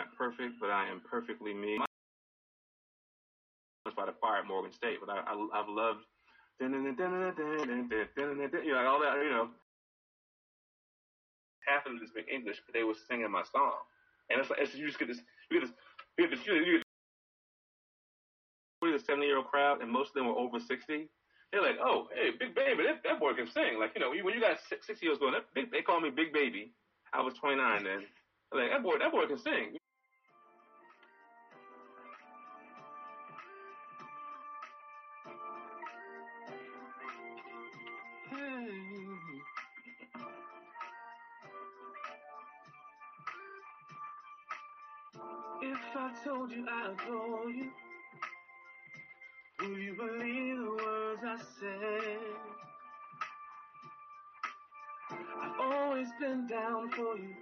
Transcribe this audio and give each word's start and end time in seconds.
not 0.00 0.16
perfect, 0.16 0.56
but 0.60 0.70
I 0.70 0.88
am 0.88 1.00
perfectly 1.04 1.52
me. 1.52 1.78
By 3.96 4.06
the 4.06 4.12
choir 4.12 4.38
at 4.40 4.46
Morgan 4.46 4.72
State, 4.72 4.98
but 5.04 5.10
I, 5.10 5.20
I 5.26 5.34
I've 5.52 5.68
loved 5.68 6.04
you 6.60 6.68
know 6.68 6.78
all 8.86 9.00
that 9.00 9.16
you 9.20 9.30
know. 9.30 9.48
Half 11.66 11.86
of 11.86 11.92
them 11.92 12.06
speak 12.06 12.26
English, 12.32 12.60
but 12.64 12.72
they 12.72 12.84
were 12.84 12.94
singing 13.08 13.30
my 13.30 13.42
song, 13.50 13.72
and 14.30 14.40
it's 14.40 14.48
like 14.48 14.60
it's, 14.60 14.74
you 14.74 14.86
just 14.86 14.98
get 14.98 15.08
this 15.08 15.20
you 15.50 15.60
get 15.60 15.66
this 15.66 15.74
you 16.16 16.28
get 16.28 16.36
this 16.36 16.46
you 16.46 16.78
get 16.78 16.84
the 18.82 18.98
70 19.04 19.26
year 19.26 19.36
old 19.36 19.46
crowd, 19.46 19.82
and 19.82 19.90
most 19.90 20.08
of 20.08 20.14
them 20.14 20.28
were 20.28 20.38
over 20.38 20.60
60. 20.60 21.08
They're 21.52 21.62
like, 21.62 21.76
oh, 21.82 22.08
hey, 22.14 22.30
Big 22.38 22.54
Baby, 22.54 22.84
that, 22.86 23.02
that 23.02 23.18
boy 23.18 23.34
can 23.34 23.50
sing. 23.50 23.78
Like, 23.78 23.92
you 23.94 24.00
know, 24.00 24.10
when 24.10 24.34
you 24.34 24.40
got 24.40 24.56
60 24.70 25.04
years 25.04 25.18
old, 25.20 25.34
that 25.34 25.52
big, 25.52 25.70
they 25.72 25.82
call 25.82 26.00
me 26.00 26.08
Big 26.08 26.32
Baby. 26.32 26.72
I 27.12 27.20
was 27.20 27.34
29 27.34 27.84
then. 27.84 28.06
Like, 28.54 28.70
that 28.70 28.82
boy, 28.82 28.96
that 28.98 29.12
boy 29.12 29.26
can 29.26 29.38
sing. 29.38 29.76
If 45.62 45.78
I 45.94 46.10
told 46.24 46.50
you 46.50 46.66
I 46.68 46.92
adore 46.92 47.50
you 47.50 47.70
Will 49.60 49.78
you 49.78 49.94
believe 49.94 50.56
the 50.56 50.70
words 50.70 51.20
I 51.22 51.36
say? 51.60 52.16
I've 55.42 55.60
always 55.60 56.08
been 56.18 56.46
down 56.46 56.90
for 56.92 57.18
you, 57.18 57.34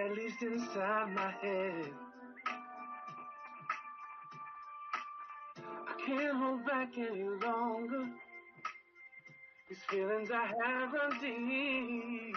at 0.00 0.16
least 0.16 0.40
inside 0.40 1.14
my 1.14 1.30
head. 1.42 1.90
I 5.58 6.06
can't 6.06 6.36
hold 6.38 6.64
back 6.64 6.96
any 6.96 7.24
longer. 7.24 8.06
These 9.68 9.78
feelings 9.90 10.30
I 10.30 10.46
have 10.64 10.92
run 10.94 11.20
deep. 11.20 12.36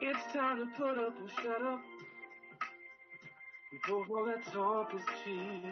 It's 0.00 0.32
time 0.32 0.58
to 0.58 0.66
put 0.76 0.98
up 0.98 1.14
and 1.18 1.30
shut 1.30 1.62
up. 1.62 1.80
But 3.86 3.92
all 3.94 4.26
that 4.26 4.44
talk 4.52 4.94
is 4.94 5.02
cheap. 5.24 5.64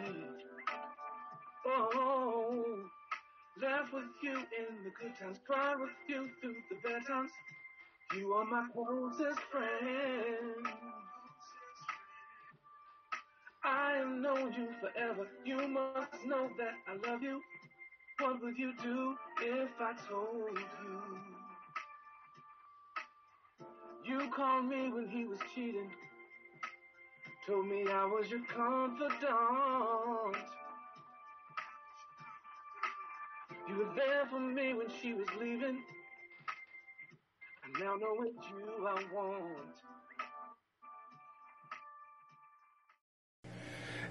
Oh, 1.65 2.79
laugh 3.61 3.93
with 3.93 4.03
you 4.23 4.33
in 4.33 4.83
the 4.83 4.91
good 4.99 5.13
times, 5.19 5.39
cry 5.47 5.75
with 5.75 5.91
you 6.07 6.29
through 6.41 6.55
the 6.69 6.75
bad 6.83 7.05
times. 7.07 7.31
You 8.15 8.33
are 8.33 8.45
my 8.45 8.67
closest 8.73 9.39
friend. 9.51 10.67
I 13.63 13.93
have 13.97 14.09
known 14.09 14.53
you 14.53 14.67
forever. 14.81 15.27
You 15.45 15.67
must 15.67 16.25
know 16.25 16.49
that 16.57 16.73
I 16.87 17.09
love 17.09 17.23
you. 17.23 17.41
What 18.19 18.41
would 18.43 18.57
you 18.57 18.73
do 18.81 19.15
if 19.41 19.69
I 19.79 19.93
told 20.09 20.57
you? 20.57 21.32
You 24.05 24.29
called 24.35 24.65
me 24.65 24.89
when 24.89 25.07
he 25.07 25.23
was 25.25 25.39
cheating. 25.55 25.89
Told 27.47 27.67
me 27.67 27.85
I 27.89 28.05
was 28.05 28.29
your 28.29 28.41
confidant. 28.53 29.11
You 33.69 33.77
were 33.77 33.95
there 33.95 34.25
for 34.29 34.39
me 34.41 34.73
when 34.73 34.87
she 35.01 35.13
was 35.13 35.27
leaving. 35.39 35.81
I 37.63 37.79
now 37.79 37.95
know 37.95 38.17
it's 38.23 38.45
you 38.49 38.87
I 38.87 39.03
want. 39.13 39.69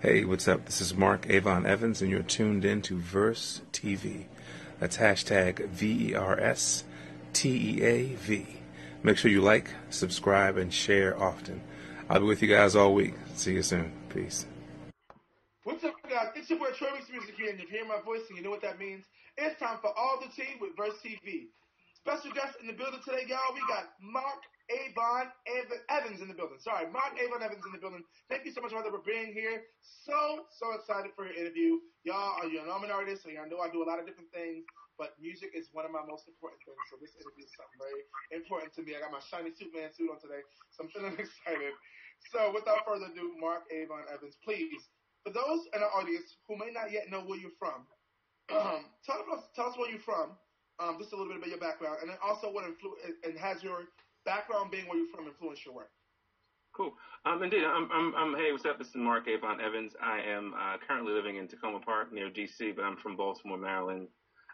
Hey, 0.00 0.24
what's 0.24 0.48
up? 0.48 0.64
This 0.64 0.80
is 0.80 0.94
Mark 0.94 1.28
Avon 1.28 1.66
Evans, 1.66 2.00
and 2.00 2.10
you're 2.10 2.22
tuned 2.22 2.64
in 2.64 2.80
to 2.82 2.98
Verse 2.98 3.60
TV. 3.72 4.24
That's 4.80 4.96
hashtag 4.96 5.68
V 5.68 6.08
E 6.10 6.14
R 6.14 6.40
S 6.40 6.84
T 7.34 7.78
E 7.78 7.82
A 7.82 8.14
V. 8.14 8.61
Make 9.04 9.18
sure 9.18 9.32
you 9.32 9.40
like, 9.40 9.66
subscribe, 9.90 10.56
and 10.58 10.72
share 10.72 11.20
often. 11.20 11.60
I'll 12.08 12.20
be 12.20 12.26
with 12.26 12.40
you 12.40 12.46
guys 12.46 12.76
all 12.76 12.94
week. 12.94 13.14
See 13.34 13.54
you 13.54 13.62
soon. 13.62 13.90
Peace. 14.08 14.46
What's 15.64 15.82
up, 15.82 15.94
guys? 16.08 16.30
It's 16.36 16.48
your 16.48 16.60
boy 16.60 16.70
Troy 16.78 16.94
Music 17.10 17.34
here, 17.36 17.50
and 17.50 17.58
if 17.58 17.66
you 17.66 17.82
hear 17.82 17.84
my 17.84 17.98
voice 18.06 18.22
and 18.28 18.38
you 18.38 18.44
know 18.44 18.50
what 18.50 18.62
that 18.62 18.78
means, 18.78 19.02
it's 19.36 19.58
time 19.58 19.78
for 19.82 19.90
All 19.98 20.22
the 20.22 20.30
Tea 20.30 20.54
with 20.60 20.76
Verse 20.76 20.94
TV. 21.02 21.50
Special 21.98 22.30
guest 22.30 22.54
in 22.62 22.68
the 22.68 22.74
building 22.78 23.00
today, 23.02 23.26
y'all. 23.26 23.50
We 23.50 23.66
got 23.66 23.90
Mark 23.98 24.46
Avon 24.70 25.34
Evans 25.90 26.22
in 26.22 26.28
the 26.28 26.34
building. 26.34 26.62
Sorry, 26.62 26.86
Mark 26.86 27.18
Avon 27.18 27.42
Evans 27.42 27.66
in 27.66 27.72
the 27.74 27.82
building. 27.82 28.06
Thank 28.30 28.46
you 28.46 28.52
so 28.54 28.62
much, 28.62 28.70
brother, 28.70 28.90
for 28.94 29.02
being 29.02 29.34
here. 29.34 29.66
So, 29.82 30.46
so 30.54 30.78
excited 30.78 31.10
for 31.18 31.26
your 31.26 31.34
interview. 31.34 31.82
Y'all, 32.04 32.38
are 32.38 32.46
you 32.46 32.62
an 32.62 32.70
artist, 32.70 33.26
so 33.26 33.30
y'all 33.30 33.50
know 33.50 33.58
I 33.58 33.66
do 33.66 33.82
a 33.82 33.88
lot 33.88 33.98
of 33.98 34.06
different 34.06 34.30
things, 34.30 34.62
but 34.98 35.16
music 35.20 35.52
is 35.56 35.68
one 35.72 35.84
of 35.84 35.92
my 35.92 36.04
most 36.04 36.28
important 36.28 36.60
things. 36.64 36.80
So 36.88 37.00
this 37.00 37.16
interview 37.16 37.44
is 37.44 37.52
something 37.56 37.80
very 37.80 38.04
important 38.32 38.72
to 38.76 38.82
me. 38.84 38.96
I 38.96 39.00
got 39.00 39.12
my 39.12 39.22
shiny 39.22 39.52
Superman 39.52 39.92
suit 39.92 40.12
on 40.12 40.20
today, 40.20 40.44
so 40.72 40.84
I'm 40.84 40.90
feeling 40.92 41.16
excited. 41.22 41.74
So 42.30 42.52
without 42.54 42.86
further 42.86 43.10
ado, 43.10 43.34
Mark 43.40 43.66
Avon 43.72 44.06
Evans, 44.12 44.38
please, 44.44 44.90
for 45.24 45.32
those 45.32 45.66
in 45.74 45.82
our 45.82 45.92
audience 45.94 46.38
who 46.46 46.56
may 46.56 46.70
not 46.70 46.92
yet 46.92 47.10
know 47.10 47.22
where 47.24 47.38
you're 47.38 47.56
from, 47.58 47.86
um, 48.52 48.86
tell 49.06 49.22
us 49.32 49.48
tell 49.54 49.70
us 49.72 49.76
where 49.78 49.90
you're 49.90 50.02
from, 50.02 50.38
um, 50.78 50.98
just 50.98 51.12
a 51.12 51.16
little 51.16 51.30
bit 51.30 51.38
about 51.38 51.50
your 51.50 51.62
background, 51.62 51.98
and 52.02 52.10
then 52.10 52.18
also 52.22 52.50
what 52.50 52.64
influ- 52.64 52.98
and 53.24 53.38
has 53.38 53.62
your 53.62 53.90
background 54.24 54.70
being 54.70 54.86
where 54.86 54.98
you're 54.98 55.10
from 55.10 55.26
influenced 55.26 55.64
your 55.64 55.74
work. 55.74 55.90
Cool. 56.72 56.94
Um, 57.26 57.42
indeed, 57.42 57.64
I'm, 57.64 57.90
I'm, 57.92 58.14
I'm, 58.16 58.34
hey, 58.34 58.50
what's 58.50 58.64
up? 58.64 58.78
This 58.78 58.88
is 58.88 58.96
Mark 58.96 59.28
Avon 59.28 59.60
Evans. 59.60 59.92
I 60.02 60.20
am 60.20 60.54
uh, 60.54 60.78
currently 60.86 61.12
living 61.12 61.36
in 61.36 61.46
Takoma 61.46 61.84
Park 61.84 62.12
near 62.14 62.30
DC, 62.30 62.74
but 62.74 62.82
I'm 62.82 62.96
from 62.96 63.14
Baltimore, 63.14 63.58
Maryland. 63.58 64.08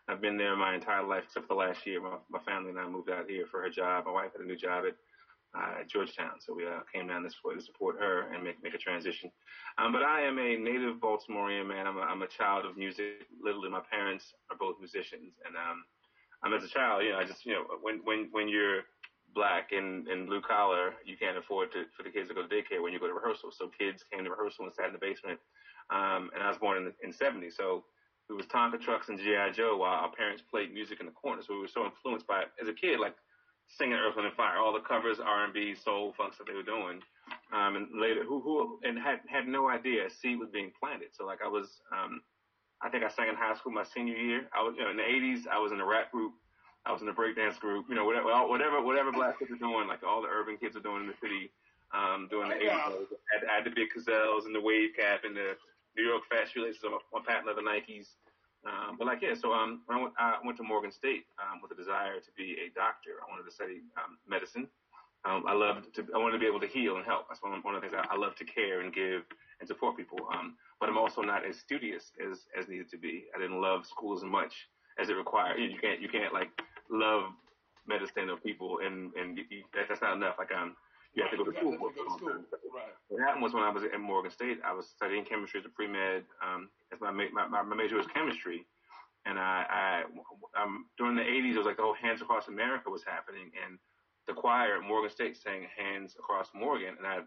I've 0.09 0.21
been 0.21 0.39
there 0.39 0.57
my 0.57 0.75
entire 0.75 1.07
life 1.07 1.25
except 1.27 1.47
for 1.47 1.55
the 1.55 1.61
last 1.61 1.87
year. 1.87 2.01
My, 2.01 2.17
my 2.31 2.39
family 2.41 2.71
and 2.71 2.79
I 2.79 2.89
moved 2.89 3.11
out 3.11 3.29
here 3.29 3.47
for 3.51 3.61
her 3.61 3.69
job. 3.69 4.07
My 4.07 4.13
wife 4.13 4.33
had 4.33 4.45
a 4.45 4.49
new 4.49 4.57
job 4.57 4.85
at 4.87 4.97
uh, 5.57 5.81
at 5.81 5.89
Georgetown. 5.89 6.41
So 6.41 6.55
we 6.55 6.67
uh, 6.67 6.81
came 6.93 7.09
down 7.09 7.23
this 7.23 7.37
way 7.45 7.55
to 7.55 7.61
support 7.61 7.97
her 8.01 8.33
and 8.33 8.45
make 8.45 8.63
make 8.63 8.75
a 8.75 8.79
transition. 8.79 9.31
Um, 9.79 9.93
but 9.93 10.03
I 10.03 10.23
am 10.23 10.39
a 10.39 10.57
native 10.57 10.97
Baltimorean 10.97 11.67
man. 11.67 11.87
I'm 11.87 11.97
a, 11.97 12.01
I'm 12.01 12.23
a 12.23 12.27
child 12.27 12.65
of 12.67 12.77
music. 12.77 13.27
Literally, 13.43 13.71
my 13.71 13.83
parents 13.91 14.35
are 14.51 14.57
both 14.57 14.77
musicians, 14.79 15.33
and 15.47 15.57
um, 15.57 15.85
I'm 16.43 16.55
as 16.55 16.65
a 16.65 16.69
child, 16.69 17.03
you 17.05 17.11
know, 17.13 17.19
I 17.19 17.25
just 17.25 17.45
you 17.45 17.53
know 17.53 17.65
when 17.83 18.01
when 18.05 18.29
when 18.31 18.49
you're 18.49 18.83
black 19.35 19.73
and, 19.73 20.09
and 20.09 20.27
blue 20.27 20.41
collar, 20.41 20.95
you 21.05 21.17
can't 21.17 21.37
afford 21.37 21.73
to 21.73 21.85
for 21.97 22.03
the 22.03 22.11
kids 22.11 22.29
to 22.29 22.35
go 22.35 22.47
to 22.47 22.49
daycare 22.49 22.83
when 22.83 22.93
you 22.93 23.01
go 23.01 23.07
to 23.07 23.15
rehearsal. 23.15 23.51
So 23.53 23.71
kids 23.79 24.05
came 24.11 24.25
to 24.25 24.31
rehearsal 24.31 24.65
and 24.65 24.75
sat 24.75 24.87
in 24.87 24.93
the 24.93 24.99
basement. 24.99 25.39
Um, 25.91 26.31
and 26.35 26.43
I 26.43 26.49
was 26.49 26.59
born 26.59 26.77
in 26.77 26.85
the, 26.85 26.95
in 27.03 27.13
70, 27.13 27.49
so 27.51 27.85
it 28.31 28.35
was 28.37 28.47
Tonka 28.47 28.81
trucks 28.81 29.09
and 29.09 29.19
GI 29.19 29.53
Joe 29.55 29.77
while 29.79 29.95
our 29.95 30.13
parents 30.13 30.43
played 30.51 30.73
music 30.73 31.01
in 31.01 31.07
the 31.07 31.13
corner. 31.13 31.43
So 31.43 31.55
we 31.55 31.61
were 31.61 31.69
so 31.69 31.85
influenced 31.85 32.27
by 32.27 32.43
it 32.43 32.49
as 32.61 32.69
a 32.69 32.73
kid, 32.73 33.01
like 33.01 33.15
singing 33.69 33.95
Earth, 33.95 34.17
Wind 34.17 34.29
and 34.29 34.37
Fire, 34.37 34.59
all 34.59 34.73
the 34.73 34.81
covers, 34.81 35.19
R&B, 35.21 35.75
soul, 35.75 36.15
funk 36.17 36.35
stuff 36.35 36.47
they 36.47 36.55
were 36.55 36.63
doing. 36.63 37.01
Um, 37.53 37.77
and 37.77 37.87
later, 38.01 38.25
who, 38.25 38.41
who, 38.41 38.81
and 38.83 38.99
had, 38.99 39.21
had 39.29 39.47
no 39.47 39.69
idea 39.69 40.07
a 40.07 40.11
seed 40.11 40.39
was 40.39 40.49
being 40.51 40.73
planted. 40.79 41.09
So 41.13 41.25
like 41.27 41.41
I 41.45 41.49
was, 41.49 41.81
um, 41.93 42.21
I 42.83 42.89
think 42.89 43.05
I 43.05 43.09
sang 43.09 43.29
in 43.29 43.35
high 43.35 43.55
school 43.57 43.73
my 43.73 43.85
senior 43.85 44.17
year. 44.17 44.49
I 44.53 44.63
was, 44.63 44.75
you 44.77 44.85
know, 44.85 44.91
in 44.91 44.97
the 44.97 45.03
80s, 45.03 45.49
I 45.51 45.59
was 45.59 45.73
in 45.73 45.81
a 45.81 45.87
rap 45.87 46.13
group. 46.13 46.33
I 46.87 46.93
was 46.93 47.03
in 47.03 47.09
a 47.09 47.13
breakdance 47.13 47.59
group, 47.59 47.87
you 47.89 47.95
know, 47.95 48.05
whatever, 48.05 48.29
whatever, 48.49 48.81
whatever 48.81 49.13
black 49.13 49.39
kids 49.39 49.51
are 49.51 49.61
doing, 49.61 49.89
like 49.89 50.03
all 50.05 50.23
the 50.23 50.29
urban 50.29 50.57
kids 50.57 50.77
are 50.77 50.81
doing 50.81 51.03
in 51.03 51.07
the 51.09 51.19
city, 51.21 51.51
um, 51.93 52.29
doing 52.31 52.49
the 52.49 52.55
80s. 52.55 52.65
I 52.65 53.29
had, 53.29 53.43
I 53.51 53.55
had 53.61 53.65
the 53.65 53.75
big 53.75 53.93
gazelles 53.93 54.47
and 54.47 54.55
the 54.55 54.61
wave 54.61 54.97
cap 54.97 55.21
and 55.25 55.37
the 55.37 55.57
New 55.99 56.07
York 56.07 56.23
fat 56.31 56.47
shoelaces 56.47 56.87
on 56.87 56.95
my 57.11 57.21
patent 57.27 57.51
leather 57.51 57.67
Nikes. 57.67 58.15
Um, 58.63 58.95
but 58.99 59.07
like, 59.07 59.19
yeah, 59.23 59.35
so 59.35 59.53
um, 59.53 59.83
I, 59.91 59.99
went, 59.99 60.15
I 60.19 60.39
went 60.45 60.57
to 60.59 60.65
Morgan 60.65 60.95
State 60.95 61.27
um, 61.43 61.59
with 61.59 61.75
a 61.75 61.79
desire 61.79 62.23
to 62.23 62.31
be 62.39 62.55
a 62.63 62.71
doctor. 62.71 63.19
I 63.19 63.27
wanted 63.31 63.51
to 63.51 63.55
study 63.55 63.83
um, 63.99 64.19
medicine. 64.27 64.71
Um, 65.27 65.45
I 65.47 65.55
loved 65.55 65.95
to, 65.99 66.07
I 66.15 66.19
wanted 66.19 66.39
to 66.39 66.43
be 66.43 66.47
able 66.47 66.63
to 66.63 66.71
heal 66.71 66.97
and 66.97 67.05
help. 67.05 67.27
That's 67.29 67.43
one, 67.43 67.53
of 67.55 67.63
the 67.63 67.81
things 67.83 67.95
I, 67.95 68.07
I 68.15 68.17
love 68.17 68.37
to 68.37 68.47
care 68.47 68.81
and 68.81 68.95
give 68.95 69.23
and 69.59 69.67
support 69.67 69.97
people. 69.97 70.19
Um, 70.31 70.55
but 70.79 70.89
I'm 70.89 70.99
also 70.99 71.23
not 71.23 71.45
as 71.45 71.59
studious 71.59 72.15
as, 72.23 72.47
as 72.55 72.69
needed 72.69 72.89
to 72.91 72.99
be. 72.99 73.27
I 73.35 73.39
didn't 73.43 73.61
love 73.61 73.87
school 73.87 74.17
as 74.17 74.23
much 74.23 74.55
as 74.99 75.11
it 75.11 75.19
required. 75.19 75.59
You, 75.59 75.75
you 75.75 75.79
can't, 75.79 76.01
you 76.01 76.09
can't 76.09 76.33
like 76.33 76.51
love 76.91 77.35
medicine 77.87 78.31
or 78.31 78.37
people 78.37 78.79
and, 78.85 79.11
and 79.15 79.39
you, 79.39 79.65
that's 79.75 80.03
not 80.03 80.15
enough. 80.15 80.37
Like, 80.39 80.53
um, 80.55 80.77
you 81.19 81.25
have 81.27 81.33
to 81.33 81.37
go 81.37 81.51
to 81.51 81.59
school. 81.59 81.75
Go 81.77 81.91
to 81.91 82.15
school. 82.15 82.47
Right. 82.71 82.95
What 83.09 83.21
happened 83.21 83.43
was 83.43 83.53
when 83.53 83.65
I 83.65 83.71
was 83.71 83.83
at 83.83 83.99
Morgan 83.99 84.31
State, 84.31 84.63
I 84.65 84.73
was 84.73 84.87
studying 84.87 85.25
chemistry 85.25 85.59
as 85.59 85.67
a 85.67 85.69
pre-med. 85.69 86.23
Um, 86.39 86.71
as 86.93 87.01
my, 87.01 87.11
my, 87.11 87.63
my 87.63 87.75
major 87.75 87.97
was 87.97 88.07
chemistry. 88.15 88.65
And 89.27 89.37
I, 89.39 89.67
I 89.67 90.63
um, 90.63 90.87
during 90.97 91.17
the 91.17 91.27
80s, 91.27 91.55
it 91.55 91.59
was 91.59 91.67
like 91.67 91.77
the 91.77 91.83
whole 91.83 91.99
Hands 92.01 92.23
Across 92.23 92.47
America 92.47 92.89
was 92.89 93.03
happening. 93.03 93.51
And 93.67 93.79
the 94.29 94.33
choir 94.33 94.79
at 94.79 94.87
Morgan 94.87 95.11
State 95.11 95.37
sang 95.37 95.67
Hands 95.77 96.15
Across 96.17 96.51
Morgan. 96.55 96.95
And 96.97 97.07
I, 97.07 97.19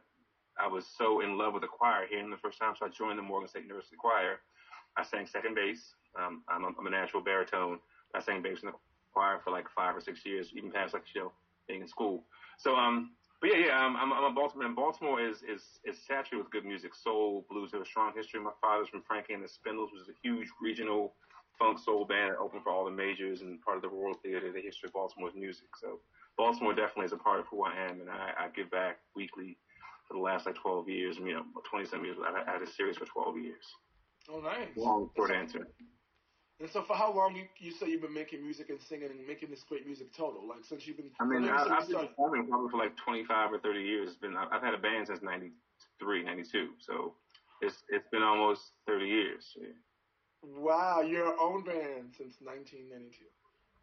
I 0.57 0.67
was 0.67 0.87
so 0.87 1.19
in 1.19 1.37
love 1.37 1.51
with 1.51 1.63
the 1.63 1.67
choir 1.67 2.07
hearing 2.09 2.31
the 2.31 2.37
first 2.37 2.59
time. 2.59 2.73
So 2.79 2.85
I 2.85 2.89
joined 2.89 3.19
the 3.19 3.23
Morgan 3.23 3.49
State 3.49 3.63
University 3.63 3.97
Choir. 3.99 4.39
I 4.95 5.03
sang 5.03 5.27
second 5.27 5.55
bass. 5.55 5.95
Um, 6.17 6.43
I'm, 6.47 6.63
a, 6.63 6.67
I'm 6.79 6.87
a 6.87 6.89
natural 6.89 7.21
baritone. 7.21 7.79
I 8.15 8.21
sang 8.21 8.41
bass 8.41 8.63
in 8.63 8.67
the 8.67 8.75
choir 9.13 9.41
for 9.43 9.51
like 9.51 9.67
five 9.75 9.95
or 9.95 10.01
six 10.01 10.25
years, 10.25 10.51
even 10.55 10.71
past 10.71 10.93
like, 10.93 11.03
you 11.13 11.21
know, 11.21 11.31
being 11.67 11.81
in 11.81 11.87
school. 11.87 12.23
So 12.57 12.75
um, 12.75 13.11
but 13.41 13.49
yeah, 13.49 13.65
yeah, 13.65 13.77
I'm, 13.77 13.97
I'm, 13.97 14.13
I'm 14.13 14.23
a 14.23 14.31
Baltimore. 14.31 14.67
And 14.67 14.75
Baltimore 14.75 15.19
is 15.19 15.37
is 15.41 15.81
is 15.83 15.97
saturated 15.97 16.37
with 16.37 16.51
good 16.51 16.63
music, 16.63 16.93
soul, 16.93 17.43
blues. 17.49 17.71
Have 17.73 17.81
a 17.81 17.85
strong 17.85 18.13
history. 18.15 18.39
My 18.39 18.51
father's 18.61 18.87
from 18.87 19.01
Frankie 19.01 19.33
and 19.33 19.43
the 19.43 19.49
Spindles, 19.49 19.89
which 19.91 20.03
is 20.03 20.09
a 20.09 20.17
huge 20.21 20.47
regional 20.61 21.15
funk 21.57 21.79
soul 21.79 22.05
band 22.05 22.31
that 22.31 22.37
opened 22.37 22.61
for 22.63 22.71
all 22.71 22.85
the 22.85 22.91
majors 22.91 23.41
and 23.41 23.59
part 23.61 23.77
of 23.77 23.81
the 23.81 23.89
Royal 23.89 24.13
Theater. 24.13 24.51
The 24.51 24.61
history 24.61 24.87
of 24.87 24.93
Baltimore's 24.93 25.33
music. 25.33 25.73
So 25.81 25.99
Baltimore 26.37 26.73
definitely 26.73 27.05
is 27.05 27.13
a 27.13 27.17
part 27.17 27.39
of 27.39 27.47
who 27.47 27.63
I 27.63 27.73
am, 27.75 27.99
and 27.99 28.09
I, 28.09 28.31
I 28.37 28.47
give 28.55 28.69
back 28.69 28.99
weekly 29.15 29.57
for 30.07 30.13
the 30.13 30.19
last 30.19 30.45
like 30.45 30.55
12 30.55 30.87
years. 30.87 31.17
You 31.17 31.33
know, 31.33 31.45
20 31.67 31.87
some 31.87 32.05
years. 32.05 32.17
I 32.21 32.45
had 32.45 32.61
a 32.61 32.71
series 32.71 32.97
for 32.97 33.05
12 33.05 33.37
years. 33.39 33.65
Oh, 34.29 34.39
nice. 34.39 34.69
Long 34.75 35.09
short 35.15 35.31
answer. 35.31 35.67
And 36.61 36.69
so, 36.69 36.83
for 36.83 36.95
how 36.95 37.11
long 37.11 37.35
you 37.35 37.45
you 37.57 37.71
say 37.71 37.89
you've 37.89 38.03
been 38.03 38.13
making 38.13 38.43
music 38.43 38.69
and 38.69 38.79
singing 38.79 39.09
and 39.09 39.27
making 39.27 39.49
this 39.49 39.63
great 39.63 39.87
music 39.87 40.13
total? 40.13 40.47
Like 40.47 40.63
since 40.63 40.85
you've 40.85 40.97
been. 40.97 41.09
I 41.19 41.25
mean, 41.25 41.49
I, 41.49 41.63
I've 41.63 41.87
been 41.87 42.07
performing 42.07 42.47
probably 42.47 42.69
for 42.69 42.77
like 42.77 42.95
25 42.97 43.53
or 43.53 43.59
30 43.59 43.81
years. 43.81 44.09
It's 44.09 44.17
been 44.17 44.37
I've 44.37 44.61
had 44.61 44.75
a 44.75 44.77
band 44.77 45.07
since 45.07 45.23
93, 45.23 46.23
92. 46.23 46.69
So 46.77 47.15
it's 47.61 47.83
it's 47.89 48.07
been 48.11 48.21
almost 48.21 48.73
30 48.85 49.07
years. 49.07 49.57
Yeah. 49.59 49.69
Wow, 50.43 51.01
your 51.01 51.39
own 51.41 51.63
band 51.63 52.13
since 52.17 52.37
1992. 52.41 53.25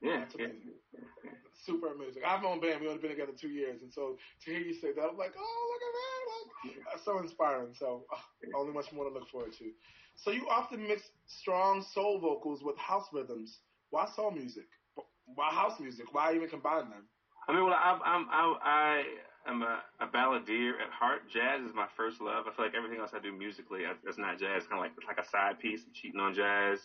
Yeah, 0.00 0.18
that's 0.20 0.34
amazing. 0.36 0.78
Yeah, 0.94 1.00
yeah. 1.24 1.30
Super 1.66 1.92
amazing. 1.92 2.22
I've 2.24 2.44
own 2.44 2.60
band. 2.60 2.80
We 2.80 2.86
only 2.86 3.02
been 3.02 3.10
together 3.10 3.32
two 3.34 3.48
years, 3.48 3.82
and 3.82 3.92
so 3.92 4.16
to 4.44 4.50
hear 4.50 4.60
you 4.60 4.74
say 4.74 4.92
that, 4.94 5.02
I'm 5.02 5.18
like, 5.18 5.34
oh, 5.36 5.64
look 5.74 5.82
at 5.82 5.94
that! 5.98 6.78
Like, 6.78 6.86
that's 6.86 7.04
so 7.04 7.18
inspiring. 7.18 7.74
So, 7.74 8.04
oh, 8.12 8.58
only 8.60 8.72
much 8.72 8.92
more 8.92 9.04
to 9.04 9.10
look 9.10 9.28
forward 9.28 9.52
to. 9.58 9.70
So 10.18 10.32
you 10.32 10.48
often 10.50 10.86
mix 10.86 11.02
strong 11.26 11.84
soul 11.94 12.18
vocals 12.18 12.62
with 12.62 12.76
house 12.76 13.06
rhythms. 13.12 13.60
Why 13.90 14.06
soul 14.16 14.32
music? 14.32 14.66
Why 15.34 15.50
house 15.50 15.78
music? 15.78 16.12
Why 16.12 16.34
even 16.34 16.48
combine 16.48 16.90
them? 16.90 17.06
I 17.48 17.54
mean, 17.54 17.64
well, 17.64 17.78
I'm, 17.78 18.00
I'm, 18.04 18.26
I 18.30 19.04
am 19.46 19.62
a, 19.62 19.78
a 20.00 20.08
balladeer 20.08 20.72
at 20.82 20.90
heart. 20.90 21.30
Jazz 21.32 21.62
is 21.62 21.72
my 21.72 21.86
first 21.96 22.20
love. 22.20 22.44
I 22.50 22.54
feel 22.54 22.64
like 22.66 22.74
everything 22.74 22.98
else 22.98 23.12
I 23.14 23.20
do 23.20 23.32
musically 23.32 23.82
is 24.08 24.18
not 24.18 24.40
jazz. 24.40 24.66
Kind 24.66 24.82
of 24.82 24.90
like 24.90 24.92
like 25.06 25.24
a 25.24 25.28
side 25.28 25.60
piece. 25.60 25.82
I'm 25.86 25.94
cheating 25.94 26.20
on 26.20 26.34
jazz. 26.34 26.80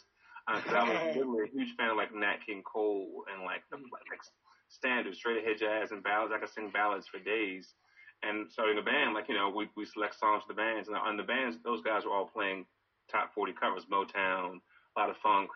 Because 0.45 0.73
uh, 0.73 0.77
I 0.77 0.83
was 0.85 1.01
literally 1.17 1.49
a 1.49 1.51
huge 1.51 1.75
fan 1.75 1.89
of 1.89 1.97
like 1.97 2.13
Nat 2.13 2.45
King 2.45 2.61
Cole 2.61 3.25
and 3.33 3.43
like 3.43 3.65
the 3.71 3.77
like, 3.77 4.05
like 4.13 4.21
standard 4.69 5.15
straight 5.15 5.41
ahead 5.41 5.57
jazz 5.57 5.89
and 5.89 6.03
ballads. 6.03 6.31
I 6.35 6.37
could 6.37 6.53
sing 6.53 6.69
ballads 6.69 7.07
for 7.07 7.17
days. 7.17 7.73
And 8.21 8.47
starting 8.47 8.77
a 8.77 8.85
band, 8.85 9.15
like 9.17 9.27
you 9.27 9.35
know, 9.35 9.49
we 9.49 9.67
we 9.75 9.85
select 9.89 10.19
songs 10.19 10.43
for 10.45 10.53
the 10.53 10.61
bands, 10.61 10.87
and 10.87 10.95
on 10.95 11.17
the 11.17 11.27
bands, 11.27 11.57
those 11.65 11.81
guys 11.81 12.05
were 12.05 12.13
all 12.13 12.29
playing 12.29 12.65
top 13.09 13.33
40 13.33 13.53
covers, 13.53 13.85
Motown, 13.91 14.59
a 14.95 14.99
lot 14.99 15.09
of 15.09 15.17
funk. 15.17 15.49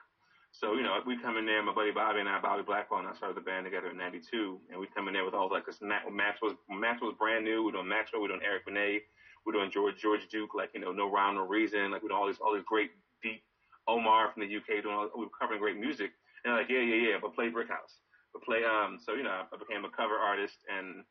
So, 0.52 0.74
you 0.74 0.82
know, 0.82 0.98
we 1.06 1.22
come 1.22 1.38
in 1.38 1.46
there, 1.46 1.62
my 1.62 1.74
buddy 1.74 1.92
Bobby 1.92 2.20
and 2.20 2.30
I, 2.30 2.40
Bobby 2.40 2.64
Blackwell, 2.64 3.00
and 3.00 3.08
I 3.08 3.14
started 3.14 3.38
the 3.38 3.46
band 3.46 3.66
together 3.66 3.92
in 3.92 3.98
92. 3.98 4.60
And 4.72 4.80
we 4.80 4.88
come 4.96 5.08
in 5.08 5.14
there 5.14 5.26
with 5.26 5.34
all 5.36 5.50
like 5.52 5.66
this, 5.66 5.80
Max 5.82 6.42
was, 6.42 6.54
Max 6.70 7.02
was 7.02 7.14
brand 7.20 7.46
new. 7.46 7.64
We're 7.64 7.74
doing 7.74 7.88
Maxwell, 7.88 8.22
we're 8.22 8.30
doing 8.30 8.42
Eric 8.44 8.66
Benet, 8.66 9.06
we're 9.46 9.54
doing 9.54 9.70
George, 9.70 10.02
George 10.02 10.28
Duke, 10.32 10.56
like, 10.56 10.72
you 10.74 10.80
know, 10.80 10.92
No 10.92 11.12
Rhyme, 11.12 11.36
No 11.36 11.46
Reason, 11.46 11.92
like, 11.92 12.02
we're 12.02 12.10
doing 12.10 12.20
all 12.20 12.28
these, 12.28 12.40
all 12.42 12.56
these 12.56 12.66
great, 12.66 12.92
deep, 13.22 13.44
Omar 13.88 14.32
from 14.34 14.44
the 14.44 14.50
UK 14.50 14.84
doing 14.84 14.96
all, 14.96 15.10
we 15.16 15.26
were 15.26 15.38
covering 15.40 15.60
great 15.60 15.78
music. 15.78 16.12
And 16.44 16.54
like, 16.54 16.70
yeah, 16.70 16.82
yeah, 16.82 17.14
yeah, 17.14 17.18
but 17.22 17.36
play 17.36 17.50
Brick 17.50 17.70
House. 17.70 18.02
But 18.34 18.44
play, 18.44 18.64
um, 18.66 18.98
so, 19.00 19.14
you 19.14 19.24
know, 19.24 19.46
I 19.52 19.58
became 19.58 19.86
a 19.86 19.94
cover 19.94 20.16
artist 20.16 20.58
and, 20.68 21.04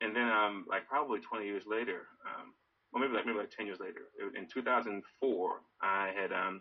and 0.00 0.14
then, 0.14 0.28
um, 0.28 0.66
like 0.68 0.86
probably 0.88 1.20
20 1.20 1.44
years 1.44 1.64
later, 1.66 2.06
um, 2.24 2.52
well, 2.92 3.02
maybe 3.02 3.14
like 3.14 3.26
maybe 3.26 3.38
like 3.38 3.50
ten 3.50 3.66
years 3.66 3.80
later. 3.80 4.10
In 4.36 4.46
2004, 4.46 5.02
I 5.82 6.10
had 6.14 6.32
um, 6.32 6.60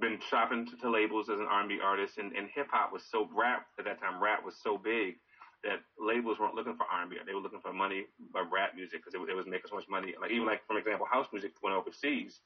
been 0.00 0.18
shopping 0.28 0.66
to, 0.66 0.76
to 0.76 0.90
labels 0.90 1.28
as 1.28 1.38
an 1.38 1.46
R&B 1.48 1.78
artist, 1.82 2.18
and, 2.18 2.32
and 2.32 2.48
hip 2.54 2.66
hop 2.70 2.92
was 2.92 3.02
so 3.04 3.28
rap 3.34 3.66
at 3.78 3.84
that 3.84 4.00
time. 4.00 4.22
Rap 4.22 4.44
was 4.44 4.56
so 4.62 4.76
big 4.76 5.16
that 5.62 5.80
labels 5.98 6.38
weren't 6.38 6.54
looking 6.54 6.76
for 6.76 6.84
R&B; 6.90 7.16
they 7.26 7.34
were 7.34 7.40
looking 7.40 7.60
for 7.60 7.72
money 7.72 8.06
by 8.32 8.40
rap 8.40 8.74
music 8.74 9.04
because 9.04 9.14
it, 9.14 9.30
it 9.30 9.36
was 9.36 9.46
making 9.46 9.68
so 9.68 9.76
much 9.76 9.88
money. 9.88 10.14
Like 10.20 10.30
even 10.30 10.46
like 10.46 10.66
for 10.66 10.78
example, 10.78 11.06
house 11.10 11.26
music 11.32 11.52
went 11.62 11.76
overseas. 11.76 12.40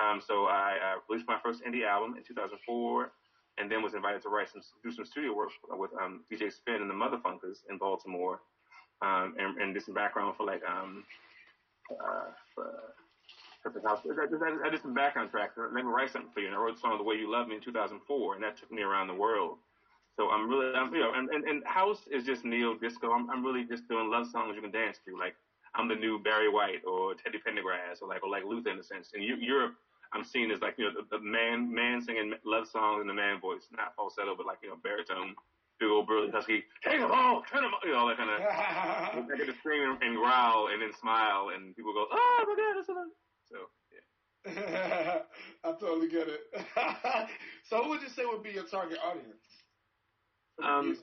Um, 0.00 0.20
so 0.26 0.46
I, 0.46 0.78
I 0.82 0.96
released 1.08 1.28
my 1.28 1.38
first 1.42 1.62
indie 1.62 1.86
album 1.86 2.16
in 2.16 2.24
2004, 2.24 3.12
and 3.58 3.70
then 3.70 3.82
was 3.82 3.94
invited 3.94 4.22
to 4.22 4.28
write 4.28 4.48
some 4.48 4.62
do 4.82 4.90
some 4.90 5.04
studio 5.04 5.34
work 5.34 5.50
with 5.70 5.90
um, 6.02 6.24
DJ 6.32 6.52
Spen 6.52 6.82
and 6.82 6.90
the 6.90 6.94
Muthafunkaz 6.94 7.62
in 7.68 7.78
Baltimore, 7.78 8.40
um, 9.02 9.34
and, 9.38 9.58
and 9.58 9.74
did 9.74 9.84
some 9.84 9.94
background 9.94 10.34
for 10.36 10.46
like 10.46 10.62
um, 10.66 11.04
uh, 11.90 12.30
for. 12.54 12.94
I, 13.62 13.68
I, 13.68 14.66
I 14.66 14.70
did 14.70 14.80
some 14.80 14.94
background 14.94 15.30
tracks. 15.30 15.52
Let 15.58 15.72
me 15.72 15.82
write 15.82 16.10
something 16.10 16.30
for 16.32 16.40
you. 16.40 16.46
And 16.46 16.56
I 16.56 16.58
wrote 16.58 16.76
a 16.76 16.80
song 16.80 16.96
"The 16.96 17.04
Way 17.04 17.16
You 17.16 17.30
Love 17.30 17.46
Me" 17.46 17.56
in 17.56 17.60
2004, 17.60 18.34
and 18.34 18.42
that 18.42 18.56
took 18.56 18.72
me 18.72 18.80
around 18.82 19.08
the 19.08 19.14
world. 19.14 19.58
So 20.16 20.30
I'm 20.30 20.48
really, 20.48 20.74
I'm, 20.74 20.92
you 20.94 21.00
know, 21.00 21.12
and, 21.14 21.28
and, 21.30 21.44
and 21.44 21.62
house 21.66 22.08
is 22.10 22.24
just 22.24 22.44
neo 22.44 22.74
disco. 22.74 23.12
I'm, 23.12 23.30
I'm 23.30 23.44
really 23.44 23.64
just 23.64 23.88
doing 23.88 24.10
love 24.10 24.26
songs 24.28 24.54
you 24.56 24.62
can 24.62 24.70
dance 24.70 24.98
to. 25.06 25.16
Like 25.16 25.34
I'm 25.74 25.88
the 25.88 25.94
new 25.94 26.18
Barry 26.18 26.48
White 26.48 26.84
or 26.84 27.14
Teddy 27.14 27.38
Pendergrass 27.38 28.02
or 28.02 28.08
like 28.08 28.22
or 28.22 28.30
like 28.30 28.44
Luther 28.44 28.70
in 28.70 28.78
a 28.78 28.82
sense. 28.82 29.12
In 29.14 29.22
Europe, 29.22 29.74
I'm 30.12 30.24
seen 30.24 30.50
as 30.50 30.60
like 30.60 30.74
you 30.78 30.84
know 30.84 30.92
the, 30.92 31.18
the 31.18 31.22
man 31.22 31.72
man 31.72 32.02
singing 32.02 32.34
love 32.44 32.66
songs 32.66 33.00
in 33.00 33.06
the 33.06 33.14
man 33.14 33.40
voice, 33.40 33.68
not 33.76 33.94
falsetto, 33.94 34.34
but 34.36 34.46
like 34.46 34.58
you 34.62 34.70
know 34.70 34.76
baritone 34.82 35.34
big 35.80 35.88
old 35.88 36.06
burly 36.06 36.30
husky, 36.30 36.62
take 36.84 37.00
them 37.00 37.10
all, 37.10 37.42
turn 37.50 37.62
them 37.62 37.72
all, 37.72 37.80
you 37.88 37.96
know, 37.96 38.06
that 38.08 38.18
kind 38.18 38.30
of, 38.30 38.40
I 38.40 39.36
get 39.36 39.46
to 39.46 39.54
scream 39.58 39.90
and, 39.90 40.02
and 40.02 40.16
growl 40.16 40.68
and 40.68 40.82
then 40.82 40.92
smile 41.00 41.50
and 41.54 41.74
people 41.74 41.92
go, 41.92 42.06
oh 42.12 42.44
my 42.46 42.54
god, 42.54 42.76
that's 42.76 42.86
so, 42.86 42.94
so 43.50 43.58
yeah. 43.90 45.18
I 45.64 45.72
totally 45.72 46.08
get 46.08 46.28
it. 46.28 46.40
so 47.68 47.82
who 47.82 47.90
would 47.90 48.02
you 48.02 48.08
say 48.08 48.22
would 48.24 48.42
be 48.42 48.50
your 48.50 48.64
target 48.64 48.98
audience? 49.04 49.44
Um, 50.62 50.96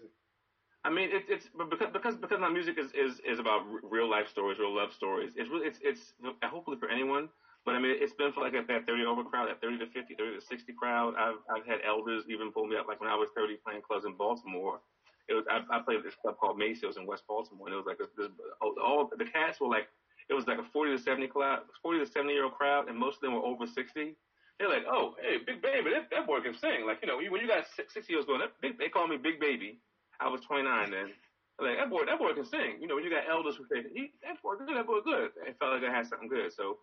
I 0.83 0.89
mean, 0.89 1.09
it, 1.11 1.23
it's 1.27 1.47
because 1.57 1.89
because 1.91 2.15
because 2.15 2.39
my 2.39 2.49
music 2.49 2.77
is, 2.77 2.91
is, 2.93 3.19
is 3.27 3.39
about 3.39 3.61
real 3.83 4.09
life 4.09 4.29
stories, 4.29 4.59
real 4.59 4.75
love 4.75 4.93
stories. 4.93 5.33
It's 5.35 5.49
really 5.49 5.67
it's 5.67 5.79
it's 5.81 6.13
hopefully 6.43 6.77
for 6.79 6.89
anyone 6.89 7.29
but 7.67 7.75
I 7.75 7.79
mean, 7.83 7.99
it's 7.99 8.15
been 8.15 8.31
for 8.31 8.39
like 8.39 8.55
at 8.55 8.63
that 8.71 8.87
30 8.87 9.03
over 9.03 9.27
crowd, 9.27 9.51
that 9.51 9.59
30 9.59 9.83
to 9.83 9.87
50, 9.91 10.15
30 10.15 10.39
to 10.39 10.41
60 10.41 10.71
crowd. 10.79 11.19
I've, 11.19 11.43
I've 11.51 11.67
had 11.67 11.83
elders 11.83 12.23
even 12.31 12.47
pull 12.49 12.63
me 12.63 12.79
up. 12.79 12.87
Like 12.87 13.03
when 13.03 13.11
I 13.11 13.19
was 13.19 13.27
30 13.35 13.59
playing 13.59 13.83
clubs 13.83 14.07
in 14.07 14.15
Baltimore, 14.15 14.79
it 15.27 15.35
was, 15.35 15.43
I, 15.51 15.59
I 15.67 15.83
played 15.83 15.99
at 15.99 16.07
this 16.07 16.15
club 16.15 16.39
called 16.39 16.55
Macio's 16.55 16.95
in 16.95 17.03
West 17.03 17.27
Baltimore. 17.27 17.67
And 17.67 17.75
it 17.75 17.83
was 17.83 17.83
like 17.83 17.99
this, 17.99 18.07
this 18.15 18.31
all, 18.63 19.11
the 19.11 19.27
cats 19.27 19.59
were 19.59 19.67
like, 19.67 19.91
it 20.31 20.33
was 20.33 20.47
like 20.47 20.63
a 20.63 20.67
40 20.71 20.95
to 20.95 20.97
70 20.97 21.27
crowd, 21.27 21.67
40 21.83 21.99
to 21.99 22.07
70 22.07 22.31
year 22.31 22.47
old 22.47 22.55
crowd. 22.55 22.87
And 22.87 22.95
most 22.95 23.19
of 23.19 23.27
them 23.27 23.35
were 23.35 23.43
over 23.43 23.67
60. 23.67 24.15
They're 24.55 24.71
like, 24.71 24.87
oh, 24.87 25.19
hey, 25.19 25.43
big 25.43 25.59
baby, 25.59 25.91
that, 25.91 26.07
that 26.15 26.23
boy 26.23 26.39
can 26.39 26.55
sing. 26.55 26.87
Like, 26.87 27.03
you 27.03 27.11
know, 27.11 27.19
when 27.19 27.43
you 27.43 27.51
got 27.51 27.67
60 27.75 27.99
years 28.07 28.23
going, 28.23 28.47
that, 28.47 28.55
they, 28.63 28.71
they 28.79 28.87
call 28.87 29.11
me 29.11 29.19
big 29.19 29.43
baby. 29.43 29.83
I 30.23 30.31
was 30.31 30.39
29 30.47 30.63
then. 30.87 31.11
Like 31.59 31.75
that 31.83 31.89
boy, 31.89 32.07
that 32.07 32.15
boy 32.15 32.31
can 32.31 32.45
sing. 32.45 32.79
You 32.79 32.87
know, 32.87 32.95
when 32.95 33.03
you 33.03 33.09
got 33.09 33.27
elders 33.27 33.59
who 33.59 33.65
say, 33.67 33.83
he, 33.91 34.15
that 34.23 34.39
boy 34.41 34.55
good, 34.55 34.71
that 34.71 34.87
boy 34.87 35.03
good. 35.03 35.35
It 35.43 35.59
felt 35.59 35.75
like 35.75 35.83
I 35.83 35.91
had 35.91 36.07
something 36.07 36.29
good. 36.29 36.53
So, 36.53 36.77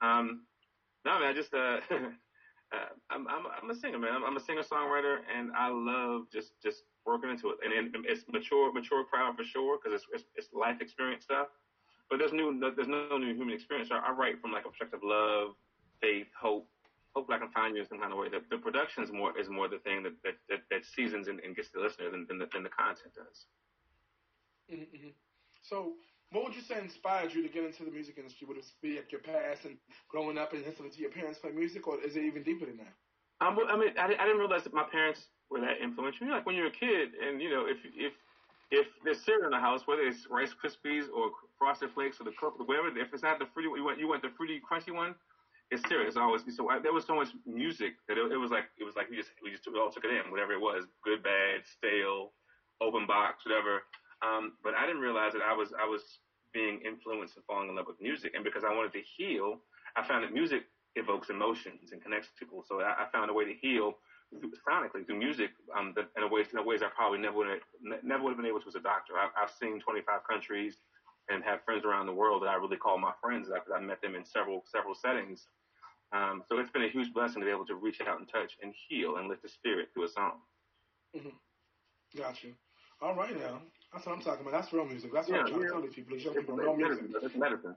um, 0.00 0.42
no, 1.04 1.18
man, 1.18 1.28
I 1.28 1.32
just 1.32 1.54
uh, 1.54 1.80
uh 1.90 2.90
I'm, 3.10 3.26
I'm 3.28 3.44
I'm 3.62 3.70
a 3.70 3.74
singer, 3.74 3.98
man. 3.98 4.12
I'm, 4.14 4.24
I'm 4.24 4.36
a 4.36 4.40
singer 4.40 4.62
songwriter, 4.62 5.18
and 5.36 5.50
I 5.56 5.68
love 5.68 6.26
just 6.32 6.52
just 6.62 6.84
working 7.06 7.30
into 7.30 7.50
it. 7.50 7.58
And, 7.64 7.72
and 7.94 8.06
it's 8.06 8.24
mature 8.30 8.72
mature 8.72 9.04
crowd 9.04 9.36
for 9.36 9.44
sure 9.44 9.78
because 9.78 10.02
it's, 10.02 10.06
it's, 10.12 10.24
it's 10.36 10.48
life 10.52 10.80
experience 10.80 11.24
stuff. 11.24 11.48
But 12.10 12.18
there's 12.18 12.32
new 12.32 12.58
there's 12.74 12.88
no 12.88 13.18
new 13.18 13.34
human 13.34 13.54
experience. 13.54 13.90
I, 13.92 13.98
I 13.98 14.12
write 14.12 14.40
from 14.40 14.52
like 14.52 14.64
a 14.64 14.68
perspective 14.68 15.00
of 15.02 15.08
love, 15.08 15.48
faith, 16.00 16.28
hope. 16.38 16.68
Hopefully, 17.14 17.36
I 17.36 17.40
can 17.40 17.50
find 17.50 17.74
you 17.74 17.82
in 17.82 17.88
some 17.88 17.98
kind 17.98 18.12
of 18.12 18.18
way. 18.18 18.28
The, 18.28 18.40
the 18.50 18.58
production 18.58 19.02
is 19.02 19.10
more 19.10 19.36
is 19.38 19.48
more 19.48 19.68
the 19.68 19.78
thing 19.78 20.02
that 20.04 20.12
that, 20.24 20.36
that, 20.48 20.60
that 20.70 20.84
seasons 20.84 21.28
and, 21.28 21.40
and, 21.40 21.56
gets 21.56 21.70
the 21.70 21.80
listener 21.80 22.10
than, 22.10 22.26
than, 22.28 22.38
the, 22.38 22.48
than 22.52 22.62
the 22.62 22.68
content 22.68 23.12
does. 23.14 23.46
Mm-hmm. 24.72 25.08
So 25.62 25.94
what 26.32 26.44
would 26.44 26.54
you 26.54 26.62
say 26.62 26.78
inspired 26.78 27.32
you 27.32 27.42
to 27.42 27.48
get 27.48 27.64
into 27.64 27.84
the 27.84 27.90
music 27.90 28.18
industry? 28.18 28.46
Would 28.46 28.58
it 28.58 28.66
be 28.82 28.96
like 28.96 29.10
your 29.10 29.22
past 29.22 29.64
and 29.64 29.76
growing 30.08 30.36
up 30.36 30.52
and 30.52 30.64
listening 30.64 30.90
to 30.90 31.00
your 31.00 31.10
parents 31.10 31.38
play 31.38 31.50
music, 31.50 31.86
or 31.88 32.00
is 32.00 32.16
it 32.16 32.24
even 32.24 32.42
deeper 32.42 32.66
than 32.66 32.76
that? 32.78 32.94
I 33.40 33.54
mean, 33.54 33.94
I, 33.98 34.08
didn't 34.08 34.38
realize 34.38 34.64
that 34.64 34.74
my 34.74 34.82
parents 34.82 35.26
were 35.48 35.60
that 35.60 35.78
influential. 35.82 36.26
You 36.26 36.32
know, 36.32 36.36
like 36.36 36.46
when 36.46 36.56
you're 36.56 36.66
a 36.66 36.70
kid, 36.70 37.10
and 37.24 37.40
you 37.40 37.50
know, 37.50 37.66
if 37.66 37.78
if 37.96 38.12
if 38.70 38.86
there's 39.04 39.24
cereal 39.24 39.46
in 39.46 39.50
the 39.52 39.60
house, 39.60 39.86
whether 39.86 40.02
it's 40.02 40.26
Rice 40.28 40.52
Krispies 40.52 41.04
or 41.14 41.30
Frosted 41.58 41.90
Flakes 41.94 42.20
or 42.20 42.24
the 42.24 42.34
Cook, 42.38 42.58
whatever, 42.66 42.88
if 42.88 43.14
it's 43.14 43.22
not 43.22 43.38
the 43.38 43.46
fruity, 43.54 43.70
you 43.76 43.84
went 43.84 43.98
you 43.98 44.08
went 44.08 44.22
the 44.22 44.30
fruity 44.36 44.60
crunchy 44.60 44.92
one, 44.92 45.14
it's 45.70 45.86
cereal. 45.88 46.08
It's 46.08 46.16
always 46.16 46.42
so. 46.54 46.68
I, 46.68 46.78
there 46.78 46.92
was 46.92 47.06
so 47.06 47.14
much 47.14 47.28
music 47.46 47.94
that 48.08 48.18
it, 48.18 48.32
it 48.32 48.36
was 48.36 48.50
like 48.50 48.64
it 48.78 48.84
was 48.84 48.96
like 48.96 49.08
we 49.08 49.16
just 49.16 49.30
we 49.42 49.50
just 49.50 49.68
we 49.70 49.78
all 49.78 49.90
took 49.90 50.04
it 50.04 50.10
in, 50.10 50.30
whatever 50.30 50.52
it 50.52 50.60
was, 50.60 50.84
good, 51.04 51.22
bad, 51.22 51.62
stale, 51.64 52.32
open 52.80 53.06
box, 53.06 53.44
whatever. 53.44 53.82
Um, 54.22 54.54
but 54.62 54.74
I 54.74 54.86
didn't 54.86 55.02
realize 55.02 55.32
that 55.32 55.42
I 55.42 55.54
was 55.54 55.72
I 55.72 55.86
was 55.86 56.18
being 56.52 56.80
influenced 56.84 57.36
and 57.36 57.44
falling 57.44 57.68
in 57.68 57.76
love 57.76 57.86
with 57.86 58.00
music, 58.00 58.32
and 58.34 58.42
because 58.42 58.64
I 58.64 58.74
wanted 58.74 58.92
to 58.94 59.02
heal, 59.16 59.60
I 59.96 60.06
found 60.06 60.24
that 60.24 60.32
music 60.32 60.64
evokes 60.96 61.30
emotions 61.30 61.92
and 61.92 62.02
connects 62.02 62.28
people. 62.38 62.64
So 62.66 62.80
I, 62.80 63.04
I 63.04 63.06
found 63.12 63.30
a 63.30 63.34
way 63.34 63.44
to 63.44 63.54
heal 63.60 63.94
through, 64.30 64.52
sonically 64.66 65.06
through 65.06 65.18
music 65.18 65.50
um, 65.76 65.92
that, 65.96 66.10
in 66.16 66.22
a 66.22 66.28
ways 66.28 66.46
in 66.52 66.58
a 66.58 66.62
ways 66.62 66.82
I 66.82 66.88
probably 66.94 67.18
never 67.18 67.36
would 67.36 67.48
have, 67.48 68.02
never 68.02 68.24
would 68.24 68.30
have 68.30 68.38
been 68.38 68.46
able 68.46 68.60
to 68.60 68.68
as 68.68 68.74
a 68.74 68.80
doctor. 68.80 69.14
I, 69.16 69.28
I've 69.40 69.50
seen 69.50 69.80
25 69.80 70.26
countries 70.28 70.76
and 71.28 71.44
have 71.44 71.62
friends 71.64 71.84
around 71.84 72.06
the 72.06 72.12
world 72.12 72.42
that 72.42 72.48
I 72.48 72.54
really 72.54 72.76
call 72.76 72.98
my 72.98 73.12
friends 73.20 73.48
because 73.48 73.72
I 73.74 73.80
met 73.80 74.00
them 74.00 74.14
in 74.14 74.24
several 74.24 74.64
several 74.66 74.94
settings. 74.94 75.46
Um, 76.12 76.42
so 76.48 76.58
it's 76.58 76.70
been 76.70 76.84
a 76.84 76.88
huge 76.88 77.12
blessing 77.12 77.40
to 77.40 77.46
be 77.46 77.52
able 77.52 77.66
to 77.66 77.74
reach 77.74 78.00
out 78.00 78.18
and 78.18 78.28
touch 78.28 78.56
and 78.62 78.72
heal 78.88 79.16
and 79.16 79.28
lift 79.28 79.42
the 79.42 79.48
spirit 79.48 79.88
through 79.92 80.04
a 80.04 80.08
song. 80.08 80.40
Mm-hmm. 81.14 81.36
Gotcha. 82.16 82.48
All 83.02 83.14
right 83.14 83.38
now. 83.38 83.60
That's 83.92 84.04
what 84.06 84.14
I'm 84.16 84.22
talking 84.22 84.46
about. 84.46 84.52
That's 84.52 84.72
real 84.72 84.84
music. 84.84 85.10
That's 85.12 85.28
what 85.28 85.36
yeah, 85.36 85.40
I'm 85.42 85.48
trying 85.48 85.60
yeah. 85.62 85.66
to 85.68 85.72
tell 85.72 85.82
these 85.82 85.94
people. 85.94 86.16
These 86.16 86.24
young 86.24 86.34
people 86.34 86.56
know 86.56 86.76
music. 86.76 87.04
It's 87.22 87.36
medicine. 87.36 87.76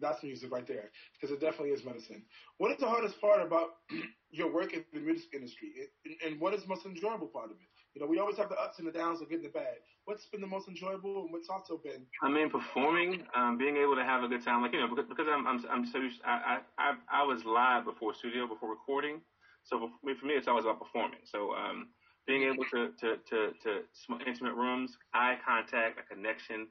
That's 0.00 0.22
music 0.24 0.50
right 0.50 0.66
there, 0.66 0.90
because 1.14 1.30
it 1.30 1.40
definitely 1.40 1.70
is 1.70 1.84
medicine. 1.84 2.22
What 2.58 2.72
is 2.72 2.78
the 2.78 2.88
hardest 2.88 3.20
part 3.20 3.40
about 3.40 3.86
your 4.30 4.52
work 4.52 4.74
in 4.74 4.84
the 4.92 4.98
music 4.98 5.30
industry, 5.32 5.70
and, 6.04 6.16
and 6.26 6.40
what 6.40 6.54
is 6.54 6.62
the 6.62 6.68
most 6.68 6.84
enjoyable 6.86 7.28
part 7.28 7.46
of 7.46 7.56
it? 7.56 7.70
You 7.94 8.00
know, 8.00 8.08
we 8.08 8.18
always 8.18 8.36
have 8.38 8.48
the 8.48 8.56
ups 8.56 8.78
and 8.78 8.88
the 8.88 8.92
downs, 8.92 9.20
the 9.20 9.26
good 9.26 9.36
and 9.36 9.44
the 9.44 9.50
bad. 9.50 9.78
What's 10.06 10.26
been 10.26 10.40
the 10.40 10.46
most 10.46 10.66
enjoyable, 10.66 11.22
and 11.22 11.30
what's 11.32 11.48
also 11.48 11.78
been? 11.78 12.06
I 12.22 12.28
mean, 12.28 12.50
performing, 12.50 13.22
um, 13.36 13.58
being 13.58 13.76
able 13.76 13.94
to 13.94 14.02
have 14.02 14.24
a 14.24 14.28
good 14.28 14.42
time. 14.42 14.62
Like 14.62 14.72
you 14.72 14.80
know, 14.80 14.88
because, 14.88 15.06
because 15.08 15.26
I'm 15.30 15.46
I'm 15.46 15.64
I'm 15.70 15.86
so. 15.86 16.00
I, 16.24 16.58
I 16.78 16.94
I 17.12 17.22
was 17.22 17.44
live 17.44 17.84
before 17.84 18.14
studio, 18.14 18.48
before 18.48 18.70
recording. 18.70 19.20
So 19.64 19.78
for 19.78 20.06
me, 20.06 20.14
for 20.18 20.26
me, 20.26 20.34
it's 20.34 20.48
always 20.48 20.64
about 20.64 20.80
performing. 20.80 21.20
So 21.30 21.54
um, 21.54 21.88
being 22.26 22.42
able 22.44 22.64
to 22.72 22.90
to 23.00 23.16
to, 23.30 23.52
to 23.64 23.80
intimate 24.26 24.54
rooms, 24.54 24.96
eye 25.14 25.36
contact, 25.44 25.98
a 25.98 26.14
connection. 26.14 26.68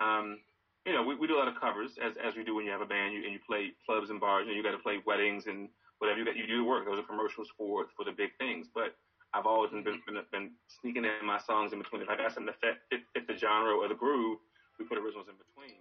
Um, 0.00 0.38
you 0.84 0.92
know, 0.92 1.02
we, 1.02 1.16
we 1.16 1.26
do 1.26 1.36
a 1.36 1.40
lot 1.40 1.48
of 1.48 1.58
covers 1.58 1.98
as 2.02 2.14
as 2.16 2.36
we 2.36 2.44
do 2.44 2.54
when 2.54 2.64
you 2.64 2.70
have 2.70 2.80
a 2.80 2.86
band 2.86 3.14
you, 3.14 3.24
and 3.24 3.32
you 3.32 3.40
play 3.46 3.72
clubs 3.84 4.10
and 4.10 4.20
bars. 4.20 4.44
You 4.46 4.52
know, 4.52 4.56
you 4.56 4.62
got 4.62 4.76
to 4.76 4.82
play 4.82 4.98
weddings 5.06 5.46
and 5.46 5.68
whatever 5.98 6.18
you 6.18 6.24
got. 6.24 6.36
You 6.36 6.46
do 6.46 6.58
the 6.58 6.64
work. 6.64 6.86
Those 6.86 6.98
are 6.98 7.08
commercials 7.08 7.48
for 7.56 7.86
for 7.96 8.04
the 8.04 8.12
big 8.12 8.30
things, 8.38 8.68
but 8.72 8.94
I've 9.34 9.44
always 9.44 9.70
been, 9.70 9.84
been, 9.84 10.22
been 10.32 10.50
sneaking 10.80 11.04
in 11.04 11.26
my 11.26 11.36
songs 11.36 11.72
in 11.72 11.78
between. 11.82 12.00
If 12.00 12.08
I 12.08 12.16
got 12.16 12.32
something 12.32 12.54
fit, 12.56 12.80
fit, 12.88 13.02
fit 13.12 13.26
the 13.26 13.36
genre 13.36 13.74
or 13.74 13.88
the 13.88 13.98
groove, 13.98 14.38
we 14.78 14.86
put 14.86 14.96
originals 14.96 15.28
in 15.28 15.36
between. 15.36 15.76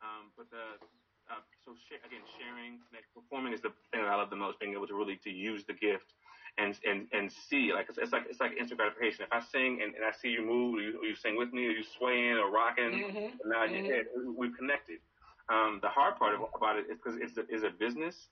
Um, 0.00 0.32
but 0.38 0.48
the, 0.48 0.80
uh, 1.28 1.42
so 1.60 1.76
sh- 1.76 2.00
again, 2.00 2.24
sharing, 2.38 2.80
like, 2.96 3.04
performing 3.12 3.52
is 3.52 3.60
the 3.60 3.76
thing 3.92 4.00
that 4.00 4.08
I 4.08 4.16
love 4.16 4.30
the 4.30 4.40
most. 4.40 4.56
Being 4.56 4.72
able 4.72 4.86
to 4.86 4.94
really 4.96 5.20
to 5.20 5.30
use 5.30 5.64
the 5.68 5.74
gift 5.76 6.16
and 6.58 6.78
and 6.88 7.06
and 7.12 7.30
see 7.32 7.72
like 7.72 7.86
it's, 7.88 7.98
it's 7.98 8.12
like 8.12 8.24
it's 8.28 8.40
like 8.40 8.52
instant 8.58 8.78
gratification. 8.78 9.24
If 9.24 9.32
I 9.32 9.40
sing 9.40 9.80
and, 9.82 9.94
and 9.94 10.04
I 10.04 10.12
see 10.12 10.28
you 10.28 10.44
move, 10.44 10.78
or 10.78 10.82
you, 10.82 10.98
or 11.00 11.04
you 11.04 11.16
sing 11.16 11.36
with 11.36 11.52
me, 11.52 11.66
or 11.66 11.70
you 11.70 11.82
swaying 11.82 12.36
or 12.38 12.50
rocking, 12.50 12.92
mm-hmm. 12.92 13.16
and 13.16 13.46
now 13.46 13.66
mm-hmm. 13.66 13.86
head, 13.86 14.06
we've 14.36 14.56
connected. 14.56 14.98
Um, 15.48 15.80
the 15.82 15.88
hard 15.88 16.16
part 16.16 16.34
about 16.34 16.78
it 16.78 16.86
is 16.90 16.98
because 17.02 17.18
it's 17.20 17.36
a, 17.36 17.54
is 17.54 17.64
a 17.64 17.70
business. 17.70 18.28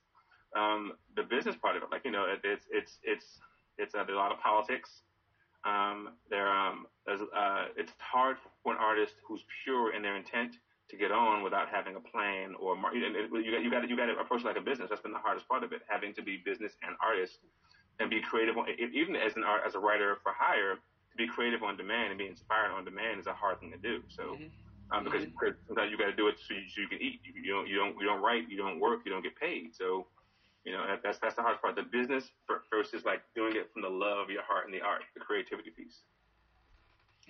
Um, 0.55 0.93
the 1.15 1.23
business 1.23 1.55
part 1.55 1.75
of 1.75 1.83
it, 1.83 1.89
like 1.91 2.05
you 2.05 2.11
know, 2.11 2.25
it, 2.25 2.39
it's 2.43 2.65
it's 2.71 2.99
it's 3.03 3.25
it's 3.77 3.95
uh, 3.95 4.03
there's 4.03 4.15
a 4.15 4.19
lot 4.19 4.31
of 4.31 4.39
politics. 4.39 4.89
Um, 5.65 6.09
there, 6.29 6.49
um, 6.49 6.87
uh, 7.07 7.65
it's 7.77 7.91
hard 7.97 8.37
for 8.63 8.73
an 8.73 8.79
artist 8.79 9.13
who's 9.25 9.43
pure 9.63 9.95
in 9.95 10.01
their 10.01 10.17
intent 10.17 10.57
to 10.89 10.97
get 10.97 11.11
on 11.11 11.41
without 11.41 11.69
having 11.69 11.95
a 11.95 11.99
plan 11.99 12.53
or 12.59 12.75
mar- 12.75 12.93
you 12.93 13.01
got 13.01 13.63
you 13.63 13.71
got 13.71 13.89
you 13.89 13.97
got 13.97 14.07
to 14.07 14.17
approach 14.19 14.41
it 14.41 14.45
like 14.45 14.57
a 14.57 14.61
business. 14.61 14.89
That's 14.89 15.01
been 15.01 15.13
the 15.13 15.23
hardest 15.23 15.47
part 15.47 15.63
of 15.63 15.71
it, 15.71 15.81
having 15.87 16.13
to 16.15 16.21
be 16.21 16.41
business 16.43 16.73
and 16.83 16.95
artist 17.01 17.39
and 17.99 18.09
be 18.09 18.21
creative. 18.21 18.57
On, 18.57 18.65
even 18.93 19.15
as 19.15 19.35
an 19.35 19.43
art 19.43 19.61
as 19.65 19.75
a 19.75 19.79
writer 19.79 20.17
for 20.23 20.31
hire, 20.35 20.75
to 20.75 21.15
be 21.17 21.27
creative 21.27 21.63
on 21.63 21.77
demand 21.77 22.09
and 22.09 22.17
be 22.17 22.27
inspired 22.27 22.71
on 22.71 22.85
demand 22.85 23.19
is 23.19 23.27
a 23.27 23.33
hard 23.33 23.59
thing 23.59 23.71
to 23.71 23.77
do. 23.77 24.01
So. 24.09 24.23
Mm-hmm. 24.23 24.47
Um, 24.91 25.05
because, 25.05 25.23
mm-hmm. 25.23 25.47
sometimes 25.65 25.89
you 25.89 25.97
got 25.97 26.05
to 26.11 26.15
do 26.15 26.27
it 26.27 26.35
so 26.37 26.53
you, 26.53 26.69
so 26.69 26.81
you 26.81 26.87
can 26.87 27.01
eat. 27.01 27.19
You, 27.23 27.41
you 27.41 27.51
don't 27.51 27.67
you 27.67 27.77
don't 27.77 27.95
you 27.97 28.05
don't 28.05 28.21
write. 28.21 28.47
You 28.49 28.57
don't 28.57 28.79
work. 28.79 28.99
You 29.05 29.11
don't 29.11 29.23
get 29.23 29.35
paid. 29.35 29.73
So 29.73 30.05
you 30.65 30.71
know, 30.71 30.85
that, 30.87 31.01
that's 31.03 31.19
that's 31.19 31.35
the 31.35 31.41
hardest 31.41 31.61
part. 31.61 31.75
The 31.75 31.83
business 31.83 32.29
versus 32.69 33.03
like 33.05 33.21
doing 33.35 33.55
it 33.55 33.71
from 33.73 33.81
the 33.81 33.89
love 33.89 34.19
of 34.19 34.29
your 34.29 34.43
heart 34.43 34.65
and 34.65 34.73
the 34.73 34.81
art, 34.81 35.01
the 35.13 35.19
creativity 35.19 35.71
piece. 35.71 36.03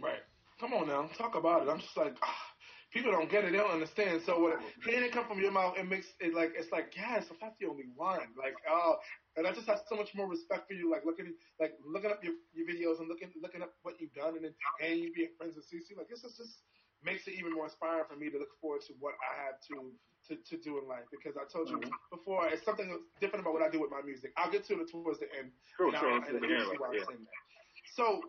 Right. 0.02 0.22
Come 0.60 0.74
on 0.74 0.88
now, 0.88 1.10
talk 1.18 1.36
about 1.36 1.64
it. 1.64 1.70
I'm 1.70 1.80
just 1.80 1.98
like, 1.98 2.16
ah, 2.22 2.53
people 2.94 3.12
don't 3.12 3.30
get 3.30 3.44
it, 3.44 3.52
they 3.52 3.58
don't 3.58 3.72
understand. 3.74 4.22
So 4.26 4.40
when 4.40 4.54
hearing 4.86 5.04
it 5.04 5.12
come 5.12 5.26
from 5.26 5.42
your 5.42 5.52
mouth, 5.52 5.74
it 5.78 5.90
makes 5.90 6.08
it 6.22 6.34
like 6.34 6.54
it's 6.56 6.72
like 6.72 6.94
yes, 6.96 7.26
if 7.32 7.40
that's 7.42 7.58
the 7.60 7.66
only 7.68 7.90
one. 7.96 8.30
Like 8.38 8.54
oh, 8.70 9.02
and 9.36 9.48
I 9.48 9.52
just 9.52 9.68
have 9.68 9.82
so 9.90 9.96
much 9.96 10.14
more 10.14 10.30
respect 10.30 10.68
for 10.68 10.74
you. 10.74 10.92
Like 10.92 11.04
looking 11.06 11.34
like 11.60 11.74
looking 11.82 12.12
up 12.12 12.24
your, 12.24 12.34
your 12.54 12.70
videos 12.70 13.00
and 13.00 13.10
looking 13.10 13.34
looking 13.42 13.62
up 13.62 13.74
what 13.82 14.00
you've 14.00 14.14
done, 14.14 14.38
and 14.38 14.46
then 14.46 14.54
and 14.80 15.02
you 15.02 15.12
being 15.12 15.34
friends 15.38 15.56
with 15.58 15.66
CC. 15.66 15.98
Like 15.98 16.08
this 16.08 16.24
is 16.24 16.38
just 16.38 16.62
makes 17.04 17.28
it 17.28 17.34
even 17.36 17.52
more 17.52 17.66
inspiring 17.66 18.06
for 18.08 18.16
me 18.16 18.30
to 18.30 18.40
look 18.40 18.56
forward 18.62 18.80
to 18.88 18.94
what 19.00 19.14
I 19.20 19.50
have 19.50 19.60
to 19.74 19.92
to, 20.30 20.40
to 20.40 20.56
do 20.64 20.80
in 20.80 20.88
life 20.88 21.04
because 21.12 21.36
I 21.36 21.44
told 21.52 21.68
you 21.68 21.76
mm-hmm. 21.76 21.92
before 22.08 22.48
it's 22.48 22.64
something 22.64 22.88
different 23.20 23.44
about 23.44 23.60
what 23.60 23.64
I 23.64 23.68
do 23.68 23.82
with 23.82 23.92
my 23.92 24.00
music. 24.00 24.32
I'll 24.38 24.52
get 24.52 24.64
to 24.72 24.80
it 24.80 24.88
towards 24.88 25.20
the 25.20 25.28
end. 25.36 25.52
Sure, 25.76 25.92
sure. 25.92 26.16
And, 26.16 26.24
and 26.24 26.46
yeah. 26.48 26.64
I'm 26.64 26.96
saying 26.96 27.28
that. 27.28 27.44
So 27.92 28.24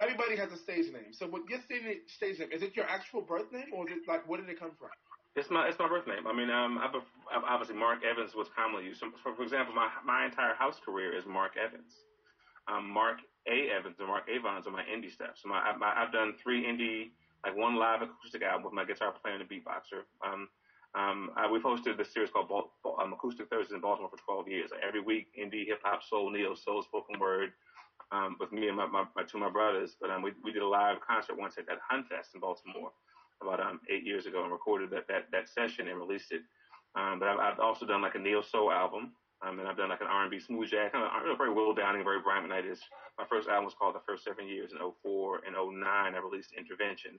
everybody 0.00 0.36
has 0.36 0.52
a 0.52 0.56
stage 0.56 0.92
name. 0.92 1.12
So 1.12 1.26
what 1.26 1.48
your 1.48 1.60
stage 1.60 2.38
name 2.38 2.48
is 2.52 2.62
it 2.62 2.76
your 2.76 2.88
actual 2.88 3.20
birth 3.20 3.52
name 3.52 3.72
or 3.72 3.88
is 3.88 3.96
it 3.96 4.08
like 4.08 4.28
where 4.28 4.40
did 4.40 4.48
it 4.48 4.58
come 4.58 4.72
from? 4.78 4.88
It's 5.36 5.50
my 5.50 5.68
it's 5.68 5.78
my 5.78 5.88
birth 5.88 6.06
name. 6.06 6.26
I 6.26 6.32
mean, 6.32 6.50
um, 6.50 6.78
I've, 6.78 6.96
obviously 7.46 7.76
Mark 7.76 8.00
Evans 8.04 8.34
was 8.34 8.48
commonly 8.56 8.86
used. 8.86 9.00
So, 9.00 9.10
for, 9.22 9.34
for 9.34 9.42
example, 9.42 9.74
my 9.74 9.88
my 10.04 10.26
entire 10.26 10.54
house 10.54 10.80
career 10.84 11.16
is 11.16 11.24
Mark 11.26 11.52
Evans. 11.56 11.92
Um, 12.66 12.90
Mark 12.90 13.18
A. 13.46 13.70
Evans 13.70 13.96
and 13.98 14.08
Mark 14.08 14.24
Avons 14.28 14.66
are 14.66 14.70
my 14.70 14.82
indie 14.82 15.12
stuff. 15.12 15.34
So 15.36 15.48
my, 15.48 15.74
my 15.78 15.92
I've 15.96 16.12
done 16.12 16.34
three 16.42 16.64
indie 16.64 17.10
like 17.44 17.56
one 17.56 17.76
live 17.76 18.02
acoustic 18.02 18.42
album 18.42 18.64
with 18.64 18.74
my 18.74 18.84
guitar 18.84 19.12
player 19.12 19.34
and 19.34 19.42
a 19.42 19.46
beatboxer. 19.46 20.04
Um, 20.24 20.48
um, 20.94 21.30
I, 21.36 21.50
we've 21.50 21.62
hosted 21.62 21.96
this 21.96 22.12
series 22.12 22.30
called 22.30 22.48
Bal- 22.48 22.72
um, 23.00 23.12
Acoustic 23.12 23.48
Thursdays 23.48 23.74
in 23.74 23.80
Baltimore 23.80 24.10
for 24.10 24.18
12 24.18 24.48
years. 24.48 24.70
Like 24.72 24.82
every 24.86 25.00
week, 25.00 25.28
indie, 25.38 25.66
hip 25.66 25.80
hop, 25.82 26.02
soul, 26.02 26.30
neo 26.30 26.54
soul, 26.54 26.82
spoken 26.82 27.18
word, 27.20 27.52
um, 28.12 28.36
with 28.40 28.52
me 28.52 28.68
and 28.68 28.76
my, 28.76 28.86
my, 28.86 29.04
my 29.16 29.22
two 29.22 29.38
my 29.38 29.50
brothers. 29.50 29.96
But 30.00 30.10
um, 30.10 30.22
we 30.22 30.32
we 30.42 30.52
did 30.52 30.62
a 30.62 30.68
live 30.68 30.98
concert 31.06 31.38
once 31.38 31.56
at, 31.58 31.68
at 31.68 31.78
Honfest 31.90 32.34
in 32.34 32.40
Baltimore 32.40 32.92
about 33.42 33.60
um, 33.60 33.80
eight 33.88 34.04
years 34.04 34.26
ago 34.26 34.42
and 34.42 34.52
recorded 34.52 34.90
that 34.90 35.06
that 35.08 35.26
that 35.32 35.48
session 35.48 35.88
and 35.88 35.98
released 35.98 36.32
it. 36.32 36.42
Um, 36.94 37.18
but 37.18 37.28
I've, 37.28 37.38
I've 37.38 37.60
also 37.60 37.86
done 37.86 38.02
like 38.02 38.14
a 38.14 38.18
neo 38.18 38.42
soul 38.42 38.70
album. 38.70 39.12
Um, 39.42 39.58
and 39.58 39.66
I've 39.66 39.76
done 39.78 39.88
like 39.88 40.02
an 40.02 40.06
R&B 40.06 40.38
smooth 40.38 40.68
jazz, 40.68 40.92
kind 40.92 41.02
of 41.02 41.38
very 41.38 41.50
Will 41.50 41.72
Downing, 41.72 42.04
very 42.04 42.20
Brian 42.20 42.44
McKnight. 42.44 42.76
My 43.16 43.24
first 43.24 43.48
album 43.48 43.64
was 43.64 43.72
called 43.72 43.94
The 43.94 44.04
First 44.06 44.24
Seven 44.24 44.46
Years 44.46 44.72
in 44.72 44.78
04 44.78 45.40
and 45.46 45.56
09. 45.56 45.80
I 45.88 46.18
released 46.18 46.52
Intervention. 46.52 47.18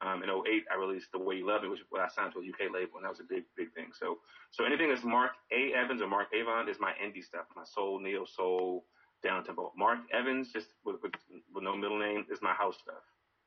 Um, 0.00 0.22
in 0.22 0.28
08, 0.28 0.64
I 0.70 0.76
released 0.76 1.10
The 1.10 1.18
Way 1.18 1.36
You 1.36 1.46
Love 1.46 1.62
Me, 1.62 1.68
which 1.70 1.80
I 1.98 2.06
signed 2.08 2.34
to 2.34 2.40
a 2.40 2.46
UK 2.46 2.70
label, 2.72 3.00
and 3.00 3.04
that 3.04 3.10
was 3.10 3.20
a 3.20 3.26
big, 3.28 3.44
big 3.56 3.72
thing. 3.72 3.88
So, 3.98 4.18
so 4.52 4.64
anything 4.64 4.90
that's 4.90 5.02
Mark 5.02 5.32
A. 5.50 5.72
Evans 5.72 6.02
or 6.02 6.06
Mark 6.06 6.28
Avon 6.34 6.68
is 6.68 6.76
my 6.78 6.92
indie 7.02 7.24
stuff, 7.24 7.46
my 7.56 7.64
soul, 7.64 7.98
neo 7.98 8.26
soul, 8.26 8.84
down 9.22 9.44
tempo. 9.44 9.72
Mark 9.76 9.98
Evans, 10.12 10.50
just 10.52 10.66
with, 10.84 10.96
with, 11.02 11.12
with, 11.52 11.64
no 11.64 11.76
middle 11.76 11.98
name, 11.98 12.26
is 12.30 12.38
my 12.42 12.52
house 12.52 12.76
stuff. 12.82 13.02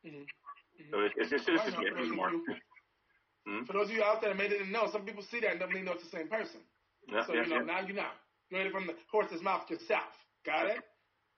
Mm-hmm. 0.06 0.18
Mm-hmm. 0.18 0.92
So 0.92 1.00
it's, 1.02 1.16
it's 1.18 1.30
just, 1.30 1.50
it's 1.50 1.64
just 1.64 1.78
me. 1.78 2.16
Mark. 2.16 2.34
Mm-hmm. 2.34 3.66
For 3.66 3.74
those 3.74 3.90
of 3.90 3.96
you 3.96 4.04
out 4.04 4.22
there 4.22 4.32
that 4.32 4.38
may 4.38 4.48
didn't 4.48 4.72
know, 4.72 4.90
some 4.92 5.04
people 5.04 5.24
see 5.24 5.40
that 5.42 5.52
and 5.52 5.60
don't 5.60 5.72
even 5.72 5.86
know 5.86 5.94
it's 5.94 6.04
the 6.04 6.18
same 6.18 6.28
person. 6.28 6.62
Yeah, 7.08 7.26
so, 7.26 7.34
yeah, 7.34 7.44
you 7.44 7.50
know, 7.50 7.56
yeah. 7.58 7.62
now 7.64 7.80
you 7.88 7.94
know. 7.94 8.12
You 8.50 8.58
heard 8.58 8.68
it 8.68 8.74
from 8.74 8.88
the 8.88 8.96
horse's 9.12 9.42
mouth 9.42 9.70
yourself. 9.70 10.10
Got 10.46 10.68
it? 10.68 10.80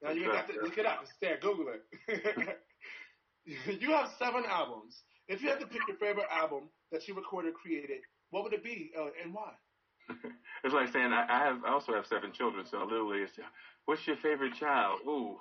Now 0.02 0.12
you 0.12 0.26
got 0.26 0.48
to 0.48 0.54
look 0.62 0.78
it 0.78 0.86
up. 0.86 1.00
It's 1.04 1.12
there. 1.22 1.38
Google 1.42 1.74
it. 1.76 2.58
you 3.82 3.92
have 3.92 4.10
seven 4.18 4.44
albums. 4.48 4.96
If 5.28 5.42
you 5.42 5.50
had 5.50 5.60
to 5.60 5.68
pick 5.68 5.82
your 5.88 5.98
favorite 5.98 6.28
album 6.32 6.70
that 6.92 7.08
you 7.08 7.14
recorded, 7.14 7.54
created, 7.54 8.02
what 8.32 8.44
would 8.44 8.54
it 8.54 8.64
be 8.64 8.92
uh, 8.98 9.10
and 9.24 9.34
why? 9.34 9.52
it's 10.64 10.74
like 10.74 10.92
saying 10.92 11.12
I, 11.14 11.26
I 11.30 11.40
have 11.46 11.64
I 11.66 11.72
also 11.72 11.94
have 11.94 12.06
seven 12.06 12.32
children, 12.32 12.66
so 12.70 12.80
literally, 12.84 13.20
it's 13.20 13.34
what's 13.86 14.06
your 14.08 14.18
favorite 14.18 14.54
child? 14.56 15.00
Ooh. 15.08 15.38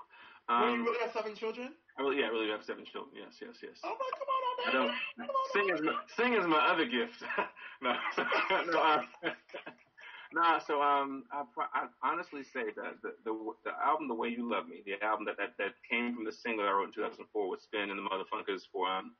Um, 0.49 0.81
you 0.81 0.85
really 0.85 1.01
have 1.01 1.13
seven 1.13 1.35
children? 1.35 1.73
I 1.99 2.03
really, 2.03 2.21
yeah, 2.21 2.27
I 2.27 2.29
really 2.29 2.51
have 2.51 2.65
seven 2.65 2.85
children. 2.85 3.15
Yes, 3.15 3.37
yes, 3.41 3.57
yes. 3.63 3.79
Oh 3.85 3.95
my, 3.95 4.11
come 4.19 4.29
on, 4.29 4.83
man. 4.83 4.93
I 5.19 5.25
don't, 5.25 5.31
sing 5.53 5.75
is 5.75 5.81
my, 5.83 5.95
sing 6.17 6.33
is 6.35 6.47
my 6.47 6.67
other 6.67 6.87
gift. 6.87 7.23
no, 7.83 7.95
no, 8.73 8.83
um, 8.83 9.33
Nah, 10.33 10.61
so 10.61 10.81
um, 10.81 11.25
I, 11.33 11.43
I 11.75 11.87
honestly 12.05 12.45
say 12.45 12.71
that 12.77 13.03
the, 13.03 13.15
the 13.25 13.35
the 13.65 13.73
album 13.85 14.07
"The 14.07 14.15
Way 14.15 14.29
You 14.29 14.49
Love 14.49 14.69
Me," 14.69 14.83
the 14.87 15.03
album 15.05 15.27
that 15.27 15.37
that, 15.39 15.59
that 15.59 15.75
came 15.89 16.15
from 16.15 16.25
the 16.25 16.31
single 16.33 16.67
I 16.67 16.71
wrote 16.71 16.87
in 16.87 16.93
2004 16.93 17.51
with 17.51 17.61
Spen 17.61 17.91
and 17.91 17.99
the 17.99 18.07
Motherfuckers 18.07 18.63
for 18.73 18.89
um, 18.89 19.13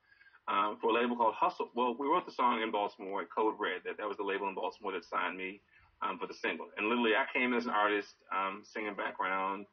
um 0.51 0.77
for 0.81 0.91
a 0.91 0.95
label 0.95 1.17
called 1.17 1.35
Hustle. 1.35 1.71
Well, 1.75 1.95
we 1.99 2.09
wrote 2.09 2.27
the 2.27 2.33
song 2.33 2.63
in 2.63 2.71
Baltimore 2.71 3.23
at 3.23 3.31
Code 3.31 3.55
Red. 3.59 3.83
That 3.85 3.97
that 3.99 4.09
was 4.09 4.17
the 4.17 4.25
label 4.25 4.49
in 4.49 4.55
Baltimore 4.55 4.93
that 4.93 5.05
signed 5.05 5.39
me 5.39 5.61
um 6.03 6.19
for 6.19 6.27
the 6.27 6.35
single. 6.35 6.67
And 6.77 6.89
literally, 6.89 7.15
I 7.15 7.27
came 7.33 7.55
as 7.55 7.67
an 7.67 7.73
artist, 7.73 8.15
um, 8.35 8.63
singing 8.65 8.95
background. 8.95 9.67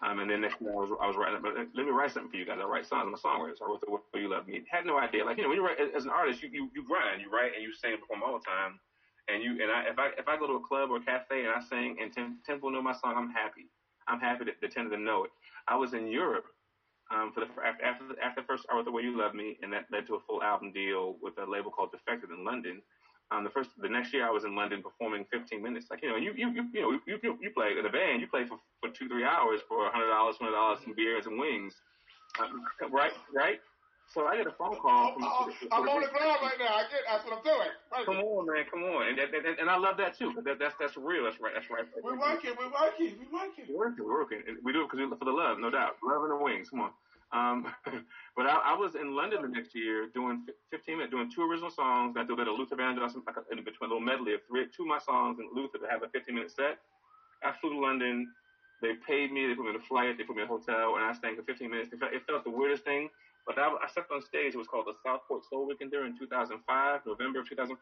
Um, 0.00 0.20
and 0.20 0.30
then 0.30 0.42
next 0.42 0.58
thing 0.62 0.68
I 0.68 0.78
was, 0.78 0.94
I 1.02 1.08
was 1.08 1.16
writing, 1.16 1.42
but 1.42 1.58
let 1.58 1.82
me 1.84 1.90
write 1.90 2.12
something 2.12 2.30
for 2.30 2.36
you 2.36 2.46
guys. 2.46 2.60
I 2.62 2.66
write 2.70 2.86
songs. 2.86 3.02
I'm 3.02 3.14
a 3.14 3.18
songwriter. 3.18 3.58
So 3.58 3.64
I 3.64 3.68
wrote 3.68 3.82
the 3.82 3.90
Way 3.90 4.22
You 4.22 4.30
Love 4.30 4.46
Me. 4.46 4.62
Had 4.70 4.86
no 4.86 4.96
idea. 4.96 5.24
Like, 5.24 5.38
you 5.38 5.42
know, 5.42 5.48
when 5.48 5.58
you 5.58 5.66
write, 5.66 5.78
as 5.80 6.04
an 6.04 6.10
artist, 6.14 6.40
you, 6.40 6.48
you, 6.52 6.70
you 6.72 6.86
grind, 6.86 7.20
you 7.20 7.28
write 7.34 7.50
and 7.56 7.64
you 7.64 7.74
sing 7.74 7.90
and 7.90 8.00
perform 8.00 8.22
all 8.22 8.38
the 8.38 8.44
time 8.46 8.78
and 9.28 9.42
you 9.42 9.62
and 9.62 9.70
I 9.70 9.84
if 9.90 9.98
I 9.98 10.08
if 10.18 10.26
I 10.26 10.36
go 10.36 10.46
to 10.46 10.54
a 10.54 10.66
club 10.66 10.90
or 10.90 10.96
a 10.96 11.04
cafe 11.04 11.44
and 11.44 11.50
I 11.50 11.60
sing 11.60 11.96
and 12.00 12.12
Tim, 12.12 12.38
Temple 12.44 12.70
know 12.70 12.82
my 12.82 12.92
song, 12.92 13.14
I'm 13.16 13.30
happy. 13.30 13.66
I'm 14.08 14.20
happy 14.20 14.44
that 14.46 14.60
the 14.60 14.68
ten 14.68 14.86
of 14.86 14.90
them 14.90 15.04
know 15.04 15.24
it. 15.24 15.30
I 15.68 15.76
was 15.76 15.92
in 15.92 16.08
Europe 16.08 16.46
um, 17.10 17.32
for 17.32 17.40
the 17.40 17.48
after 17.64 18.04
after 18.20 18.42
the, 18.42 18.46
first 18.46 18.66
wrote 18.72 18.84
the 18.84 18.92
way 18.92 19.02
you 19.02 19.16
love 19.16 19.34
me, 19.34 19.56
and 19.62 19.72
that 19.72 19.86
led 19.90 20.06
to 20.08 20.16
a 20.16 20.20
full 20.20 20.42
album 20.42 20.72
deal 20.72 21.16
with 21.22 21.34
a 21.38 21.50
label 21.50 21.70
called 21.70 21.90
Defected 21.92 22.30
in 22.30 22.44
London. 22.44 22.82
Um, 23.30 23.44
the 23.44 23.50
first 23.50 23.70
the 23.80 23.88
next 23.88 24.12
year 24.12 24.26
I 24.26 24.30
was 24.30 24.44
in 24.44 24.56
London 24.56 24.82
performing 24.82 25.24
15 25.30 25.62
minutes. 25.62 25.86
Like 25.90 26.02
you 26.02 26.10
know, 26.10 26.16
you 26.16 26.32
you 26.36 26.50
you 26.50 26.64
you 26.72 26.80
know 26.80 26.90
you 27.06 27.18
you, 27.22 27.38
you 27.40 27.50
play 27.50 27.72
in 27.78 27.84
a 27.84 27.90
band, 27.90 28.20
you 28.20 28.26
play 28.28 28.44
for 28.46 28.58
for 28.80 28.90
two 28.90 29.08
three 29.08 29.24
hours 29.24 29.60
for 29.68 29.86
a 29.86 29.90
hundred 29.90 30.08
dollars, 30.08 30.36
hundred 30.40 30.52
dollars, 30.52 30.78
some 30.84 30.94
beers 30.94 31.26
and 31.26 31.38
wings. 31.38 31.74
Um, 32.40 32.62
right, 32.92 33.12
right. 33.34 33.60
So 34.08 34.24
I 34.26 34.36
get 34.38 34.46
a 34.46 34.56
phone 34.56 34.76
call. 34.80 35.12
From, 35.12 35.22
oh, 35.24 35.52
I'm 35.70 35.84
on 35.88 36.00
the 36.00 36.08
ground 36.08 36.40
right 36.40 36.56
now. 36.58 36.80
I 36.80 36.88
get 36.88 37.04
that's 37.04 37.24
what 37.28 37.38
I'm 37.38 37.44
doing. 37.44 37.68
Right. 37.92 38.06
Come 38.06 38.16
on, 38.24 38.48
man. 38.48 38.64
Come 38.72 38.82
on, 38.84 39.08
and, 39.08 39.18
and, 39.20 39.44
and, 39.60 39.68
I 39.68 39.76
love 39.76 39.98
that 39.98 40.16
too. 40.16 40.32
That, 40.44 40.58
that's 40.58 40.74
that's 40.80 40.96
real. 40.96 41.24
That's 41.24 41.36
right. 41.40 41.52
That's 41.52 41.68
right. 41.68 41.84
We're 42.02 42.18
working. 42.18 42.56
We're 42.56 42.72
working. 42.72 43.20
We're 43.20 43.28
working. 43.28 43.64
We're 43.68 43.76
working. 43.76 44.04
We're 44.04 44.18
working. 44.24 44.40
We 44.64 44.72
do 44.72 44.84
it 44.84 44.90
because 44.90 45.12
for 45.18 45.24
the 45.28 45.36
love, 45.36 45.60
no 45.60 45.68
doubt. 45.68 46.00
Love 46.00 46.24
and 46.24 46.32
the 46.32 46.40
wings. 46.40 46.70
Come 46.70 46.88
on. 46.88 46.92
Um, 47.32 47.68
but 48.36 48.48
I, 48.48 48.72
I 48.72 48.74
was 48.74 48.94
in 48.94 49.14
London 49.14 49.42
the 49.42 49.48
next 49.48 49.74
year 49.76 50.08
doing 50.14 50.46
15 50.70 50.96
minutes, 50.96 51.12
doing 51.12 51.30
two 51.30 51.42
original 51.44 51.70
songs. 51.70 52.16
I 52.16 52.24
do 52.24 52.32
a 52.32 52.36
bit 52.36 52.48
of 52.48 52.56
Luther 52.56 52.76
Vandross 52.76 53.12
like 53.26 53.36
a, 53.36 53.44
in 53.52 53.62
between 53.64 53.90
a 53.90 53.92
little 53.92 54.00
medley 54.00 54.32
of 54.32 54.40
three, 54.48 54.64
two 54.74 54.84
of 54.84 54.88
my 54.88 54.98
songs 54.98 55.38
and 55.38 55.48
Luther 55.52 55.76
to 55.78 55.88
have 55.90 56.02
a 56.02 56.08
15 56.08 56.34
minute 56.34 56.50
set. 56.50 56.80
I 57.44 57.52
flew 57.60 57.76
to 57.76 57.78
London. 57.78 58.32
They 58.80 58.94
paid 59.06 59.32
me. 59.32 59.46
They 59.46 59.54
put 59.54 59.64
me 59.64 59.70
in 59.70 59.76
a 59.76 59.84
flight. 59.84 60.16
They 60.16 60.24
put 60.24 60.36
me 60.36 60.42
in 60.42 60.48
a 60.48 60.50
hotel, 60.50 60.96
and 60.96 61.04
I 61.04 61.12
stayed 61.12 61.36
for 61.36 61.42
15 61.42 61.68
minutes. 61.68 61.92
It 61.92 61.98
felt, 61.98 62.12
it 62.12 62.22
felt 62.26 62.44
the 62.44 62.50
weirdest 62.50 62.84
thing. 62.84 63.10
But 63.46 63.58
I, 63.58 63.68
I 63.68 63.88
stepped 63.90 64.10
on 64.12 64.22
stage. 64.22 64.54
It 64.54 64.58
was 64.58 64.68
called 64.68 64.86
the 64.86 64.96
Southport 65.02 65.42
Soul 65.48 65.66
Weekend 65.66 65.90
there 65.90 66.06
in 66.06 66.18
2005, 66.18 66.60
November 67.06 67.40
of 67.40 67.48
2005. 67.48 67.76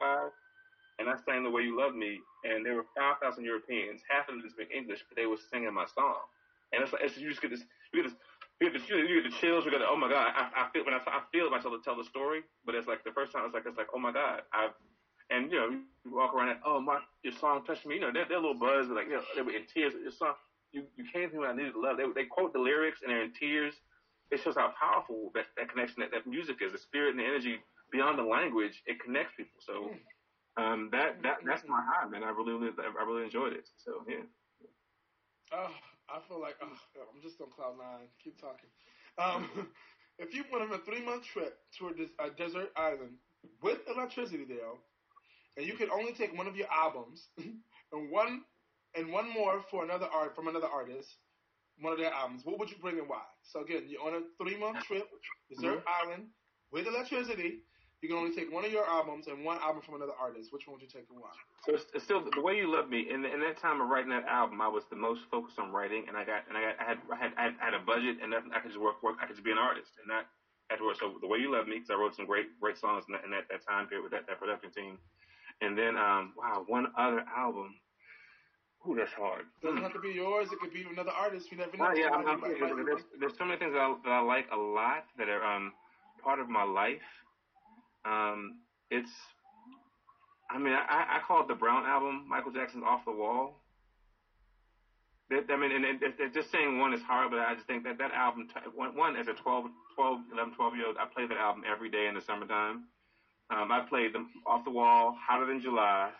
And 0.98 1.08
I 1.08 1.16
sang 1.28 1.44
The 1.44 1.50
Way 1.50 1.62
You 1.62 1.76
Love 1.76 1.94
Me, 1.94 2.20
and 2.44 2.64
there 2.64 2.74
were 2.74 2.86
5,000 2.96 3.20
Europeans. 3.44 4.00
Half 4.08 4.28
of 4.28 4.40
them 4.40 4.48
speak 4.48 4.72
English, 4.72 5.04
but 5.08 5.16
they 5.16 5.26
were 5.26 5.36
singing 5.36 5.74
my 5.74 5.84
song. 5.92 6.24
And 6.72 6.82
it's 6.82 6.92
like, 6.92 7.02
it's, 7.04 7.18
you 7.18 7.28
just 7.28 7.42
get 7.42 7.50
this, 7.50 7.62
you 7.92 8.02
get 8.02 8.08
this, 8.08 8.18
you 8.60 8.72
get 8.72 8.80
the, 8.80 8.96
you 8.96 9.22
get 9.22 9.30
the 9.30 9.36
chills. 9.36 9.64
You 9.64 9.70
get 9.70 9.80
the, 9.80 9.88
oh 9.88 9.96
my 9.96 10.08
god, 10.08 10.32
I, 10.32 10.48
I 10.56 10.68
feel 10.72 10.84
when 10.84 10.94
I, 10.94 11.00
I 11.06 11.20
feel 11.30 11.50
myself 11.50 11.74
to 11.76 11.82
tell 11.84 11.96
the 11.96 12.08
story. 12.08 12.40
But 12.64 12.74
it's 12.74 12.88
like 12.88 13.04
the 13.04 13.12
first 13.12 13.32
time, 13.32 13.44
it's 13.44 13.54
like 13.54 13.64
it's 13.66 13.76
like 13.76 13.92
oh 13.94 13.98
my 13.98 14.12
god, 14.12 14.42
I've 14.52 14.72
and 15.30 15.50
you 15.50 15.58
know 15.58 15.68
you 15.70 16.14
walk 16.14 16.34
around 16.34 16.50
and 16.50 16.58
oh 16.64 16.80
my 16.80 17.00
your 17.22 17.32
song 17.34 17.64
touched 17.66 17.86
me. 17.86 17.96
You 17.96 18.00
know 18.00 18.10
they're, 18.12 18.26
they're 18.28 18.38
a 18.38 18.40
little 18.40 18.58
buzz, 18.58 18.88
like 18.88 19.06
you 19.06 19.20
know 19.20 19.22
they 19.34 19.42
were 19.42 19.52
in 19.52 19.66
tears. 19.72 19.92
Your 20.00 20.12
song, 20.12 20.34
you 20.72 20.84
you 20.96 21.04
came 21.12 21.28
to 21.30 21.34
me 21.34 21.40
when 21.40 21.50
I 21.50 21.54
needed 21.54 21.74
love. 21.76 21.96
They 21.96 22.06
they 22.14 22.26
quote 22.26 22.52
the 22.52 22.58
lyrics 22.58 23.00
and 23.02 23.10
they're 23.10 23.22
in 23.22 23.32
tears. 23.32 23.74
It 24.30 24.40
shows 24.42 24.56
how 24.56 24.72
powerful 24.80 25.30
that, 25.34 25.46
that 25.56 25.70
connection 25.70 26.00
that, 26.00 26.10
that 26.10 26.26
music 26.26 26.56
is. 26.60 26.72
The 26.72 26.78
spirit 26.78 27.10
and 27.10 27.20
the 27.20 27.24
energy 27.24 27.58
beyond 27.92 28.18
the 28.18 28.24
language, 28.24 28.82
it 28.86 28.98
connects 29.02 29.32
people. 29.36 29.60
So 29.60 29.90
um, 30.56 30.88
that 30.92 31.22
that 31.22 31.38
that's 31.44 31.62
my 31.68 31.80
high, 31.84 32.08
man. 32.08 32.24
I 32.24 32.30
really 32.30 32.70
I 32.78 33.04
really 33.04 33.24
enjoyed 33.24 33.52
it. 33.52 33.68
So 33.76 34.02
yeah. 34.08 34.24
Oh, 35.52 35.70
I 36.08 36.20
feel 36.28 36.40
like 36.40 36.56
oh, 36.62 36.66
I'm 36.66 37.22
just 37.22 37.40
on 37.40 37.48
cloud 37.54 37.78
nine. 37.78 38.08
Keep 38.22 38.40
talking. 38.40 38.70
Um, 39.18 39.68
if 40.18 40.34
you 40.34 40.44
went 40.50 40.64
on 40.64 40.72
a 40.72 40.82
three 40.82 41.04
month 41.04 41.24
trip 41.24 41.58
to 41.78 41.88
a, 41.88 42.26
a, 42.26 42.30
desert 42.30 42.72
island 42.76 43.14
with 43.62 43.78
electricity, 43.88 44.44
Dale, 44.44 44.78
and 45.56 45.66
you 45.66 45.74
could 45.74 45.90
only 45.90 46.12
take 46.12 46.36
one 46.36 46.46
of 46.46 46.56
your 46.56 46.68
albums 46.72 47.28
and 47.38 48.10
one 48.10 48.42
and 48.96 49.12
one 49.12 49.32
more 49.32 49.62
for 49.70 49.84
another 49.84 50.06
art 50.12 50.34
from 50.34 50.48
another 50.48 50.68
artist, 50.68 51.16
one 51.80 51.92
of 51.92 51.98
their 51.98 52.12
albums, 52.12 52.42
what 52.44 52.58
would 52.58 52.70
you 52.70 52.76
bring 52.80 52.98
and 52.98 53.08
why? 53.08 53.22
So 53.42 53.60
again, 53.60 53.84
you're 53.86 54.02
on 54.02 54.14
a 54.14 54.22
three 54.42 54.58
month 54.58 54.84
trip, 54.84 55.08
desert 55.50 55.84
mm-hmm. 55.84 56.06
island 56.06 56.22
with 56.72 56.86
electricity. 56.86 57.60
You 58.02 58.12
can 58.12 58.18
only 58.18 58.36
take 58.36 58.52
one 58.52 58.64
of 58.64 58.70
your 58.70 58.84
albums 58.84 59.26
and 59.26 59.42
one 59.42 59.58
album 59.58 59.80
from 59.80 59.96
another 59.96 60.12
artist. 60.20 60.52
Which 60.52 60.68
one 60.68 60.76
would 60.76 60.82
you 60.82 60.88
take 60.88 61.08
and 61.08 61.18
why? 61.18 61.32
So 61.64 61.74
it's, 61.74 61.84
it's 61.94 62.04
still 62.04 62.20
the 62.20 62.40
way 62.40 62.56
you 62.56 62.70
love 62.70 62.88
me. 62.88 63.08
In, 63.08 63.24
in 63.24 63.40
that 63.40 63.56
time 63.56 63.80
of 63.80 63.88
writing 63.88 64.10
that 64.10 64.28
album, 64.28 64.60
I 64.60 64.68
was 64.68 64.84
the 64.90 64.96
most 64.96 65.22
focused 65.30 65.58
on 65.58 65.72
writing, 65.72 66.04
and 66.06 66.16
I 66.16 66.24
got 66.24 66.44
and 66.48 66.56
I, 66.56 66.60
got, 66.60 66.74
I 66.78 66.84
had 66.84 66.98
I 67.08 67.16
had 67.16 67.32
I 67.60 67.64
had 67.64 67.74
a 67.74 67.80
budget, 67.80 68.18
and 68.22 68.34
I 68.34 68.60
could 68.60 68.70
just 68.70 68.80
work 68.80 69.02
work. 69.02 69.16
I 69.20 69.26
could 69.26 69.36
just 69.36 69.44
be 69.44 69.50
an 69.50 69.58
artist, 69.58 69.96
and 69.96 70.06
not 70.06 70.28
to 70.76 70.84
work. 70.84 71.00
So 71.00 71.16
the 71.20 71.26
way 71.26 71.38
you 71.38 71.50
love 71.52 71.66
me, 71.66 71.80
because 71.80 71.90
I 71.90 71.94
wrote 71.94 72.14
some 72.14 72.26
great 72.26 72.52
great 72.60 72.76
songs 72.76 73.04
in 73.08 73.14
that, 73.14 73.24
in 73.24 73.30
that, 73.30 73.48
that 73.50 73.64
time 73.66 73.88
period 73.88 74.04
with 74.04 74.12
that, 74.12 74.26
that 74.28 74.38
production 74.38 74.70
team, 74.70 74.98
and 75.60 75.78
then 75.78 75.96
um 75.96 76.34
wow 76.36 76.64
one 76.66 76.88
other 76.98 77.24
album. 77.36 77.74
Ooh, 78.88 78.94
that's 78.94 79.12
hard. 79.12 79.44
Doesn't 79.62 79.82
have 79.82 79.92
to 79.94 80.00
be 80.00 80.10
yours. 80.10 80.48
It 80.52 80.60
could 80.60 80.72
be 80.72 80.84
another 80.90 81.10
artist. 81.10 81.50
You 81.50 81.58
never 81.58 81.76
know. 81.76 81.88
Oh, 81.90 81.94
yeah, 81.94 82.10
I'm, 82.12 82.26
I'm, 82.26 82.40
there's, 82.40 83.02
there's 83.18 83.36
so 83.36 83.44
many 83.44 83.58
things 83.58 83.72
that 83.72 83.80
I, 83.80 83.94
that 84.04 84.10
I 84.10 84.20
like 84.20 84.46
a 84.52 84.56
lot 84.56 85.04
that 85.18 85.28
are 85.28 85.42
um 85.42 85.72
part 86.22 86.38
of 86.38 86.48
my 86.48 86.62
life. 86.62 87.02
Um, 88.04 88.58
it's 88.90 89.10
I 90.50 90.58
mean, 90.58 90.74
I, 90.74 91.16
I 91.16 91.20
call 91.26 91.40
it 91.42 91.48
the 91.48 91.54
Brown 91.54 91.84
album, 91.86 92.24
Michael 92.28 92.52
Jackson's 92.52 92.84
Off 92.86 93.04
the 93.04 93.12
Wall. 93.12 93.60
That, 95.28 95.46
I 95.50 95.56
mean, 95.56 95.72
and 95.72 95.84
it, 95.84 96.14
it, 96.20 96.32
just 96.34 96.52
saying 96.52 96.78
one 96.78 96.92
is 96.92 97.02
hard, 97.02 97.32
but 97.32 97.40
I 97.40 97.54
just 97.54 97.66
think 97.66 97.82
that 97.82 97.98
that 97.98 98.12
album, 98.12 98.46
one, 98.74 98.94
one 98.94 99.16
as 99.16 99.26
a 99.26 99.34
12, 99.34 99.66
12, 99.96 100.20
11, 100.32 100.54
12 100.54 100.76
year 100.76 100.86
old, 100.86 100.96
I 100.98 101.06
play 101.12 101.26
that 101.26 101.36
album 101.36 101.64
every 101.68 101.90
day 101.90 102.06
in 102.06 102.14
the 102.14 102.20
summertime. 102.20 102.84
Um, 103.50 103.72
I 103.72 103.80
played 103.88 104.14
them 104.14 104.30
Off 104.46 104.64
the 104.64 104.70
Wall, 104.70 105.16
Hotter 105.18 105.46
Than 105.46 105.60
July, 105.60 106.10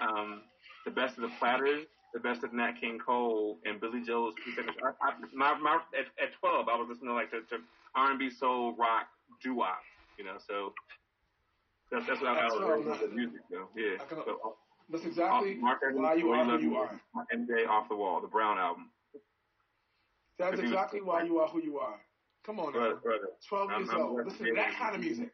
um, 0.00 0.42
The 0.84 0.90
Best 0.90 1.16
of 1.16 1.22
the 1.22 1.30
Platters, 1.38 1.86
The 2.12 2.20
Best 2.20 2.44
of 2.44 2.52
Nat 2.52 2.72
King 2.80 2.98
Cole, 2.98 3.58
and 3.64 3.80
Billy 3.80 4.02
Joel's 4.02 4.34
I, 4.58 5.08
I, 5.08 5.12
my, 5.34 5.58
my, 5.58 5.78
at, 5.98 6.06
at 6.22 6.32
12, 6.40 6.68
I 6.68 6.76
was 6.76 6.88
listening 6.88 7.08
to 7.08 7.14
like 7.14 7.30
to, 7.30 7.40
to 7.40 7.62
R&B, 7.94 8.30
soul, 8.30 8.74
rock, 8.76 9.06
doo-wop, 9.42 9.80
you 10.18 10.24
know, 10.24 10.36
so 10.46 10.72
that's, 11.90 12.06
that's 12.06 12.20
what 12.20 12.34
that's 12.34 12.54
I 12.54 12.76
was 12.76 12.98
the 13.00 13.08
music, 13.08 13.40
though. 13.50 13.68
Yeah. 13.76 13.98
So, 14.10 14.38
uh, 14.44 14.50
that's 14.90 15.04
exactly 15.04 15.58
uh, 15.62 15.66
off, 15.66 15.78
why 15.94 16.14
you 16.14 16.30
are 16.32 16.44
who 16.44 16.58
you 16.58 16.76
are. 16.76 17.00
MJ 17.34 17.68
off 17.68 17.88
the 17.88 17.96
wall, 17.96 18.20
the 18.20 18.28
Brown 18.28 18.58
album. 18.58 18.90
That's 20.38 20.60
exactly 20.60 21.00
why 21.00 21.22
you 21.22 21.38
are 21.38 21.48
who 21.48 21.62
you 21.62 21.78
are. 21.78 22.00
Come 22.44 22.60
on, 22.60 22.72
brother, 22.72 22.96
brother. 22.96 23.28
Twelve 23.48 23.70
years 23.70 23.88
I'm, 23.90 24.00
old. 24.00 24.26
Listen 24.26 24.46
to 24.46 24.54
that 24.54 24.74
kind 24.74 24.94
of 24.94 25.00
music. 25.00 25.30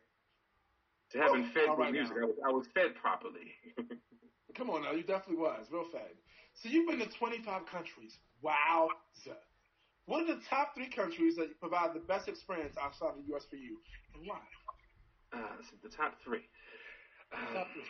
To 1.13 1.19
having 1.19 1.43
been 1.43 1.51
oh, 1.57 1.67
fed 1.67 1.79
with 1.79 1.91
music, 1.91 2.17
I 2.23 2.25
was, 2.25 2.37
I 2.47 2.53
was 2.53 2.67
fed 2.73 2.95
properly. 2.95 3.55
Come 4.61 4.68
on 4.68 4.83
now, 4.83 4.92
you 4.92 5.03
definitely 5.03 5.42
was 5.42 5.68
real 5.73 5.87
fed. 5.90 6.12
So 6.53 6.68
you've 6.68 6.87
been 6.87 6.99
to 6.99 7.07
25 7.07 7.64
countries. 7.64 8.18
Wow. 8.42 8.88
What 10.05 10.25
are 10.25 10.35
the 10.35 10.40
top 10.51 10.75
three 10.75 10.90
countries 10.90 11.37
that 11.37 11.59
provide 11.61 11.94
the 11.94 12.01
best 12.01 12.29
experience 12.29 12.77
outside 12.79 13.16
of 13.16 13.25
the 13.25 13.33
U.S. 13.33 13.46
for 13.49 13.57
you, 13.57 13.79
and 14.14 14.29
why? 14.29 14.37
Uh, 15.33 15.38
the 15.83 15.88
top 15.88 16.16
three. 16.23 16.42
top 17.55 17.68
three. 17.73 17.85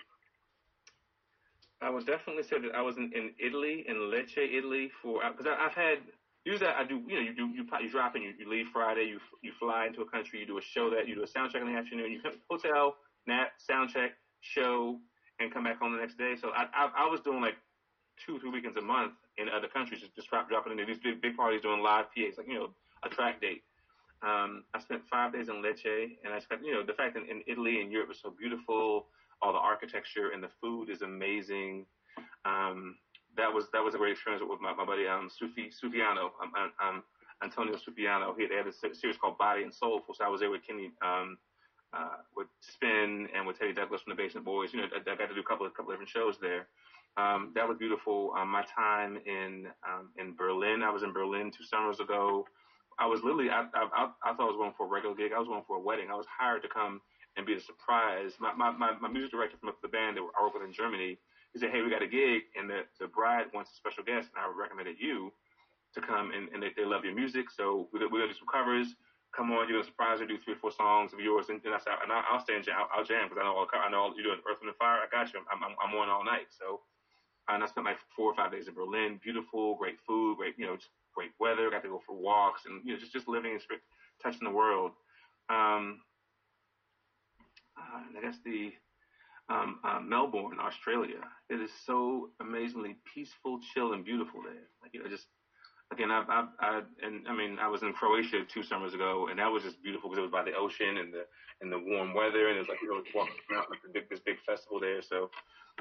I 1.82 1.90
would 1.90 2.06
definitely 2.06 2.44
say 2.44 2.60
that 2.60 2.72
I 2.76 2.82
was 2.82 2.98
in, 2.98 3.10
in 3.16 3.32
Italy, 3.44 3.84
in 3.88 3.96
Lecce, 3.96 4.38
Italy, 4.38 4.92
for 5.02 5.22
because 5.28 5.46
I've 5.46 5.74
had 5.74 5.98
usually 6.44 6.70
I 6.70 6.84
do 6.84 7.02
you 7.08 7.16
know 7.16 7.20
you 7.20 7.34
do 7.34 7.48
you 7.48 7.66
you 7.82 7.90
drop 7.90 8.14
in 8.14 8.22
you, 8.22 8.32
you 8.38 8.48
leave 8.48 8.66
Friday 8.72 9.06
you 9.06 9.18
you 9.42 9.50
fly 9.58 9.86
into 9.86 10.02
a 10.02 10.06
country 10.08 10.38
you 10.38 10.46
do 10.46 10.58
a 10.58 10.62
show 10.62 10.88
that 10.90 11.08
you 11.08 11.16
do 11.16 11.24
a 11.24 11.26
sound 11.26 11.50
check 11.52 11.62
in 11.62 11.72
the 11.72 11.78
afternoon 11.78 12.12
you 12.12 12.20
come 12.20 12.32
hotel 12.48 12.94
nap 13.26 13.52
sound 13.58 13.90
check 13.90 14.12
show 14.40 14.98
and 15.40 15.52
come 15.52 15.64
back 15.64 15.78
home 15.78 15.92
the 15.92 15.98
next 15.98 16.18
day 16.18 16.34
so 16.40 16.50
I 16.50 16.66
I, 16.74 17.06
I 17.06 17.10
was 17.10 17.20
doing 17.20 17.40
like 17.40 17.56
two 18.24 18.38
three 18.38 18.50
weekends 18.50 18.76
a 18.76 18.82
month 18.82 19.12
in 19.38 19.48
other 19.48 19.68
countries 19.68 20.00
just, 20.00 20.14
just 20.14 20.28
drop 20.28 20.48
dropping 20.48 20.72
into 20.72 20.84
these 20.84 20.98
big 21.02 21.20
big 21.20 21.36
parties 21.36 21.62
doing 21.62 21.82
live 21.82 22.06
PAs 22.14 22.38
like 22.38 22.46
you 22.46 22.54
know 22.54 22.70
a 23.04 23.08
track 23.08 23.40
date 23.40 23.62
um, 24.22 24.64
I 24.74 24.80
spent 24.80 25.02
five 25.10 25.32
days 25.32 25.48
in 25.48 25.56
Lecce, 25.62 26.18
and 26.24 26.34
I 26.34 26.40
spent, 26.40 26.64
you 26.64 26.72
know, 26.72 26.84
the 26.84 26.92
fact 26.92 27.14
that 27.14 27.24
in 27.28 27.42
Italy 27.46 27.80
and 27.80 27.90
Europe 27.90 28.10
is 28.10 28.20
so 28.20 28.30
beautiful, 28.30 29.06
all 29.40 29.52
the 29.52 29.58
architecture 29.58 30.30
and 30.34 30.42
the 30.42 30.50
food 30.60 30.90
is 30.90 31.00
amazing. 31.00 31.86
Um, 32.44 32.96
that 33.36 33.52
was 33.52 33.66
that 33.72 33.82
was 33.82 33.94
a 33.94 33.98
great 33.98 34.12
experience 34.12 34.44
with 34.46 34.60
my, 34.60 34.74
my 34.74 34.84
buddy 34.84 35.06
um, 35.06 35.30
Sufi 35.30 35.70
Sufiano, 35.72 36.30
um, 36.42 36.52
um, 36.82 37.02
Antonio 37.42 37.74
Sufiano. 37.76 38.36
He 38.36 38.42
had, 38.42 38.52
had 38.52 38.66
a 38.66 38.94
series 38.94 39.16
called 39.16 39.38
Body 39.38 39.62
and 39.62 39.72
Soulful, 39.72 40.14
so 40.14 40.24
I 40.24 40.28
was 40.28 40.40
there 40.40 40.50
with 40.50 40.66
Kenny, 40.66 40.90
um, 41.00 41.38
uh, 41.92 42.22
with 42.36 42.46
Spen 42.60 43.28
and 43.34 43.46
with 43.46 43.58
Teddy 43.58 43.72
Douglas 43.72 44.02
from 44.02 44.16
the 44.16 44.22
Basement 44.22 44.44
Boys. 44.44 44.72
You 44.72 44.80
know, 44.80 44.86
I, 44.94 44.98
I 45.10 45.16
got 45.16 45.28
to 45.28 45.34
do 45.34 45.40
a 45.40 45.44
couple 45.44 45.66
of 45.66 45.74
couple 45.74 45.92
of 45.92 45.96
different 45.96 46.10
shows 46.10 46.36
there. 46.40 46.68
Um, 47.16 47.52
that 47.54 47.66
was 47.66 47.76
beautiful. 47.78 48.32
Um, 48.38 48.48
my 48.48 48.64
time 48.74 49.18
in 49.26 49.66
um, 49.86 50.10
in 50.16 50.34
Berlin, 50.36 50.82
I 50.82 50.90
was 50.90 51.02
in 51.02 51.12
Berlin 51.12 51.50
two 51.50 51.64
summers 51.64 52.00
ago. 52.00 52.46
I 53.00 53.06
was 53.06 53.24
literally, 53.24 53.48
I, 53.48 53.64
I, 53.72 54.12
I 54.22 54.34
thought 54.36 54.44
I 54.44 54.52
was 54.52 54.60
going 54.60 54.74
for 54.76 54.84
a 54.84 54.90
regular 54.90 55.16
gig. 55.16 55.32
I 55.34 55.38
was 55.38 55.48
going 55.48 55.64
for 55.66 55.76
a 55.76 55.80
wedding. 55.80 56.12
I 56.12 56.16
was 56.20 56.26
hired 56.28 56.60
to 56.62 56.68
come 56.68 57.00
and 57.36 57.46
be 57.46 57.54
the 57.54 57.60
surprise. 57.60 58.36
My, 58.38 58.52
my, 58.52 58.70
my, 58.70 58.92
my 59.00 59.08
music 59.08 59.30
director 59.32 59.56
from 59.56 59.72
the 59.80 59.88
band 59.88 60.18
that 60.18 60.24
I 60.36 60.42
work 60.42 60.52
with 60.52 60.62
in 60.62 60.72
Germany, 60.72 61.16
he 61.54 61.58
said, 61.58 61.70
hey, 61.70 61.80
we 61.80 61.88
got 61.88 62.02
a 62.02 62.06
gig 62.06 62.42
and 62.56 62.68
the, 62.68 62.82
the 63.00 63.08
bride 63.08 63.46
wants 63.54 63.72
a 63.72 63.76
special 63.76 64.04
guest 64.04 64.28
and 64.36 64.44
I 64.44 64.52
recommended 64.52 64.96
you 65.00 65.32
to 65.94 66.00
come 66.00 66.30
and, 66.36 66.52
and 66.52 66.62
they, 66.62 66.70
they 66.76 66.84
love 66.84 67.04
your 67.04 67.14
music. 67.14 67.50
So 67.50 67.88
we're, 67.92 68.08
we're 68.10 68.28
to 68.28 68.28
do 68.28 68.38
some 68.38 68.52
covers. 68.52 68.94
Come 69.36 69.52
on, 69.52 69.68
going 69.70 69.78
to 69.78 69.86
surprise 69.86 70.18
her, 70.18 70.26
do 70.26 70.38
three 70.42 70.54
or 70.54 70.62
four 70.62 70.72
songs 70.72 71.12
of 71.12 71.20
yours. 71.20 71.50
And, 71.50 71.62
and, 71.64 71.74
I 71.74 71.78
said, 71.78 71.94
and 72.02 72.10
I, 72.10 72.22
will 72.32 72.42
stay 72.42 72.56
and 72.56 72.64
jam, 72.64 72.74
I'll, 72.78 72.90
I'll 73.00 73.06
jam 73.06 73.30
because 73.30 73.38
I 73.38 73.46
know 73.46 73.54
all, 73.54 73.68
I 73.70 73.90
know 73.90 74.10
all, 74.10 74.14
you're 74.14 74.26
doing 74.26 74.42
Earth, 74.42 74.58
and 74.60 74.68
the 74.68 74.74
Fire. 74.74 74.98
I 74.98 75.06
got 75.06 75.32
you. 75.32 75.38
I'm, 75.46 75.62
I'm, 75.62 75.78
I'm 75.78 75.94
on 75.94 76.10
all 76.10 76.24
night. 76.24 76.50
So, 76.50 76.82
and 77.48 77.62
I 77.62 77.66
spent 77.66 77.86
like 77.86 77.98
four 78.16 78.30
or 78.30 78.34
five 78.34 78.50
days 78.50 78.66
in 78.66 78.74
Berlin. 78.74 79.20
Beautiful, 79.22 79.76
great 79.76 80.02
food, 80.06 80.38
great, 80.38 80.58
you 80.58 80.66
know, 80.66 80.76
great 81.14 81.30
weather. 81.38 81.70
Got 81.70 81.82
to 81.82 81.88
go 81.88 82.02
for 82.04 82.14
walks 82.14 82.62
and 82.66 82.82
you 82.84 82.94
know 82.94 82.98
just 82.98 83.12
just 83.12 83.28
living 83.28 83.52
and 83.52 83.80
touching 84.22 84.44
the 84.44 84.54
world. 84.54 84.92
Um, 85.48 86.00
uh, 87.78 88.18
I 88.18 88.20
guess 88.22 88.36
the 88.44 88.72
um, 89.48 89.80
uh, 89.84 90.00
Melbourne, 90.00 90.58
Australia. 90.60 91.20
It 91.48 91.60
is 91.60 91.70
so 91.84 92.30
amazingly 92.40 92.96
peaceful, 93.14 93.58
chill, 93.74 93.92
and 93.92 94.04
beautiful 94.04 94.42
there. 94.42 94.68
Like 94.82 94.94
you 94.94 95.02
know, 95.02 95.08
just 95.08 95.26
again, 95.92 96.10
I've, 96.10 96.28
I've, 96.28 96.48
I, 96.60 96.80
and 97.02 97.26
I 97.28 97.34
mean, 97.34 97.58
I 97.58 97.68
was 97.68 97.82
in 97.82 97.92
Croatia 97.92 98.44
two 98.52 98.62
summers 98.62 98.94
ago, 98.94 99.28
and 99.30 99.38
that 99.38 99.50
was 99.50 99.62
just 99.62 99.82
beautiful 99.82 100.08
because 100.08 100.18
it 100.18 100.22
was 100.22 100.30
by 100.30 100.44
the 100.44 100.56
ocean 100.56 100.98
and 100.98 101.12
the 101.12 101.24
and 101.60 101.70
the 101.70 101.78
warm 101.78 102.14
weather, 102.14 102.48
and 102.48 102.56
it 102.56 102.60
was 102.60 102.68
like 102.68 102.80
you 102.82 102.88
know, 102.88 103.02
walking 103.14 103.34
around 103.50 103.66
like 103.70 103.80
big, 103.92 104.08
this 104.08 104.20
big 104.20 104.36
festival 104.46 104.80
there. 104.80 105.02
So, 105.02 105.30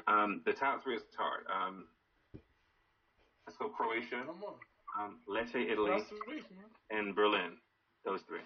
um, 0.06 0.42
the 0.44 0.52
top 0.52 0.82
three 0.82 0.96
is 0.96 1.02
hard. 1.16 1.44
Um, 1.48 1.86
let's 3.46 3.56
go 3.56 3.68
Croatia 3.68 4.24
um, 4.98 5.18
Lecce, 5.28 5.54
Italy, 5.54 6.02
and 6.90 7.14
Berlin. 7.14 7.56
Those 8.04 8.20
three. 8.26 8.40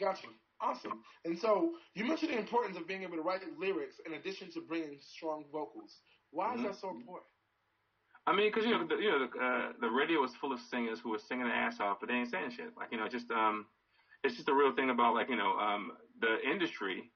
Gotcha. 0.00 0.26
Awesome. 0.60 1.02
And 1.24 1.38
so 1.38 1.72
you 1.94 2.04
mentioned 2.04 2.32
the 2.32 2.38
importance 2.38 2.76
of 2.76 2.86
being 2.86 3.02
able 3.02 3.16
to 3.16 3.22
write 3.22 3.40
lyrics 3.58 3.96
in 4.06 4.14
addition 4.14 4.50
to 4.52 4.60
bringing 4.60 4.98
strong 5.00 5.44
vocals. 5.52 5.98
Why 6.30 6.48
mm-hmm. 6.48 6.66
is 6.66 6.72
that 6.72 6.80
so 6.80 6.90
important? 6.90 7.26
I 8.26 8.32
mean, 8.34 8.50
because 8.52 8.64
you 8.64 8.70
know, 8.70 8.86
the, 8.86 8.96
you 8.96 9.10
know, 9.10 9.26
the, 9.26 9.44
uh, 9.44 9.72
the 9.80 9.90
radio 9.90 10.20
was 10.20 10.34
full 10.34 10.52
of 10.52 10.60
singers 10.60 11.00
who 11.00 11.10
were 11.10 11.18
singing 11.18 11.46
their 11.46 11.54
ass 11.54 11.80
off, 11.80 11.98
but 12.00 12.08
they 12.08 12.14
ain't 12.14 12.30
saying 12.30 12.50
shit. 12.50 12.70
Like 12.76 12.92
you 12.92 12.98
know, 12.98 13.08
just 13.08 13.30
um, 13.30 13.66
it's 14.22 14.36
just 14.36 14.48
a 14.48 14.54
real 14.54 14.74
thing 14.74 14.90
about 14.90 15.14
like 15.14 15.28
you 15.28 15.36
know 15.36 15.58
um, 15.58 15.92
the 16.20 16.38
industry 16.48 17.10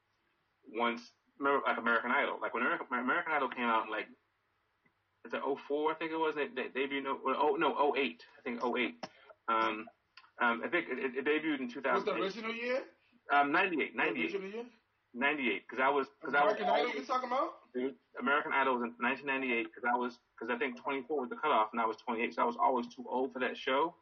once 0.75 1.12
like 1.40 1.79
American 1.79 2.11
Idol. 2.11 2.38
Like 2.40 2.55
when 2.55 2.62
American, 2.62 2.87
American 2.90 3.33
Idol 3.33 3.49
came 3.49 3.64
out 3.64 3.85
in 3.85 3.90
like 3.90 4.07
it's 5.25 5.35
a 5.35 5.40
04, 5.69 5.92
I 5.92 5.95
think 5.95 6.12
it 6.12 6.16
was. 6.16 6.35
They, 6.35 6.47
they 6.49 6.69
debuted 6.69 7.05
no 7.05 7.19
oh 7.27 7.57
no 7.59 7.95
08, 7.97 8.23
I 8.38 8.42
think 8.42 8.64
08. 8.64 9.07
Um, 9.49 9.87
um, 10.40 10.62
I 10.64 10.69
think 10.69 10.87
it, 10.90 11.16
it 11.16 11.25
debuted 11.25 11.61
in 11.61 11.71
2000. 11.71 11.95
Was 11.95 12.05
the 12.05 12.12
original 12.14 12.55
year? 12.55 12.83
Um, 13.33 13.53
98, 13.53 13.97
98. 13.97 14.23
original 14.23 14.51
year? 14.51 14.64
98, 15.16 15.64
because 15.64 15.83
I 15.83 15.88
was 15.88 16.07
because 16.20 16.37
I 16.37 16.44
was 16.44 16.61
American 16.61 16.68
Idol. 16.68 17.00
You 17.00 17.07
talking 17.07 17.31
about? 17.33 17.72
Dude, 17.72 17.94
American 18.20 18.52
Idol 18.52 18.76
was 18.76 18.85
in 18.85 18.92
1998 19.00 19.64
because 19.64 19.88
I 19.88 19.96
was 19.96 20.20
because 20.37 20.52
I 20.52 20.59
think 20.61 20.76
24 20.76 21.20
was 21.20 21.31
the 21.33 21.40
cutoff 21.40 21.72
and 21.72 21.81
I 21.81 21.87
was 21.88 21.96
28, 22.05 22.35
so 22.35 22.42
I 22.42 22.44
was 22.44 22.57
always 22.61 22.87
too 22.92 23.05
old 23.09 23.33
for 23.33 23.40
that 23.40 23.57
show. 23.57 23.96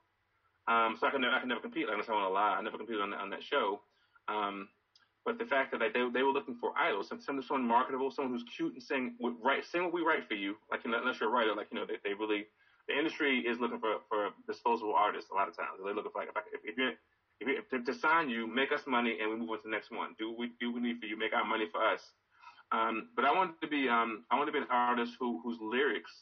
Um, 0.66 0.96
so 0.98 1.06
I 1.06 1.10
could 1.10 1.20
never, 1.20 1.34
I 1.34 1.40
could 1.40 1.48
never 1.48 1.62
compete. 1.62 1.86
Like 1.86 2.02
I 2.02 2.12
want 2.12 2.26
to 2.26 2.34
lie, 2.34 2.58
I 2.58 2.62
never 2.62 2.76
competed 2.76 3.00
on 3.00 3.10
that, 3.10 3.20
on 3.20 3.30
that 3.30 3.42
show. 3.42 3.80
Um, 4.26 4.68
but 5.24 5.38
the 5.38 5.46
fact 5.46 5.72
that 5.72 5.80
like 5.80 5.94
they 5.94 6.02
they 6.12 6.22
were 6.22 6.34
looking 6.34 6.58
for 6.58 6.74
idols, 6.76 7.08
some 7.08 7.20
someone 7.22 7.64
marketable, 7.64 8.10
someone 8.10 8.34
who's 8.34 8.44
cute 8.44 8.74
and 8.74 8.82
sing 8.82 9.14
write 9.42 9.64
sing 9.64 9.84
what 9.84 9.94
we 9.94 10.02
write 10.02 10.26
for 10.28 10.34
you. 10.34 10.56
Like 10.70 10.84
you 10.84 10.90
know, 10.90 10.98
unless 10.98 11.20
you're 11.20 11.30
a 11.30 11.32
writer, 11.32 11.54
like 11.54 11.68
you 11.70 11.78
know 11.78 11.86
they, 11.86 11.96
they 12.02 12.12
really 12.12 12.50
the 12.88 12.98
industry 12.98 13.40
is 13.40 13.58
looking 13.60 13.78
for 13.78 14.02
for 14.08 14.30
disposable 14.46 14.94
artists 14.94 15.30
a 15.30 15.34
lot 15.34 15.48
of 15.48 15.56
times. 15.56 15.80
They're 15.80 15.94
looking 15.94 16.12
for 16.12 16.20
like 16.20 16.28
if, 16.28 16.36
I, 16.36 16.42
if, 16.52 16.60
if 16.64 16.76
you're 16.76 16.92
if, 17.40 17.84
to, 17.84 17.94
sign 17.94 18.30
you, 18.30 18.46
make 18.46 18.72
us 18.72 18.82
money, 18.86 19.18
and 19.20 19.30
we 19.30 19.36
move 19.36 19.50
on 19.50 19.56
to 19.58 19.62
the 19.64 19.70
next 19.70 19.90
one. 19.90 20.14
Do 20.18 20.34
we 20.36 20.52
do 20.60 20.72
we 20.72 20.80
need 20.80 21.00
for 21.00 21.06
you, 21.06 21.18
make 21.18 21.34
our 21.34 21.44
money 21.44 21.66
for 21.70 21.82
us. 21.82 22.00
Um, 22.72 23.08
but 23.16 23.24
I 23.24 23.32
wanted 23.32 23.60
to 23.60 23.68
be 23.68 23.88
um, 23.88 24.24
I 24.30 24.36
wanted 24.36 24.52
to 24.52 24.58
be 24.58 24.62
an 24.62 24.70
artist 24.70 25.14
who 25.18 25.40
whose 25.42 25.58
lyrics 25.60 26.12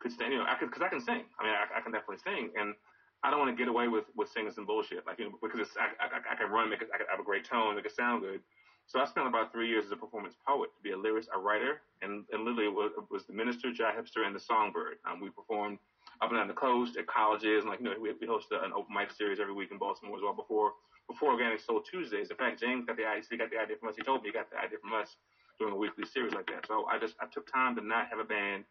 could 0.00 0.12
stand. 0.12 0.32
You 0.32 0.38
know, 0.38 0.46
I 0.48 0.54
could 0.54 0.70
because 0.70 0.82
I 0.82 0.88
can 0.88 1.00
sing. 1.00 1.22
I 1.38 1.44
mean, 1.44 1.54
I, 1.54 1.78
I 1.78 1.80
can 1.80 1.92
definitely 1.92 2.22
sing, 2.24 2.50
and 2.58 2.74
I 3.22 3.30
don't 3.30 3.40
want 3.40 3.50
to 3.50 3.58
get 3.58 3.68
away 3.68 3.88
with 3.88 4.04
with 4.16 4.28
singing 4.28 4.52
some 4.52 4.66
bullshit. 4.66 5.06
Like 5.06 5.18
you 5.18 5.26
know, 5.26 5.38
because 5.42 5.60
it's, 5.60 5.76
I, 5.76 5.92
I, 6.02 6.32
I 6.32 6.34
can 6.36 6.50
run, 6.50 6.70
make 6.70 6.82
it, 6.82 6.88
I, 6.94 6.98
can, 6.98 7.06
have 7.10 7.20
a 7.20 7.24
great 7.24 7.44
tone, 7.44 7.76
make 7.76 7.86
it 7.86 7.94
sound 7.94 8.22
good. 8.22 8.40
So 8.88 8.98
I 9.00 9.04
spent 9.04 9.28
about 9.28 9.52
three 9.52 9.68
years 9.68 9.84
as 9.84 9.92
a 9.92 10.00
performance 10.00 10.34
poet 10.48 10.70
to 10.72 10.80
be 10.80 10.92
a 10.92 10.96
lyricist, 10.96 11.28
a 11.36 11.38
writer, 11.38 11.82
and, 12.00 12.24
and 12.32 12.44
literally 12.44 12.72
it 12.72 12.74
was, 12.74 12.90
was 13.10 13.26
the 13.26 13.34
minister, 13.34 13.70
Jai 13.70 13.92
Hipster, 13.92 14.24
and 14.24 14.34
the 14.34 14.40
songbird. 14.40 14.96
Um, 15.04 15.20
we 15.20 15.28
performed 15.28 15.76
up 16.20 16.30
and 16.30 16.38
down 16.38 16.48
the 16.48 16.54
coast 16.54 16.96
at 16.96 17.06
colleges, 17.06 17.62
and 17.62 17.70
like 17.70 17.80
you 17.80 17.86
know, 17.86 17.94
we, 18.00 18.12
we 18.20 18.26
hosted 18.26 18.64
an 18.64 18.72
open 18.72 18.94
mic 18.94 19.10
series 19.12 19.40
every 19.40 19.54
week 19.54 19.70
in 19.70 19.78
Baltimore 19.78 20.16
as 20.16 20.22
well 20.22 20.34
before 20.34 20.72
before 21.08 21.32
Organic 21.32 21.60
Soul 21.60 21.80
Tuesdays. 21.80 22.30
In 22.30 22.36
fact, 22.36 22.60
James 22.60 22.84
got 22.84 22.96
the 22.96 23.06
idea. 23.06 23.24
He 23.30 23.36
got 23.36 23.50
the 23.50 23.58
idea 23.58 23.76
from 23.80 23.88
us. 23.88 23.96
He 23.96 24.02
told 24.02 24.22
me 24.22 24.28
he 24.28 24.32
got 24.32 24.50
the 24.50 24.58
idea 24.58 24.78
from 24.82 24.92
us 24.92 25.16
doing 25.58 25.72
a 25.72 25.76
weekly 25.76 26.04
series 26.06 26.34
like 26.34 26.46
that. 26.48 26.66
So 26.66 26.86
I 26.86 26.98
just 26.98 27.14
I 27.20 27.26
took 27.32 27.50
time 27.50 27.76
to 27.76 27.82
not 27.84 28.08
have 28.10 28.18
a 28.18 28.24
band 28.24 28.64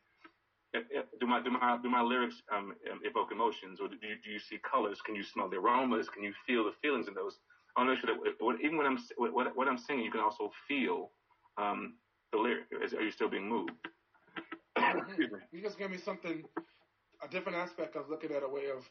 do 1.19 1.27
my 1.27 1.41
do 1.41 1.49
my 1.51 1.77
do 1.81 1.89
my 1.89 2.01
lyrics 2.01 2.41
um, 2.53 2.73
evoke 3.03 3.31
emotions, 3.31 3.79
or 3.79 3.88
do 3.88 3.95
you, 4.01 4.15
do 4.23 4.29
you 4.29 4.39
see 4.39 4.57
colors? 4.69 4.99
Can 5.01 5.15
you 5.15 5.23
smell 5.23 5.49
the 5.49 5.57
aromas? 5.57 6.10
Can 6.10 6.23
you 6.23 6.33
feel 6.45 6.65
the 6.65 6.71
feelings 6.81 7.07
in 7.07 7.13
those? 7.13 7.38
I 7.75 7.81
want 7.81 8.01
to 8.01 8.07
make 8.07 8.17
sure 8.19 8.33
that 8.49 8.63
even 8.63 8.77
when 8.77 8.88
I'm 8.88 8.97
what, 9.17 9.55
what 9.55 9.67
I'm 9.67 9.77
singing, 9.77 10.03
you 10.03 10.12
can 10.12 10.21
also 10.21 10.51
feel 10.67 11.12
um, 11.57 11.93
the 12.31 12.39
lyric. 12.39 12.65
Are 12.73 13.01
you 13.01 13.12
still 13.12 13.29
being 13.29 13.47
moved? 13.47 13.71
you 15.51 15.62
just 15.62 15.79
gave 15.79 15.89
me 15.89 15.97
something, 15.97 16.43
a 17.23 17.27
different 17.27 17.58
aspect 17.58 17.95
of 17.95 18.10
looking 18.10 18.32
at 18.32 18.43
a 18.43 18.47
way 18.47 18.69
of 18.75 18.88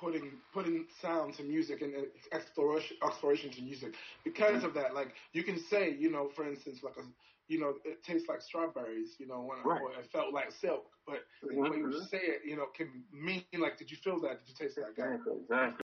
putting 0.00 0.32
putting 0.52 0.86
sound 1.00 1.34
to 1.34 1.42
music 1.42 1.82
and 1.82 1.92
exploration 2.32 2.96
exploration 3.04 3.50
to 3.50 3.62
music. 3.62 3.94
Because 4.24 4.56
mm-hmm. 4.56 4.66
of 4.66 4.74
that, 4.74 4.94
like 4.94 5.14
you 5.32 5.42
can 5.44 5.58
say, 5.58 5.94
you 5.98 6.10
know, 6.10 6.28
for 6.34 6.46
instance, 6.46 6.80
like 6.82 6.96
a 6.96 7.02
you 7.48 7.60
know, 7.60 7.74
it 7.84 8.02
tastes 8.02 8.28
like 8.28 8.40
strawberries, 8.40 9.16
you 9.18 9.26
know, 9.26 9.40
when 9.40 9.58
right. 9.64 9.82
or 9.82 9.92
it 9.92 10.08
felt 10.10 10.32
like 10.32 10.50
silk. 10.52 10.86
But 11.06 11.20
mm-hmm. 11.44 11.62
the 11.62 11.70
way 11.70 11.76
you 11.76 12.00
say 12.10 12.20
it, 12.22 12.42
you 12.46 12.56
know, 12.56 12.66
can 12.74 12.88
mean 13.12 13.44
like, 13.58 13.78
did 13.78 13.90
you 13.90 13.96
feel 13.96 14.20
that? 14.20 14.38
Did 14.38 14.48
you 14.48 14.54
taste 14.54 14.76
that? 14.76 14.90
Exactly. 14.90 15.34
exactly. 15.42 15.82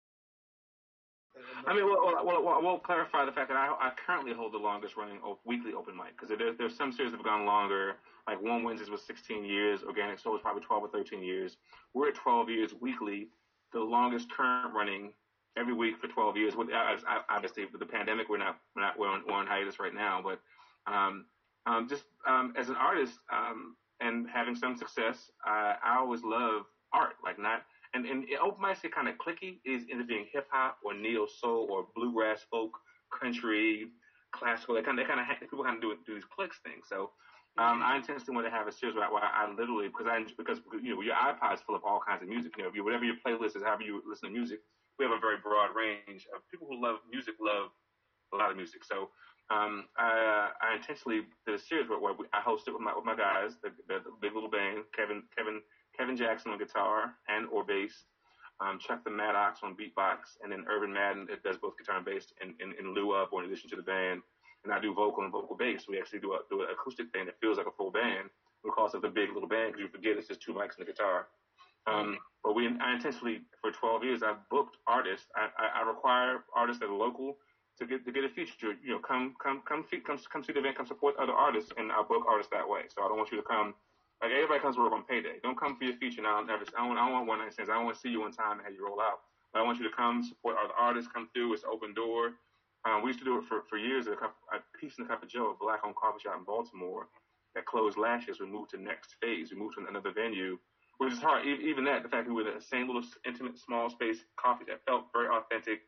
I 1.67 1.75
mean, 1.75 1.85
well, 1.85 2.25
well, 2.25 2.43
well, 2.43 2.62
we'll 2.62 2.79
clarify 2.79 3.25
the 3.25 3.33
fact 3.33 3.49
that 3.49 3.57
I, 3.57 3.69
I 3.79 3.93
currently 4.07 4.33
hold 4.33 4.53
the 4.53 4.59
longest 4.59 4.97
running 4.97 5.19
weekly 5.45 5.73
open 5.73 5.97
mic 5.97 6.17
because 6.17 6.37
there, 6.37 6.53
there's 6.53 6.77
some 6.77 6.93
series 6.93 7.12
that 7.12 7.19
have 7.19 7.27
gone 7.27 7.47
longer. 7.47 7.97
Like 8.29 8.43
one 8.43 8.62
Wednesdays 8.62 8.91
was 8.91 9.01
16 9.07 9.43
years, 9.43 9.83
Organic 9.83 10.19
Soul 10.19 10.35
was 10.35 10.43
probably 10.43 10.61
12 10.61 10.83
or 10.83 10.88
13 10.88 11.23
years. 11.23 11.57
We're 11.95 12.09
at 12.09 12.14
12 12.14 12.51
years 12.51 12.75
weekly, 12.79 13.29
the 13.73 13.81
longest 13.81 14.31
current 14.31 14.75
running 14.75 15.14
every 15.57 15.73
week 15.73 15.97
for 15.99 16.09
12 16.09 16.37
years. 16.37 16.55
With 16.55 16.69
obviously 17.31 17.64
with 17.64 17.81
the 17.81 17.87
pandemic, 17.87 18.29
we're 18.29 18.37
not 18.37 18.59
we're 18.77 18.83
not 18.83 18.99
we're 18.99 19.09
on, 19.09 19.23
we're 19.27 19.33
on 19.33 19.47
hiatus 19.47 19.81
right 19.81 19.95
now, 19.95 20.23
but 20.23 20.41
um, 20.93 21.25
um, 21.64 21.88
just 21.88 22.05
um, 22.27 22.53
as 22.55 22.69
an 22.69 22.77
artist 22.77 23.14
um, 23.33 23.77
and 24.01 24.27
having 24.29 24.55
some 24.55 24.77
success, 24.77 25.31
uh, 25.47 25.77
I 25.83 25.97
always 25.99 26.23
love 26.23 26.67
art, 26.93 27.14
like 27.25 27.38
not. 27.38 27.62
And, 27.95 28.05
and 28.05 28.25
it 28.25 28.38
open 28.43 28.62
mics 28.62 28.83
get 28.83 28.95
kind 28.95 29.09
of 29.09 29.14
clicky. 29.14 29.61
Is 29.64 29.85
either 29.91 30.05
being 30.05 30.27
hip 30.31 30.49
hop 30.51 30.77
or 30.85 30.93
neo 30.93 31.27
soul 31.27 31.67
or 31.71 31.87
bluegrass, 31.97 32.45
folk, 32.51 32.73
country, 33.19 33.87
classical. 34.33 34.75
They 34.75 34.83
kind 34.83 34.99
of, 34.99 35.07
they 35.07 35.09
kind 35.09 35.19
of 35.19 35.41
people 35.41 35.64
kind 35.64 35.77
of 35.77 35.83
do 35.83 35.97
do 36.07 36.14
these 36.14 36.27
clicks 36.27 36.59
things. 36.62 36.85
So 36.91 37.12
um, 37.59 37.83
I 37.83 37.97
intentionally 37.97 38.35
want 38.38 38.47
to 38.47 38.55
have 38.55 38.68
a 38.68 38.73
series 38.73 38.94
where, 38.94 39.11
where 39.11 39.23
I 39.23 39.51
literally 39.51 39.88
because 39.88 40.07
I 40.07 40.23
because 40.37 40.62
you 40.81 40.94
know 40.94 41.03
your 41.03 41.18
iPod's 41.18 41.61
full 41.62 41.75
of 41.75 41.83
all 41.83 42.01
kinds 42.01 42.23
of 42.23 42.29
music. 42.29 42.55
You 42.57 42.64
know, 42.64 42.71
whatever 42.85 43.05
your 43.05 43.18
playlist 43.18 43.57
is, 43.57 43.62
however 43.66 43.83
you 43.83 44.03
listen 44.07 44.31
to 44.31 44.35
music, 44.35 44.61
we 44.99 45.05
have 45.05 45.12
a 45.12 45.18
very 45.18 45.42
broad 45.42 45.75
range 45.75 46.27
of 46.35 46.47
people 46.51 46.66
who 46.71 46.81
love 46.81 47.03
music. 47.11 47.35
Love 47.40 47.75
a 48.33 48.37
lot 48.37 48.51
of 48.51 48.57
music. 48.57 48.85
So 48.85 49.11
um, 49.51 49.87
I, 49.97 50.51
I 50.61 50.77
intentionally 50.77 51.23
did 51.47 51.55
a 51.55 51.59
series 51.59 51.88
where, 51.88 51.99
where 51.99 52.12
we, 52.12 52.27
I 52.33 52.40
hosted 52.40 52.73
with 52.73 52.83
my 52.83 52.94
with 52.94 53.05
my 53.05 53.16
guys, 53.16 53.57
the, 53.62 53.71
the, 53.88 54.05
the, 54.05 54.12
big 54.21 54.35
little 54.35 54.51
band, 54.51 54.85
Kevin 54.94 55.23
Kevin 55.37 55.61
Kevin 55.97 56.16
Jackson 56.16 56.53
on 56.53 56.59
guitar 56.59 57.14
and 57.29 57.47
or 57.51 57.64
bass, 57.64 58.05
um, 58.61 58.79
Chuck 58.79 59.03
the 59.05 59.11
Maddox 59.11 59.61
on 59.62 59.75
beatbox, 59.75 60.37
and 60.42 60.53
then 60.53 60.64
Urban 60.68 60.92
Madden 60.92 61.27
it 61.31 61.42
does 61.42 61.57
both 61.57 61.79
guitar 61.79 61.97
and 61.97 62.05
bass 62.05 62.27
in, 62.42 62.55
in, 62.61 62.75
in 62.79 62.94
lieu 62.94 63.14
of 63.14 63.33
or 63.33 63.42
in 63.42 63.51
addition 63.51 63.71
to 63.71 63.77
the 63.77 63.83
band. 63.83 64.23
And 64.68 64.76
I 64.76 64.81
do 64.85 64.92
vocal 64.92 65.24
and 65.24 65.33
vocal 65.33 65.57
bass. 65.57 65.88
We 65.88 65.96
actually 65.96 66.20
do 66.20 66.37
a 66.37 66.44
do 66.50 66.61
an 66.61 66.68
acoustic 66.68 67.09
thing 67.09 67.24
that 67.24 67.40
feels 67.40 67.57
like 67.57 67.66
a 67.66 67.72
full 67.72 67.90
band. 67.90 68.28
Call 68.68 68.85
it 68.85 69.00
the 69.00 69.09
big 69.09 69.33
little 69.33 69.48
band 69.48 69.72
because 69.72 69.81
you 69.81 69.88
forget 69.88 70.20
it's 70.20 70.28
just 70.28 70.42
two 70.44 70.52
mics 70.52 70.76
and 70.76 70.85
a 70.85 70.92
guitar. 70.92 71.33
Um, 71.88 72.18
but 72.44 72.52
we, 72.52 72.68
I 72.68 72.92
intentionally, 72.92 73.40
for 73.62 73.72
12 73.72 74.04
years, 74.04 74.20
I've 74.22 74.44
booked 74.50 74.76
artists. 74.87 75.24
I, 75.33 75.48
I, 75.57 75.81
I 75.81 75.88
require 75.88 76.44
artists 76.54 76.81
that 76.81 76.92
are 76.92 76.94
local 76.94 77.38
to 77.81 77.87
get 77.87 78.04
to 78.04 78.12
get 78.12 78.24
a 78.24 78.28
feature. 78.28 78.76
You 78.85 78.92
know, 78.92 79.00
come 79.00 79.33
come 79.42 79.62
come 79.64 79.88
see 79.90 80.04
come 80.04 80.20
come 80.31 80.44
see 80.44 80.52
the 80.52 80.61
event, 80.61 80.76
come 80.76 80.85
support 80.85 81.16
other 81.16 81.33
artists, 81.33 81.72
and 81.78 81.90
I'll 81.90 82.04
book 82.04 82.28
artists 82.28 82.52
that 82.52 82.68
way. 82.68 82.92
So 82.92 83.00
I 83.00 83.09
don't 83.09 83.16
want 83.16 83.33
you 83.33 83.40
to 83.40 83.46
come. 83.48 83.72
Like 84.20 84.37
everybody 84.37 84.61
comes 84.61 84.76
to 84.76 84.83
work 84.83 84.92
on 84.92 85.09
payday. 85.09 85.40
Don't 85.42 85.57
come 85.57 85.81
for 85.81 85.85
your 85.85 85.96
feature 85.96 86.20
now. 86.20 86.42
I 86.42 86.44
don't, 86.44 86.61
I 86.76 86.85
don't 86.85 87.12
want 87.12 87.26
one 87.26 87.38
night 87.38 87.54
stands. 87.54 87.70
I 87.70 87.81
don't 87.81 87.88
want 87.88 87.96
to 87.96 88.02
see 88.04 88.12
you 88.12 88.20
one 88.20 88.37
time 88.37 88.61
and 88.61 88.68
have 88.68 88.74
you 88.74 88.85
roll 88.85 89.00
out. 89.00 89.24
But 89.54 89.61
I 89.61 89.64
want 89.64 89.78
you 89.78 89.88
to 89.88 89.94
come 89.96 90.20
support 90.22 90.61
other 90.61 90.76
artists. 90.76 91.09
Come 91.09 91.31
through. 91.33 91.54
It's 91.54 91.64
open 91.64 91.94
door. 91.94 92.37
Um, 92.88 93.03
we 93.03 93.11
used 93.11 93.18
to 93.18 93.24
do 93.24 93.37
it 93.38 93.44
for, 93.44 93.64
for 93.68 93.77
years 93.77 94.07
at 94.07 94.14
a, 94.14 94.57
a 94.57 94.61
Peace 94.81 94.94
in 94.96 95.05
the 95.05 95.09
Cup 95.09 95.22
of 95.22 95.29
Joe, 95.29 95.55
a 95.55 95.62
black 95.62 95.81
owned 95.85 95.96
coffee 95.96 96.20
shop 96.22 96.37
in 96.38 96.44
Baltimore 96.44 97.09
that 97.55 97.66
closed 97.66 97.98
last 97.98 98.27
year. 98.27 98.35
So 98.35 98.44
we 98.44 98.51
moved 98.51 98.70
to 98.70 98.81
next 98.81 99.16
phase. 99.20 99.51
We 99.51 99.59
moved 99.59 99.77
to 99.77 99.85
another 99.87 100.12
venue, 100.12 100.59
which 100.96 101.12
is 101.12 101.18
hard. 101.18 101.44
Even 101.46 101.85
that, 101.85 102.03
the 102.03 102.09
fact 102.09 102.27
that 102.27 102.33
we 102.33 102.42
were 102.42 102.48
in 102.48 102.57
the 102.57 102.64
same 102.64 102.87
little 102.87 103.05
intimate 103.27 103.59
small 103.59 103.90
space 103.90 104.24
coffee 104.40 104.64
that 104.68 104.81
felt 104.87 105.07
very 105.12 105.29
authentic 105.29 105.81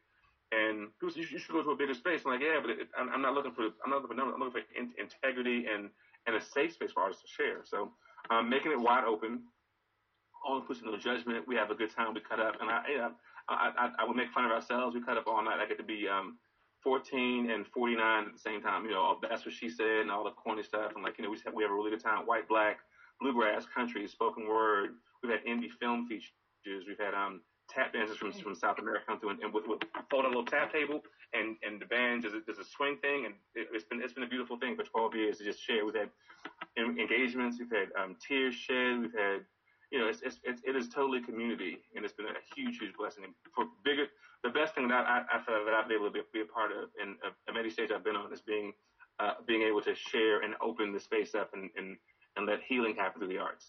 and 0.53 0.89
you 1.01 1.39
should 1.39 1.53
go 1.53 1.63
to 1.63 1.71
a 1.71 1.77
bigger 1.77 1.95
space. 1.95 2.23
I'm 2.25 2.33
like, 2.33 2.41
yeah, 2.41 2.59
but 2.61 2.71
it, 2.71 2.89
I'm, 2.99 3.09
I'm, 3.11 3.23
not 3.23 3.35
looking 3.35 3.53
for, 3.53 3.71
I'm 3.85 3.91
not 3.91 4.03
looking 4.03 4.09
for 4.09 4.15
numbers. 4.15 4.35
I'm 4.35 4.43
looking 4.43 4.63
for 4.63 4.79
in, 4.79 4.91
integrity 4.99 5.67
and, 5.73 5.91
and 6.27 6.37
a 6.37 6.41
safe 6.41 6.73
space 6.73 6.93
for 6.93 7.03
artists 7.03 7.23
to 7.23 7.29
share. 7.29 7.63
So, 7.65 7.93
um, 8.31 8.51
making 8.51 8.73
it 8.73 8.81
wide 8.81 9.05
open, 9.05 9.43
all 10.45 10.59
inclusive, 10.59 10.87
no 10.87 10.97
judgment. 10.97 11.47
We 11.47 11.55
have 11.57 11.71
a 11.71 11.75
good 11.75 11.95
time. 11.95 12.15
We 12.15 12.21
cut 12.21 12.41
up, 12.41 12.57
and 12.61 12.69
I, 12.71 12.83
you 12.91 12.99
know, 12.99 13.13
I, 13.49 13.71
I, 13.79 14.03
I 14.03 14.05
would 14.05 14.17
make 14.17 14.31
fun 14.31 14.45
of 14.45 14.51
ourselves. 14.51 14.95
We 14.95 15.03
cut 15.03 15.17
up 15.17 15.27
all 15.27 15.43
night. 15.43 15.61
I 15.61 15.67
get 15.67 15.79
to 15.79 15.85
be, 15.85 16.09
um, 16.09 16.39
14 16.83 17.51
and 17.51 17.67
49 17.67 18.27
at 18.27 18.33
the 18.33 18.39
same 18.39 18.61
time. 18.63 18.85
You 18.85 18.93
know, 18.93 19.19
that's 19.23 19.45
what 19.45 19.55
she 19.55 19.69
said 19.69 20.01
and 20.03 20.11
all 20.11 20.25
the 20.25 20.31
corny 20.31 20.63
stuff. 20.63 20.93
And 20.95 21.05
like, 21.05 21.19
you 21.19 21.25
know, 21.25 21.31
we 21.31 21.39
have, 21.45 21.55
we 21.55 21.63
have 21.63 21.73
a 21.73 21.75
really 21.75 21.91
good 21.91 22.03
time. 22.03 22.27
White, 22.27 22.49
black, 22.49 22.79
bluegrass, 23.21 23.67
country, 23.75 24.07
spoken 24.09 24.49
word. 24.49 24.91
We've 25.23 25.33
had 25.33 25.45
indie 25.45 25.71
film 25.79 26.07
features. 26.09 26.33
We've 26.87 26.99
had, 26.99 27.15
um, 27.15 27.41
tap 27.71 27.93
dancers 27.93 28.17
from 28.17 28.33
from 28.33 28.55
South 28.55 28.79
America 28.79 29.05
come 29.07 29.21
through 29.21 29.31
and, 29.31 29.41
and 29.41 29.55
with, 29.55 29.67
with 29.67 29.79
fold 30.11 30.25
a 30.25 30.29
little 30.29 30.45
tap 30.45 30.73
table 30.73 31.01
and 31.33 31.57
and 31.63 31.81
the 31.81 31.87
band 31.87 32.23
does 32.23 32.35
a, 32.35 32.41
does 32.41 32.59
a 32.59 32.65
swing 32.65 32.97
thing 33.01 33.27
and 33.27 33.35
it, 33.55 33.69
has 33.73 33.85
been 33.85 34.03
it's 34.03 34.13
been 34.13 34.25
a 34.25 34.29
beautiful 34.29 34.59
thing 34.59 34.77
for 34.77 34.83
12 34.83 35.15
years 35.15 35.39
to 35.39 35.45
just 35.45 35.63
share. 35.63 35.85
We've 35.85 35.95
had 35.95 36.11
engagements, 36.77 37.59
we've 37.59 37.71
had 37.71 37.89
um, 38.01 38.17
tears 38.27 38.55
shed, 38.55 39.01
we've 39.01 39.15
had 39.15 39.47
you 39.91 39.99
know 39.99 40.09
it's, 40.09 40.23
it's, 40.23 40.41
it's 40.45 40.63
it 40.65 40.77
is 40.77 40.89
totally 40.89 41.21
community 41.21 41.79
and 41.95 42.05
it's 42.05 42.15
been 42.15 42.27
a 42.27 42.45
huge 42.55 42.79
huge 42.79 42.95
blessing. 42.97 43.25
For 43.55 43.65
bigger, 43.85 44.07
the 44.43 44.51
best 44.51 44.75
thing 44.75 44.89
that 44.89 45.07
I, 45.07 45.23
I 45.33 45.43
feel 45.45 45.65
that 45.65 45.75
I've 45.75 45.89
been 45.89 45.99
able 45.99 46.09
to 46.09 46.13
be, 46.13 46.21
be 46.33 46.41
a 46.41 46.45
part 46.45 46.73
of 46.73 46.91
in 47.01 47.17
many 47.55 47.71
stages 47.71 47.93
I've 47.95 48.05
been 48.05 48.17
on 48.17 48.33
is 48.33 48.41
being 48.41 48.73
uh, 49.19 49.35
being 49.47 49.63
able 49.63 49.83
to 49.83 49.95
share 49.95 50.43
and 50.43 50.55
open 50.63 50.93
the 50.93 51.01
space 51.01 51.35
up 51.35 51.51
and, 51.55 51.71
and 51.77 51.97
and 52.37 52.47
let 52.47 52.61
healing 52.67 52.95
happen 52.95 53.21
through 53.21 53.29
the 53.29 53.39
arts. 53.39 53.67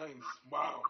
Nice. 0.00 0.40
Wow. 0.50 0.82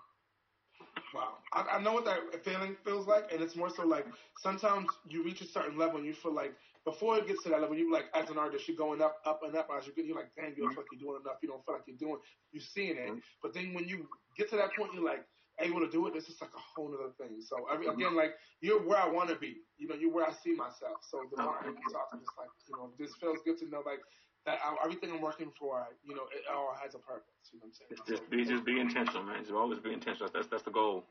Wow, 1.15 1.39
I, 1.53 1.77
I 1.77 1.83
know 1.83 1.95
what 1.95 2.05
that 2.05 2.45
feeling 2.45 2.77
feels 2.85 3.07
like, 3.07 3.33
and 3.33 3.41
it's 3.41 3.57
more 3.57 3.71
so 3.71 3.87
like 3.87 4.07
sometimes 4.35 4.99
you 5.09 5.23
reach 5.23 5.41
a 5.41 5.47
certain 5.47 5.79
level 5.79 5.97
and 5.97 6.07
you 6.07 6.12
feel 6.12 6.35
like 6.35 6.55
before 6.87 7.18
it 7.18 7.27
gets 7.27 7.42
to 7.42 7.51
that 7.51 7.61
level, 7.61 7.77
you're 7.77 7.92
like 7.92 8.07
as 8.14 8.31
an 8.31 8.38
artist, 8.38 8.68
you're 8.68 8.79
going 8.79 9.03
up, 9.03 9.18
up 9.27 9.40
and 9.44 9.55
up 9.57 9.68
as 9.77 9.87
you 9.87 9.92
get. 9.92 10.07
You're 10.07 10.16
like, 10.16 10.31
damn, 10.38 10.55
you 10.57 10.62
don't 10.62 10.72
feel 10.72 10.87
like 10.87 10.94
you're 10.94 11.03
mm-hmm. 11.03 11.18
doing 11.18 11.22
enough. 11.27 11.42
You 11.42 11.49
don't 11.51 11.64
feel 11.66 11.75
like 11.75 11.85
you're 11.90 11.99
doing. 11.99 12.22
You're 12.53 12.62
seeing 12.62 12.96
it, 12.96 13.11
mm-hmm. 13.11 13.27
but 13.42 13.53
then 13.53 13.75
when 13.75 13.90
you 13.90 14.07
get 14.38 14.49
to 14.51 14.57
that 14.57 14.70
point, 14.79 14.94
you're 14.94 15.05
like, 15.05 15.27
able 15.61 15.81
to 15.81 15.90
do 15.90 16.07
it, 16.07 16.14
it's 16.14 16.27
just 16.27 16.40
like 16.40 16.53
a 16.55 16.61
whole 16.61 16.92
other 16.92 17.12
thing. 17.18 17.40
So 17.40 17.66
every, 17.72 17.87
again, 17.87 18.09
mm-hmm. 18.09 18.16
like 18.16 18.35
you're 18.61 18.81
where 18.81 18.99
I 18.99 19.09
want 19.09 19.31
to 19.31 19.37
be. 19.37 19.57
You 19.79 19.88
know, 19.88 19.94
you're 19.94 20.12
where 20.12 20.27
I 20.27 20.33
see 20.33 20.53
myself. 20.53 21.01
So 21.11 21.25
the 21.35 21.42
more 21.42 21.59
I 21.59 21.66
mm-hmm. 21.66 21.92
talk, 21.92 22.09
I'm 22.12 22.20
just 22.20 22.37
like, 22.38 22.53
you 22.68 22.77
know, 22.77 22.90
this 22.99 23.14
feels 23.16 23.38
good 23.44 23.59
to 23.59 23.68
know 23.68 23.83
like 23.85 24.01
that 24.44 24.59
I, 24.62 24.77
everything 24.85 25.11
I'm 25.11 25.20
working 25.20 25.51
for, 25.59 25.87
you 26.05 26.14
know, 26.14 26.29
it 26.33 26.44
all 26.53 26.77
has 26.81 26.94
a 26.94 26.99
purpose. 26.99 27.51
You 27.53 27.59
know 27.59 27.66
what 27.66 27.75
I'm 27.75 27.99
saying? 27.99 28.05
Just 28.07 28.22
so, 28.22 28.31
be, 28.31 28.44
just 28.44 28.64
be 28.64 28.81
intentional, 28.81 29.25
man. 29.25 29.42
Just 29.42 29.53
always 29.53 29.81
be 29.81 29.92
intentional. 29.92 30.31
That's 30.33 30.46
that's 30.46 30.62
the 30.62 30.70
goal. 30.70 31.05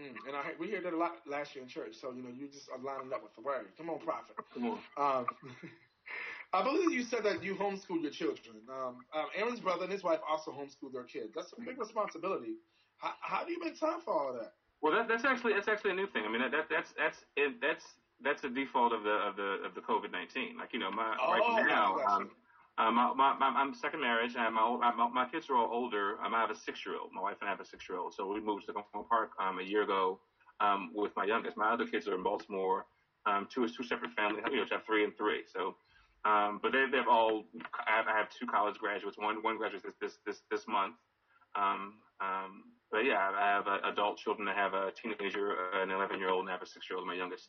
Mm, 0.00 0.16
and 0.26 0.36
I, 0.36 0.52
we 0.58 0.70
heard 0.70 0.84
that 0.84 0.94
a 0.94 0.96
lot 0.96 1.16
last 1.26 1.54
year 1.54 1.62
in 1.62 1.68
church. 1.68 1.96
So 2.00 2.12
you 2.12 2.22
know, 2.22 2.30
you 2.34 2.48
just 2.48 2.68
are 2.70 2.78
lining 2.78 3.12
up 3.12 3.22
with 3.22 3.34
the 3.34 3.42
word. 3.42 3.66
Come 3.76 3.90
on, 3.90 3.98
prophet. 4.00 4.36
Come 4.54 4.64
on. 4.66 4.78
Um, 4.96 5.26
I 6.54 6.62
believe 6.62 6.92
you 6.92 7.02
said 7.02 7.24
that 7.24 7.42
you 7.42 7.54
homeschool 7.54 8.02
your 8.02 8.10
children. 8.10 8.56
Um, 8.68 8.96
um, 9.14 9.26
Aaron's 9.34 9.60
brother 9.60 9.84
and 9.84 9.92
his 9.92 10.02
wife 10.02 10.20
also 10.28 10.50
homeschool 10.50 10.92
their 10.92 11.04
kids. 11.04 11.32
That's 11.34 11.52
a 11.56 11.60
big 11.60 11.78
responsibility. 11.78 12.56
How, 12.98 13.12
how 13.20 13.44
do 13.44 13.52
you 13.52 13.60
make 13.60 13.78
time 13.78 14.00
for 14.04 14.12
all 14.12 14.28
of 14.30 14.40
that? 14.40 14.52
Well, 14.82 14.92
that, 14.92 15.08
that's 15.08 15.24
actually 15.24 15.54
that's 15.54 15.68
actually 15.68 15.92
a 15.92 15.94
new 15.94 16.06
thing. 16.08 16.24
I 16.26 16.30
mean, 16.30 16.42
that, 16.42 16.52
that 16.52 16.66
that's 16.68 16.92
that's 16.98 17.24
it, 17.36 17.60
that's 17.60 17.84
that's 18.22 18.42
the 18.42 18.48
default 18.48 18.92
of 18.92 19.04
the 19.04 19.16
of 19.22 19.36
the 19.36 19.62
of 19.64 19.74
the 19.74 19.80
COVID 19.80 20.10
nineteen. 20.10 20.58
Like 20.58 20.72
you 20.72 20.78
know, 20.78 20.90
my 20.90 21.16
oh, 21.20 21.32
right 21.32 21.66
now, 21.66 21.96
um, 22.78 22.94
my, 22.94 23.12
my, 23.14 23.36
my, 23.38 23.48
I'm 23.48 23.74
second 23.74 24.00
marriage. 24.00 24.34
and 24.36 24.54
my, 24.54 24.92
my 24.96 25.08
my 25.08 25.26
kids 25.26 25.48
are 25.50 25.56
all 25.56 25.68
older. 25.70 26.16
Um, 26.24 26.34
I 26.34 26.40
have 26.40 26.50
a 26.50 26.54
six 26.54 26.84
year 26.86 26.96
old. 27.00 27.10
My 27.12 27.20
wife 27.20 27.36
and 27.40 27.48
I 27.48 27.52
have 27.52 27.60
a 27.60 27.64
six 27.64 27.88
year 27.88 27.98
old. 27.98 28.14
So 28.14 28.26
we 28.26 28.40
moved 28.40 28.66
to 28.66 28.72
Takoma 28.72 29.08
Park 29.08 29.30
um, 29.40 29.58
a 29.58 29.62
year 29.62 29.82
ago 29.82 30.20
um, 30.60 30.90
with 30.94 31.12
my 31.16 31.24
youngest. 31.24 31.56
My 31.56 31.70
other 31.72 31.86
kids 31.86 32.08
are 32.08 32.14
in 32.14 32.22
Baltimore. 32.22 32.86
Um, 33.26 33.46
two 33.52 33.64
is 33.64 33.72
two 33.76 33.84
separate 33.84 34.12
families. 34.12 34.44
You 34.50 34.56
know, 34.56 34.64
have 34.70 34.84
three 34.84 35.04
and 35.04 35.16
three. 35.16 35.42
So 35.52 35.76
um, 36.24 36.60
but 36.62 36.72
they, 36.72 36.86
they've 36.90 37.08
all, 37.08 37.44
I 37.86 37.96
have, 37.96 38.06
I 38.06 38.16
have 38.16 38.30
two 38.30 38.46
college 38.46 38.78
graduates. 38.78 39.18
One, 39.18 39.42
one 39.42 39.58
graduates 39.58 39.84
this, 39.84 39.94
this, 40.00 40.18
this, 40.24 40.42
this 40.50 40.68
month. 40.68 40.94
Um, 41.56 41.98
um, 42.20 42.70
but 42.90 43.04
yeah, 43.04 43.30
I 43.34 43.46
have 43.48 43.66
uh, 43.66 43.78
adult 43.90 44.18
children. 44.18 44.46
I 44.46 44.54
have 44.54 44.74
a 44.74 44.92
teenager, 44.92 45.56
an 45.74 45.90
11 45.90 46.18
year 46.18 46.30
old, 46.30 46.40
and 46.42 46.48
I 46.48 46.52
have 46.52 46.62
a 46.62 46.66
six 46.66 46.86
year 46.88 46.98
old, 46.98 47.06
my 47.06 47.14
youngest. 47.14 47.48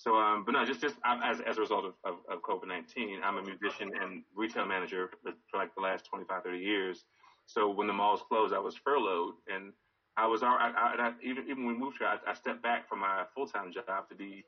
So, 0.00 0.16
um, 0.16 0.44
but 0.46 0.52
no, 0.52 0.64
just, 0.64 0.80
just 0.80 0.96
as, 1.04 1.42
as 1.46 1.58
a 1.58 1.60
result 1.60 1.84
of, 1.84 1.92
of, 2.08 2.14
of 2.32 2.40
COVID-19, 2.40 3.20
I'm 3.22 3.36
a 3.36 3.42
musician 3.42 3.90
and 4.00 4.22
retail 4.34 4.64
manager 4.64 5.10
for, 5.22 5.32
for 5.50 5.58
like 5.58 5.74
the 5.74 5.82
last 5.82 6.06
25, 6.06 6.42
30 6.42 6.56
years. 6.56 7.04
So 7.44 7.68
when 7.68 7.86
the 7.86 7.92
malls 7.92 8.22
closed, 8.26 8.54
I 8.54 8.60
was 8.60 8.74
furloughed 8.76 9.34
and 9.46 9.74
I 10.16 10.26
was, 10.26 10.42
I, 10.42 10.48
I, 10.48 10.96
I 10.96 11.12
even, 11.22 11.44
even 11.50 11.66
when 11.66 11.74
we 11.74 11.78
moved 11.78 11.98
here, 11.98 12.08
I, 12.08 12.16
I 12.30 12.32
stepped 12.32 12.62
back 12.62 12.88
from 12.88 13.00
my 13.00 13.24
full-time 13.34 13.72
job 13.72 14.08
to 14.08 14.14
be 14.14 14.42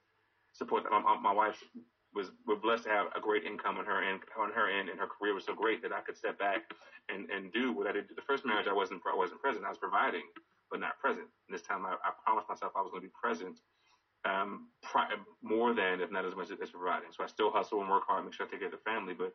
support 0.54 0.84
my, 0.90 1.18
my 1.20 1.32
wife 1.32 1.62
was 2.14 2.30
we're 2.46 2.56
blessed 2.56 2.84
to 2.84 2.90
have 2.90 3.06
a 3.16 3.20
great 3.20 3.44
income 3.44 3.76
on 3.76 3.84
her 3.84 4.02
end 4.02 4.20
on 4.38 4.52
her 4.52 4.68
end 4.68 4.88
and 4.88 5.00
her 5.00 5.08
career 5.08 5.32
was 5.32 5.44
so 5.44 5.54
great 5.54 5.80
that 5.80 5.92
I 5.92 6.00
could 6.00 6.16
step 6.16 6.38
back 6.38 6.60
and, 7.08 7.28
and 7.30 7.52
do 7.52 7.72
what 7.72 7.86
I 7.86 7.92
did. 7.92 8.04
The 8.08 8.20
first 8.28 8.44
marriage 8.44 8.68
I 8.68 8.72
wasn't 8.72 9.00
I 9.10 9.16
wasn't 9.16 9.40
present. 9.40 9.64
I 9.64 9.70
was 9.70 9.78
providing 9.78 10.24
but 10.70 10.80
not 10.80 10.98
present. 10.98 11.28
And 11.48 11.52
this 11.52 11.62
time 11.62 11.84
I, 11.84 11.96
I 12.04 12.12
promised 12.24 12.48
myself 12.48 12.72
I 12.76 12.80
was 12.80 12.90
going 12.90 13.02
to 13.02 13.08
be 13.08 13.16
present 13.16 13.60
um, 14.24 14.68
pri- 14.82 15.08
more 15.42 15.74
than 15.74 16.00
if 16.00 16.10
not 16.10 16.24
as 16.24 16.36
much 16.36 16.50
as, 16.50 16.70
providing. 16.70 17.10
So 17.10 17.24
I 17.24 17.26
still 17.26 17.50
hustle 17.50 17.80
and 17.80 17.90
work 17.90 18.04
hard, 18.06 18.24
make 18.24 18.34
sure 18.34 18.46
I 18.46 18.50
take 18.50 18.60
care 18.60 18.68
of 18.68 18.72
the 18.72 18.90
family, 18.90 19.14
but 19.14 19.32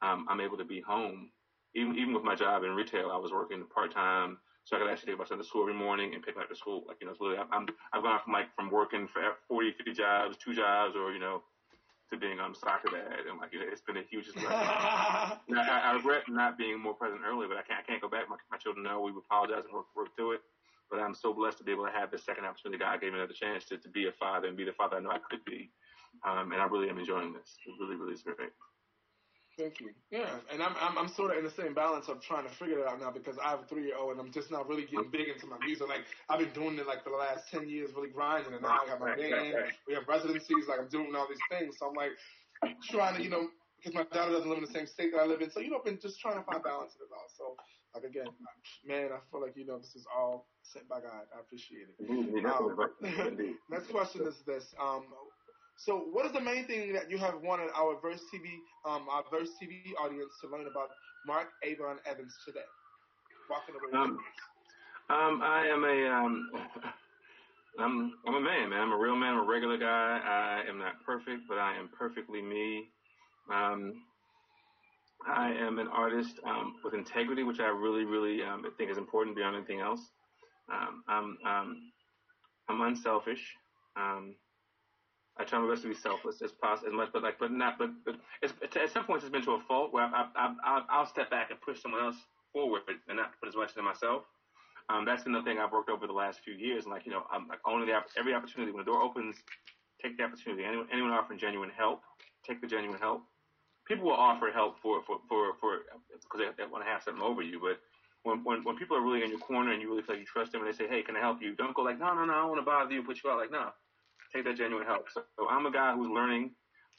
um, 0.00 0.26
I'm 0.28 0.40
able 0.40 0.56
to 0.56 0.64
be 0.64 0.80
home. 0.80 1.30
Even 1.74 1.96
even 1.96 2.14
with 2.14 2.24
my 2.24 2.34
job 2.34 2.64
in 2.64 2.70
retail, 2.70 3.10
I 3.12 3.16
was 3.18 3.32
working 3.32 3.64
part 3.74 3.92
time 3.92 4.38
so 4.64 4.76
I 4.76 4.80
could 4.80 4.90
actually 4.90 5.12
take 5.12 5.18
my 5.18 5.24
son 5.24 5.38
to 5.38 5.44
school 5.44 5.62
every 5.62 5.74
morning 5.74 6.12
and 6.14 6.22
pick 6.22 6.36
him 6.36 6.42
up 6.42 6.48
to 6.50 6.54
school. 6.54 6.84
Like, 6.86 6.98
you 7.00 7.06
know, 7.06 7.12
it's 7.12 7.20
literally, 7.22 7.42
I'm, 7.50 7.66
I've 7.94 8.02
gone 8.02 8.20
from 8.22 8.34
like, 8.34 8.52
from 8.54 8.70
working 8.70 9.08
for 9.08 9.22
40, 9.48 9.72
50 9.72 9.92
jobs, 9.92 10.36
two 10.36 10.52
jobs, 10.52 10.94
or, 10.94 11.10
you 11.10 11.18
know, 11.18 11.40
to 12.10 12.16
being 12.16 12.40
on 12.40 12.54
soccer 12.54 12.88
dad, 12.88 13.28
and 13.28 13.38
like 13.38 13.52
you 13.52 13.60
know, 13.60 13.66
it's 13.70 13.82
been 13.82 13.96
a 13.96 14.06
huge. 14.08 14.28
I, 14.40 15.38
I, 15.48 15.92
regret 15.96 16.22
not 16.28 16.56
being 16.56 16.80
more 16.80 16.94
present 16.94 17.20
earlier, 17.26 17.48
but 17.48 17.56
I 17.56 17.62
can't 17.62 17.80
I 17.80 17.82
can't 17.82 18.00
go 18.00 18.08
back. 18.08 18.28
My, 18.28 18.36
my 18.50 18.56
children 18.56 18.84
know 18.84 19.00
we 19.00 19.12
apologize 19.12 19.64
and 19.64 19.74
work 19.74 19.86
work 19.94 20.08
through 20.16 20.32
it. 20.32 20.40
But 20.90 21.00
I'm 21.00 21.14
so 21.14 21.32
blessed 21.34 21.58
to 21.58 21.64
be 21.64 21.72
able 21.72 21.84
to 21.84 21.92
have 21.92 22.10
this 22.10 22.24
second 22.24 22.44
opportunity. 22.44 22.78
God 22.78 23.00
gave 23.00 23.12
me 23.12 23.18
another 23.18 23.34
chance 23.34 23.64
to, 23.66 23.76
to 23.76 23.88
be 23.88 24.06
a 24.06 24.12
father 24.12 24.48
and 24.48 24.56
be 24.56 24.64
the 24.64 24.72
father 24.72 24.96
I 24.96 25.00
know 25.00 25.10
I 25.10 25.18
could 25.30 25.44
be. 25.44 25.70
Um, 26.26 26.52
and 26.52 26.60
I 26.60 26.66
really 26.66 26.88
am 26.88 26.98
enjoying 26.98 27.32
this. 27.32 27.56
It 27.66 27.74
really, 27.80 27.96
really 27.96 28.14
is 28.14 28.22
great. 28.22 28.50
Thank 29.58 29.80
you. 29.80 29.90
Yeah, 30.12 30.30
and 30.52 30.62
I'm, 30.62 30.74
I'm 30.80 30.96
I'm 30.96 31.08
sort 31.08 31.32
of 31.32 31.38
in 31.38 31.44
the 31.44 31.50
same 31.50 31.74
balance 31.74 32.08
of 32.08 32.22
trying 32.22 32.44
to 32.44 32.54
figure 32.54 32.78
it 32.78 32.86
out 32.86 33.00
now 33.00 33.10
because 33.10 33.38
I 33.44 33.50
have 33.50 33.60
a 33.60 33.66
three 33.66 33.82
year 33.82 33.98
old 33.98 34.12
and 34.12 34.20
I'm 34.20 34.30
just 34.30 34.52
not 34.52 34.68
really 34.68 34.86
getting 34.86 35.10
big 35.10 35.26
into 35.26 35.46
my 35.46 35.58
music. 35.58 35.88
Like 35.88 36.06
I've 36.30 36.38
been 36.38 36.52
doing 36.54 36.78
it 36.78 36.86
like 36.86 37.02
for 37.02 37.10
the 37.10 37.16
last 37.16 37.50
ten 37.50 37.68
years, 37.68 37.90
really 37.96 38.10
grinding, 38.10 38.52
and 38.52 38.62
now 38.62 38.78
I 38.84 38.86
got 38.86 39.00
my 39.00 39.16
band. 39.16 39.56
We 39.88 39.94
have 39.94 40.06
residencies, 40.06 40.68
like 40.68 40.78
I'm 40.78 40.86
doing 40.86 41.12
all 41.16 41.26
these 41.28 41.42
things. 41.50 41.74
So 41.78 41.88
I'm 41.88 41.94
like 41.94 42.12
trying 42.88 43.16
to, 43.16 43.22
you 43.22 43.30
know, 43.30 43.48
because 43.76 43.94
my 43.94 44.04
daughter 44.04 44.30
doesn't 44.30 44.48
live 44.48 44.58
in 44.58 44.64
the 44.64 44.70
same 44.70 44.86
state 44.86 45.10
that 45.12 45.18
I 45.18 45.26
live 45.26 45.42
in. 45.42 45.50
So 45.50 45.58
you 45.58 45.70
know, 45.70 45.78
I've 45.78 45.84
been 45.84 45.98
just 45.98 46.20
trying 46.20 46.38
to 46.38 46.44
find 46.46 46.62
balance 46.62 46.94
in 46.94 47.02
it 47.02 47.10
all. 47.10 47.26
So 47.36 47.56
like 47.94 48.04
again, 48.04 48.26
man, 48.86 49.10
I 49.12 49.18
feel 49.30 49.40
like 49.40 49.56
you 49.56 49.66
know 49.66 49.78
this 49.78 49.94
is 49.96 50.06
all 50.14 50.46
sent 50.62 50.88
by 50.88 51.00
God. 51.00 51.26
I 51.34 51.40
appreciate 51.40 51.88
it. 51.88 52.44
Um, 52.44 52.76
next 53.70 53.90
question 53.90 54.26
is 54.26 54.36
this: 54.46 54.74
um, 54.80 55.04
so, 55.78 56.08
what 56.10 56.26
is 56.26 56.32
the 56.32 56.40
main 56.40 56.66
thing 56.66 56.92
that 56.92 57.08
you 57.08 57.18
have 57.18 57.40
wanted 57.40 57.70
our 57.74 58.00
Verse 58.00 58.20
TV, 58.34 58.58
um, 58.84 59.06
our 59.08 59.22
Verse 59.30 59.50
TV 59.62 59.94
audience 60.02 60.32
to 60.42 60.48
learn 60.50 60.66
about 60.66 60.90
Mark 61.24 61.48
Avon 61.62 61.98
Evans 62.04 62.34
today? 62.44 62.66
Walking 63.48 63.74
away. 63.76 64.02
Um, 64.02 64.18
um, 65.08 65.40
I 65.42 65.66
am 65.68 65.84
a 65.84 66.10
um, 66.10 66.50
I'm 67.78 68.12
I'm 68.26 68.34
a 68.34 68.40
man, 68.40 68.70
man. 68.70 68.80
I'm 68.80 68.92
a 68.92 68.98
real 68.98 69.14
man. 69.14 69.34
I'm 69.34 69.40
a 69.40 69.48
regular 69.48 69.78
guy. 69.78 70.20
I 70.20 70.68
am 70.68 70.78
not 70.78 70.94
perfect, 71.06 71.42
but 71.48 71.58
I 71.58 71.78
am 71.78 71.88
perfectly 71.96 72.42
me. 72.42 72.88
Um, 73.52 74.02
I 75.26 75.52
am 75.52 75.78
an 75.78 75.88
artist 75.88 76.38
um, 76.44 76.74
with 76.84 76.94
integrity, 76.94 77.42
which 77.42 77.60
I 77.60 77.68
really, 77.68 78.04
really 78.04 78.42
um, 78.42 78.64
think 78.76 78.90
is 78.90 78.98
important 78.98 79.36
beyond 79.36 79.56
anything 79.56 79.80
else. 79.80 80.00
Um, 80.72 81.02
I'm 81.08 81.38
um, 81.46 81.92
I'm 82.68 82.80
unselfish. 82.82 83.54
Um, 83.96 84.34
I 85.38 85.44
try 85.44 85.60
my 85.60 85.70
best 85.70 85.82
to 85.82 85.88
be 85.88 85.94
selfless 85.94 86.42
as 86.42 86.50
possible, 86.52 86.88
as 86.88 86.94
much, 86.94 87.10
but 87.12 87.22
like, 87.22 87.38
but 87.38 87.52
not, 87.52 87.78
but, 87.78 87.90
but 88.04 88.16
at 88.42 88.90
some 88.90 89.04
points 89.04 89.24
it's 89.24 89.32
been 89.32 89.44
to 89.44 89.52
a 89.52 89.60
fault 89.60 89.92
where 89.92 90.04
I, 90.04 90.26
I, 90.34 90.54
I, 90.64 90.82
I'll 90.90 91.06
step 91.06 91.30
back 91.30 91.50
and 91.50 91.60
push 91.60 91.80
someone 91.80 92.02
else 92.02 92.16
forward 92.52 92.82
and 92.88 93.16
not 93.16 93.30
put 93.38 93.48
as 93.48 93.54
much 93.54 93.70
into 93.70 93.82
myself. 93.82 94.24
Um, 94.88 95.04
that's 95.04 95.22
been 95.22 95.32
the 95.32 95.42
thing 95.42 95.58
I've 95.58 95.70
worked 95.70 95.90
over 95.90 96.06
the 96.06 96.12
last 96.12 96.40
few 96.40 96.54
years. 96.54 96.84
And 96.84 96.92
like, 96.92 97.06
you 97.06 97.12
know, 97.12 97.22
I'm 97.30 97.46
like 97.46 97.60
owning 97.66 97.86
the, 97.86 97.94
every 98.18 98.34
opportunity. 98.34 98.72
When 98.72 98.84
the 98.84 98.90
door 98.90 99.02
opens, 99.02 99.36
take 100.02 100.16
the 100.16 100.24
opportunity. 100.24 100.64
Anyone, 100.64 100.88
anyone 100.92 101.12
offering 101.12 101.38
genuine 101.38 101.70
help, 101.70 102.00
take 102.44 102.60
the 102.60 102.66
genuine 102.66 102.98
help. 102.98 103.22
People 103.88 104.06
will 104.06 104.14
offer 104.14 104.50
help 104.52 104.78
for, 104.80 105.02
for, 105.02 105.18
for, 105.28 105.54
for, 105.60 105.78
because 106.12 106.40
they, 106.40 106.64
they 106.64 106.70
want 106.70 106.84
to 106.84 106.90
have 106.90 107.02
something 107.02 107.22
over 107.22 107.42
you. 107.42 107.60
But 107.60 107.78
when, 108.22 108.44
when, 108.44 108.64
when 108.64 108.76
people 108.76 108.96
are 108.96 109.02
really 109.02 109.24
in 109.24 109.30
your 109.30 109.40
corner 109.40 109.72
and 109.72 109.82
you 109.82 109.88
really 109.90 110.02
feel 110.02 110.16
like 110.16 110.20
you 110.20 110.26
trust 110.26 110.52
them 110.52 110.62
and 110.62 110.72
they 110.72 110.76
say, 110.76 110.88
Hey, 110.88 111.02
can 111.02 111.16
I 111.16 111.20
help 111.20 111.42
you? 111.42 111.54
Don't 111.56 111.74
go 111.74 111.82
like, 111.82 111.98
no, 111.98 112.14
no, 112.14 112.24
no, 112.24 112.32
I 112.32 112.36
don't 112.40 112.48
want 112.50 112.60
to 112.60 112.66
bother 112.66 112.92
you, 112.92 113.02
put 113.02 113.22
you 113.24 113.30
out. 113.30 113.38
Like, 113.38 113.50
no, 113.50 113.70
take 114.34 114.44
that 114.44 114.56
genuine 114.56 114.86
help. 114.86 115.10
So, 115.10 115.22
so 115.38 115.48
I'm 115.48 115.66
a 115.66 115.72
guy 115.72 115.94
who's 115.94 116.08
learning. 116.08 116.52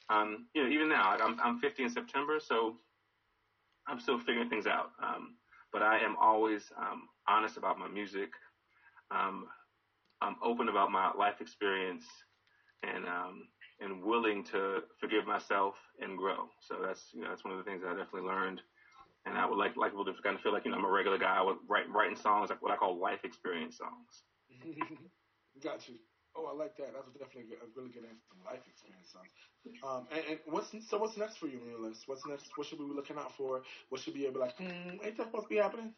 Um, 0.08 0.46
you 0.54 0.62
know, 0.64 0.68
even 0.68 0.88
now, 0.88 1.16
I'm 1.20 1.38
I'm 1.42 1.58
50 1.60 1.84
in 1.84 1.90
September, 1.90 2.40
so 2.40 2.76
I'm 3.86 4.00
still 4.00 4.18
figuring 4.18 4.48
things 4.48 4.66
out. 4.66 4.90
Um, 5.02 5.36
but 5.72 5.82
I 5.82 5.98
am 6.00 6.16
always 6.20 6.72
um, 6.76 7.08
honest 7.28 7.56
about 7.56 7.78
my 7.78 7.88
music. 7.88 8.30
Um, 9.10 9.46
I'm 10.20 10.36
open 10.42 10.68
about 10.68 10.90
my 10.90 11.12
life 11.12 11.40
experience, 11.40 12.04
and 12.82 13.06
um, 13.06 13.48
and 13.80 14.02
willing 14.02 14.44
to 14.44 14.82
forgive 15.00 15.26
myself 15.26 15.74
and 16.00 16.16
grow. 16.16 16.48
So 16.60 16.76
that's 16.84 17.10
you 17.12 17.22
know 17.22 17.28
that's 17.28 17.44
one 17.44 17.52
of 17.52 17.58
the 17.58 17.64
things 17.64 17.82
that 17.82 17.88
I 17.88 17.96
definitely 17.96 18.28
learned. 18.28 18.60
And 19.26 19.36
I 19.36 19.44
would 19.44 19.58
like 19.58 19.76
like 19.76 19.92
people 19.92 20.04
to 20.04 20.12
kind 20.22 20.36
of 20.36 20.42
feel 20.42 20.52
like 20.52 20.64
you 20.64 20.70
know 20.70 20.78
I'm 20.78 20.84
a 20.84 20.90
regular 20.90 21.18
guy. 21.18 21.36
I 21.36 21.42
would 21.42 21.56
write 21.68 21.88
writing 21.90 22.16
songs 22.16 22.50
like 22.50 22.62
what 22.62 22.72
I 22.72 22.76
call 22.76 22.98
life 22.98 23.20
experience 23.24 23.78
songs. 23.78 24.24
Got 25.64 25.88
you. 25.88 25.96
Oh, 26.36 26.46
I 26.46 26.54
like 26.54 26.76
that. 26.76 26.94
That 26.94 27.04
was 27.04 27.14
definitely 27.18 27.50
a 27.58 27.66
really 27.74 27.90
good 27.90 28.04
answer. 28.06 28.22
Life 28.46 28.62
experience 28.70 29.10
songs. 29.10 29.34
Um, 29.82 30.06
and, 30.14 30.22
and, 30.30 30.38
what's 30.46 30.70
so? 30.88 30.98
What's 30.98 31.16
next 31.16 31.38
for 31.38 31.46
you 31.46 31.58
on? 31.82 31.92
What's 32.06 32.26
next? 32.26 32.56
What 32.56 32.66
should 32.66 32.78
we 32.78 32.86
be 32.86 32.94
looking 32.94 33.16
out 33.16 33.32
for? 33.36 33.62
What 33.88 34.00
should 34.00 34.14
be 34.14 34.26
able 34.26 34.34
to 34.34 34.46
like? 34.46 34.56
Hmm, 34.56 35.02
ain't 35.02 35.16
that 35.16 35.26
supposed 35.26 35.48
to 35.48 35.48
be 35.48 35.56
happening? 35.56 35.92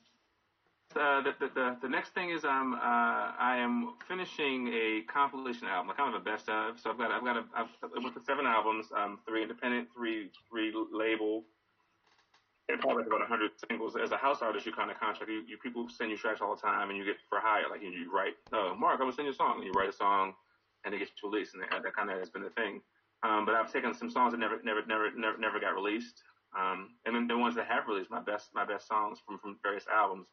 Uh, 0.97 1.23
the, 1.23 1.33
the, 1.41 1.77
the, 1.81 1.89
next 1.89 2.13
thing 2.13 2.31
is 2.31 2.45
um, 2.45 2.75
uh, 2.75 3.33
I 3.39 3.57
am 3.57 3.95
finishing 4.07 4.69
a 4.69 5.03
compilation 5.11 5.67
album, 5.67 5.95
kind 5.97 6.15
of 6.15 6.21
a 6.21 6.25
best 6.25 6.49
of. 6.49 6.79
So 6.81 6.91
I've 6.91 6.99
got 6.99 7.11
I've 7.11 7.25
got 7.25 7.37
a, 7.37 7.45
I've, 7.57 7.69
with 8.05 8.15
the 8.15 8.21
seven 8.21 8.47
albums, 8.47 8.87
um, 8.97 9.19
three 9.27 9.43
independent, 9.43 9.89
three 9.97 10.31
three 10.51 10.73
label, 10.93 11.45
and 12.69 12.81
probably 12.81 13.05
about 13.07 13.21
100 13.21 13.53
singles. 13.69 13.97
As 13.97 14.13
a 14.13 14.17
house 14.17 14.43
artist, 14.43 14.67
you 14.67 14.73
kind 14.73 14.91
of 14.91 15.01
contract. 15.01 15.31
You, 15.31 15.43
you 15.47 15.57
people 15.59 15.89
send 15.89 16.11
you 16.11 16.17
tracks 16.17 16.41
all 16.41 16.55
the 16.55 16.61
time, 16.61 16.91
and 16.91 16.99
you 16.99 17.05
get 17.05 17.17
for 17.29 17.41
hire. 17.41 17.65
Like 17.71 17.83
you, 17.83 17.91
you 17.91 18.13
write, 18.13 18.35
oh, 18.53 18.75
Mark, 18.79 18.95
I'm 18.95 19.07
gonna 19.07 19.13
send 19.13 19.27
you 19.27 19.33
a 19.33 19.37
song, 19.37 19.57
and 19.57 19.65
you 19.65 19.73
write 19.73 19.89
a 19.89 19.97
song, 19.97 20.35
and 20.85 20.95
it 20.95 20.99
gets 20.99 21.13
released, 21.25 21.55
and 21.55 21.63
that, 21.63 21.83
that 21.83 21.97
kind 21.97 22.11
of 22.11 22.19
has 22.19 22.29
been 22.29 22.43
the 22.43 22.51
thing. 22.51 22.81
Um, 23.23 23.47
but 23.47 23.55
I've 23.55 23.73
taken 23.73 23.95
some 23.95 24.11
songs 24.11 24.33
that 24.33 24.39
never, 24.39 24.61
never, 24.65 24.85
never, 24.87 25.11
never, 25.17 25.39
never 25.39 25.61
got 25.61 25.75
released, 25.75 26.23
um, 26.59 26.91
and 27.07 27.15
then 27.15 27.27
the 27.29 27.39
ones 27.39 27.55
that 27.55 27.67
have 27.67 27.89
released, 27.89 28.11
my 28.11 28.21
best, 28.21 28.51
my 28.55 28.65
best 28.65 28.87
songs 28.89 29.19
from 29.25 29.39
from 29.39 29.57
various 29.63 29.87
albums. 29.87 30.27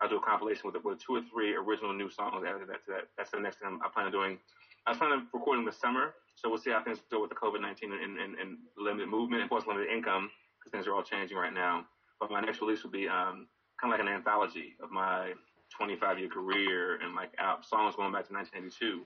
I'll 0.00 0.08
do 0.08 0.16
a 0.16 0.20
compilation 0.20 0.70
with 0.70 0.82
with 0.84 0.98
two 0.98 1.16
or 1.16 1.22
three 1.22 1.54
original 1.54 1.92
new 1.92 2.10
songs 2.10 2.44
added 2.46 2.60
to 2.60 2.66
that. 2.66 3.08
That's 3.16 3.30
the 3.30 3.40
next 3.40 3.58
thing 3.58 3.68
I'm 3.68 3.90
plan 3.90 4.06
on 4.06 4.12
doing. 4.12 4.38
I 4.86 4.90
was 4.90 4.98
planning 4.98 5.18
on 5.18 5.28
recording 5.32 5.64
this 5.64 5.78
summer, 5.78 6.14
so 6.36 6.48
we'll 6.48 6.58
see 6.58 6.70
how 6.70 6.82
things 6.82 7.00
go 7.10 7.20
with 7.20 7.30
the 7.30 7.36
COVID-19 7.36 7.82
and, 7.82 8.18
and, 8.18 8.38
and 8.38 8.58
limited 8.76 9.08
movement 9.08 9.42
and 9.42 9.50
plus 9.50 9.66
limited 9.66 9.90
income 9.90 10.30
because 10.60 10.70
things 10.70 10.86
are 10.86 10.94
all 10.94 11.02
changing 11.02 11.36
right 11.36 11.52
now. 11.52 11.86
But 12.20 12.30
my 12.30 12.40
next 12.40 12.60
release 12.60 12.84
will 12.84 12.90
be 12.90 13.08
um, 13.08 13.48
kind 13.80 13.92
of 13.92 13.98
like 13.98 14.00
an 14.00 14.08
anthology 14.08 14.76
of 14.82 14.90
my 14.90 15.32
25 15.76 16.18
year 16.18 16.28
career 16.28 17.00
and 17.00 17.14
like 17.14 17.32
out 17.38 17.64
songs 17.64 17.96
going 17.96 18.12
back 18.12 18.28
to 18.28 18.34
1992 18.34 19.04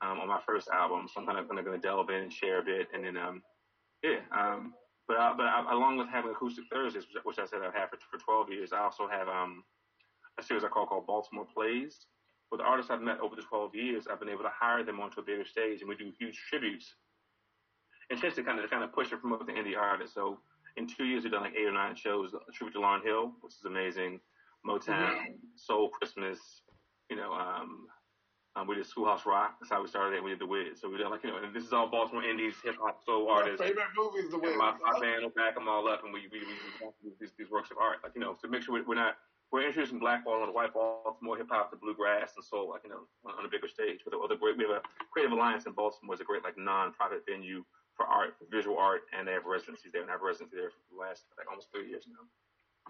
um, 0.00 0.20
on 0.20 0.28
my 0.28 0.40
first 0.46 0.68
album. 0.68 1.08
So 1.12 1.20
I'm 1.20 1.26
kind 1.26 1.38
of 1.38 1.48
going 1.48 1.64
to 1.64 1.78
delve 1.78 2.10
in 2.10 2.28
and 2.28 2.32
share 2.32 2.60
a 2.60 2.64
bit, 2.64 2.88
and 2.94 3.04
then 3.04 3.16
um, 3.16 3.42
yeah. 4.02 4.20
Um, 4.30 4.74
but 5.08 5.16
I, 5.16 5.32
but 5.36 5.46
I, 5.46 5.72
along 5.72 5.96
with 5.96 6.08
having 6.08 6.30
acoustic 6.30 6.64
Thursdays, 6.70 7.04
which 7.24 7.38
I 7.38 7.46
said 7.46 7.60
I've 7.66 7.74
had 7.74 7.88
for, 7.90 7.98
for 8.10 8.22
12 8.22 8.50
years, 8.50 8.72
I 8.72 8.80
also 8.80 9.08
have 9.08 9.26
um, 9.26 9.64
a 10.38 10.42
series 10.42 10.64
I 10.64 10.68
call 10.68 10.86
called 10.86 11.06
Baltimore 11.06 11.46
Plays. 11.52 12.06
With 12.50 12.60
the 12.60 12.66
artists 12.66 12.90
I've 12.90 13.02
met 13.02 13.20
over 13.20 13.36
the 13.36 13.42
12 13.42 13.74
years, 13.74 14.06
I've 14.10 14.20
been 14.20 14.30
able 14.30 14.44
to 14.44 14.52
hire 14.58 14.82
them 14.82 15.00
onto 15.00 15.20
a 15.20 15.22
bigger 15.22 15.44
stage, 15.44 15.80
and 15.80 15.88
we 15.88 15.96
do 15.96 16.10
huge 16.18 16.38
tributes. 16.48 16.94
And 18.10 18.18
to 18.20 18.42
kind 18.42 18.58
of 18.58 18.64
to 18.64 18.70
kind 18.70 18.82
of 18.82 18.92
push 18.92 19.12
and 19.12 19.20
promote 19.20 19.46
the 19.46 19.52
indie 19.52 19.76
artists. 19.76 20.14
So 20.14 20.38
in 20.78 20.86
two 20.86 21.04
years, 21.04 21.24
we've 21.24 21.32
done 21.32 21.42
like 21.42 21.54
eight 21.54 21.66
or 21.66 21.72
nine 21.72 21.94
shows. 21.94 22.32
A 22.32 22.52
tribute 22.52 22.72
to 22.72 22.78
Lauryn 22.78 23.04
Hill, 23.04 23.32
which 23.42 23.52
is 23.52 23.64
amazing. 23.66 24.20
Motown. 24.66 25.34
Soul 25.56 25.90
Christmas, 25.90 26.38
you 27.10 27.16
know, 27.16 27.32
um, 27.32 27.86
um, 28.56 28.66
we 28.66 28.74
did 28.74 28.86
Schoolhouse 28.86 29.24
Rock. 29.26 29.56
That's 29.60 29.70
how 29.70 29.82
we 29.82 29.88
started 29.88 30.16
it. 30.16 30.24
We 30.24 30.30
did 30.30 30.40
The 30.40 30.46
Wiz. 30.46 30.80
So 30.80 30.90
we 30.90 30.98
did 30.98 31.06
like, 31.08 31.22
you 31.22 31.30
know, 31.30 31.38
and 31.38 31.54
this 31.54 31.64
is 31.64 31.72
all 31.72 31.88
Baltimore 31.88 32.24
indies, 32.24 32.54
hip 32.64 32.76
hop, 32.80 33.04
soul 33.04 33.28
artists. 33.28 33.60
My 33.60 33.68
favorite 33.68 33.94
movie 33.96 34.18
is 34.18 34.30
The 34.30 34.38
Wiz. 34.38 34.56
My, 34.56 34.74
my 34.82 34.98
band 34.98 35.22
will 35.22 35.30
back 35.30 35.54
them 35.54 35.68
all 35.68 35.86
up 35.86 36.02
and 36.02 36.12
we, 36.12 36.26
we, 36.32 36.40
we, 36.40 36.46
we 37.04 37.10
these, 37.20 37.30
these 37.38 37.50
works 37.50 37.70
of 37.70 37.78
art. 37.78 37.98
Like, 38.02 38.12
you 38.14 38.20
know, 38.20 38.34
to 38.42 38.48
make 38.48 38.62
sure 38.62 38.82
we're 38.82 38.94
not, 38.94 39.16
we're 39.50 39.66
introducing 39.66 39.98
black 39.98 40.24
ball 40.24 40.44
and 40.44 40.54
white 40.54 40.74
Baltimore 40.74 41.36
hip 41.36 41.48
hop 41.50 41.70
to 41.70 41.76
bluegrass 41.76 42.32
and 42.36 42.44
soul, 42.44 42.68
like, 42.68 42.82
you 42.84 42.90
know, 42.90 43.08
on, 43.24 43.32
on 43.38 43.44
a 43.44 43.48
bigger 43.48 43.68
stage. 43.68 44.00
With 44.04 44.14
other 44.14 44.36
great, 44.36 44.56
we 44.58 44.64
have 44.64 44.76
a 44.76 44.82
Creative 45.10 45.32
Alliance 45.32 45.66
in 45.66 45.72
Baltimore 45.72 46.14
is 46.14 46.20
a 46.20 46.24
great, 46.24 46.44
like, 46.44 46.58
non-profit 46.58 47.24
venue 47.28 47.64
for 47.96 48.06
art, 48.06 48.36
for 48.38 48.44
visual 48.50 48.76
art, 48.76 49.02
and 49.16 49.26
they 49.26 49.32
have 49.32 49.46
residencies 49.46 49.90
there 49.92 50.02
and 50.02 50.10
have 50.10 50.20
residency 50.20 50.56
there 50.56 50.70
for 50.70 50.78
the 50.92 51.00
last, 51.00 51.24
like, 51.36 51.48
almost 51.48 51.68
three 51.72 51.88
years 51.88 52.04
now. 52.06 52.22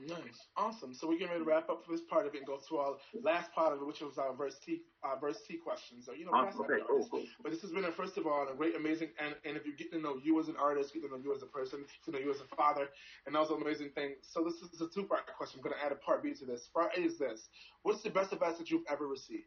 Nice, 0.07 0.47
awesome. 0.57 0.95
So 0.95 1.09
we're 1.09 1.19
getting 1.19 1.29
ready 1.33 1.45
to 1.45 1.49
wrap 1.49 1.69
up 1.69 1.85
for 1.85 1.93
this 1.93 2.03
part 2.03 2.27
of 2.27 2.35
it 2.35 2.39
and 2.39 2.47
go 2.47 2.59
to 2.69 2.77
our 2.77 2.97
last 3.21 3.53
part 3.53 3.73
of 3.73 3.81
it, 3.81 3.87
which 3.87 4.01
was 4.01 4.17
our 4.17 4.33
verse 4.33 4.57
T, 4.65 4.83
our 5.03 5.19
verse 5.19 5.41
T 5.47 5.57
questions. 5.57 6.07
So 6.07 6.13
you 6.13 6.25
know, 6.25 6.31
awesome. 6.33 6.61
okay, 6.61 6.83
cool, 6.87 7.07
cool. 7.11 7.25
But 7.43 7.51
this 7.51 7.63
has 7.63 7.73
been 7.73 7.85
a 7.85 7.91
first 7.91 8.17
of 8.17 8.27
all 8.27 8.47
a 8.49 8.55
great, 8.55 8.77
amazing, 8.77 9.09
and 9.19 9.35
and 9.45 9.57
if 9.57 9.67
you 9.67 9.77
get 9.77 9.91
to 9.93 9.99
know 9.99 10.17
you 10.23 10.39
as 10.39 10.49
an 10.49 10.57
artist, 10.57 10.95
get 10.95 11.03
to 11.03 11.09
know 11.09 11.21
you 11.23 11.35
as 11.35 11.43
a 11.43 11.47
person, 11.47 11.81
get 11.81 12.05
to 12.05 12.11
know 12.13 12.25
you 12.25 12.31
as 12.31 12.41
a 12.41 12.57
father, 12.57 12.89
and 13.27 13.35
that 13.35 13.41
was 13.41 13.51
an 13.51 13.61
amazing 13.61 13.91
thing. 13.91 14.15
So 14.23 14.45
this 14.45 14.55
is 14.73 14.81
a 14.81 14.89
two 14.89 15.05
part 15.05 15.27
question. 15.37 15.59
I'm 15.59 15.65
going 15.65 15.77
to 15.79 15.85
add 15.85 15.93
a 15.93 15.97
part 15.97 16.23
B 16.23 16.33
to 16.33 16.45
this. 16.45 16.69
Part 16.73 16.97
A 16.97 17.01
is 17.01 17.19
this: 17.19 17.49
What's 17.83 18.03
the 18.03 18.11
best 18.11 18.33
advice 18.33 18.57
that 18.59 18.71
you've 18.71 18.87
ever 18.89 19.07
received? 19.07 19.45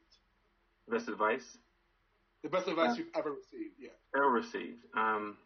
Best 0.89 1.07
advice. 1.07 1.57
The 2.43 2.49
best 2.49 2.67
advice 2.67 2.97
you've 2.97 3.15
ever 3.15 3.31
received. 3.31 3.75
Yeah. 3.79 3.89
Ever 4.15 4.29
received. 4.29 4.85
Um. 4.97 5.37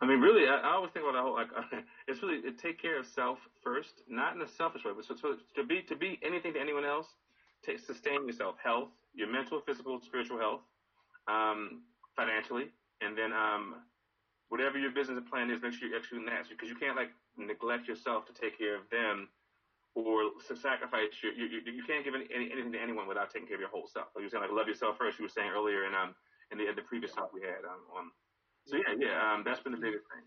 I 0.00 0.06
mean, 0.06 0.20
really, 0.20 0.46
I, 0.46 0.56
I 0.56 0.74
always 0.74 0.90
think 0.92 1.04
about 1.04 1.16
the 1.16 1.22
whole 1.22 1.34
like 1.34 1.48
it's 2.08 2.22
really 2.22 2.42
to 2.42 2.52
take 2.52 2.80
care 2.80 2.98
of 2.98 3.06
self 3.06 3.38
first, 3.62 4.02
not 4.08 4.34
in 4.34 4.42
a 4.42 4.48
selfish 4.48 4.84
way, 4.84 4.92
but 4.94 5.04
so, 5.04 5.14
so 5.16 5.36
to 5.54 5.64
be 5.64 5.82
to 5.82 5.96
be 5.96 6.18
anything 6.22 6.52
to 6.54 6.60
anyone 6.60 6.84
else, 6.84 7.06
to 7.64 7.78
sustain 7.78 8.26
yourself, 8.26 8.56
health, 8.62 8.90
your 9.14 9.28
mental, 9.28 9.60
physical, 9.64 10.00
spiritual 10.00 10.38
health, 10.38 10.60
um, 11.28 11.82
financially, 12.14 12.68
and 13.00 13.16
then 13.16 13.32
um, 13.32 13.76
whatever 14.48 14.78
your 14.78 14.92
business 14.92 15.18
plan 15.30 15.50
is, 15.50 15.62
make 15.62 15.72
sure 15.72 15.88
you're 15.88 15.96
executing 15.96 16.26
that 16.26 16.44
because 16.48 16.68
you 16.68 16.76
can't 16.76 16.96
like 16.96 17.10
neglect 17.36 17.88
yourself 17.88 18.26
to 18.26 18.32
take 18.32 18.58
care 18.58 18.76
of 18.76 18.82
them 18.90 19.28
or 19.96 20.28
sacrifice 20.54 21.08
your 21.24 21.32
you, 21.32 21.48
you, 21.48 21.60
you 21.72 21.84
can't 21.88 22.04
give 22.04 22.14
any, 22.14 22.28
any, 22.28 22.52
anything 22.52 22.72
to 22.72 22.80
anyone 22.80 23.08
without 23.08 23.32
taking 23.32 23.48
care 23.48 23.56
of 23.56 23.64
your 23.64 23.72
whole 23.72 23.88
self. 23.88 24.12
Like 24.12 24.20
you 24.20 24.26
were 24.28 24.30
saying, 24.30 24.44
like 24.44 24.52
love 24.52 24.68
yourself 24.68 25.00
first. 25.00 25.18
You 25.18 25.24
were 25.24 25.32
saying 25.32 25.48
earlier 25.56 25.88
in 25.88 25.96
um 25.96 26.12
in 26.52 26.58
the, 26.58 26.68
in 26.68 26.76
the 26.76 26.84
previous 26.84 27.16
talk 27.16 27.32
we 27.32 27.40
had 27.40 27.64
um, 27.64 27.82
on 27.90 28.04
so 28.66 28.76
yeah, 28.76 28.94
yeah, 28.98 29.32
um, 29.32 29.42
that's 29.44 29.60
been 29.60 29.72
the 29.72 29.78
biggest 29.78 30.04
thing. 30.12 30.24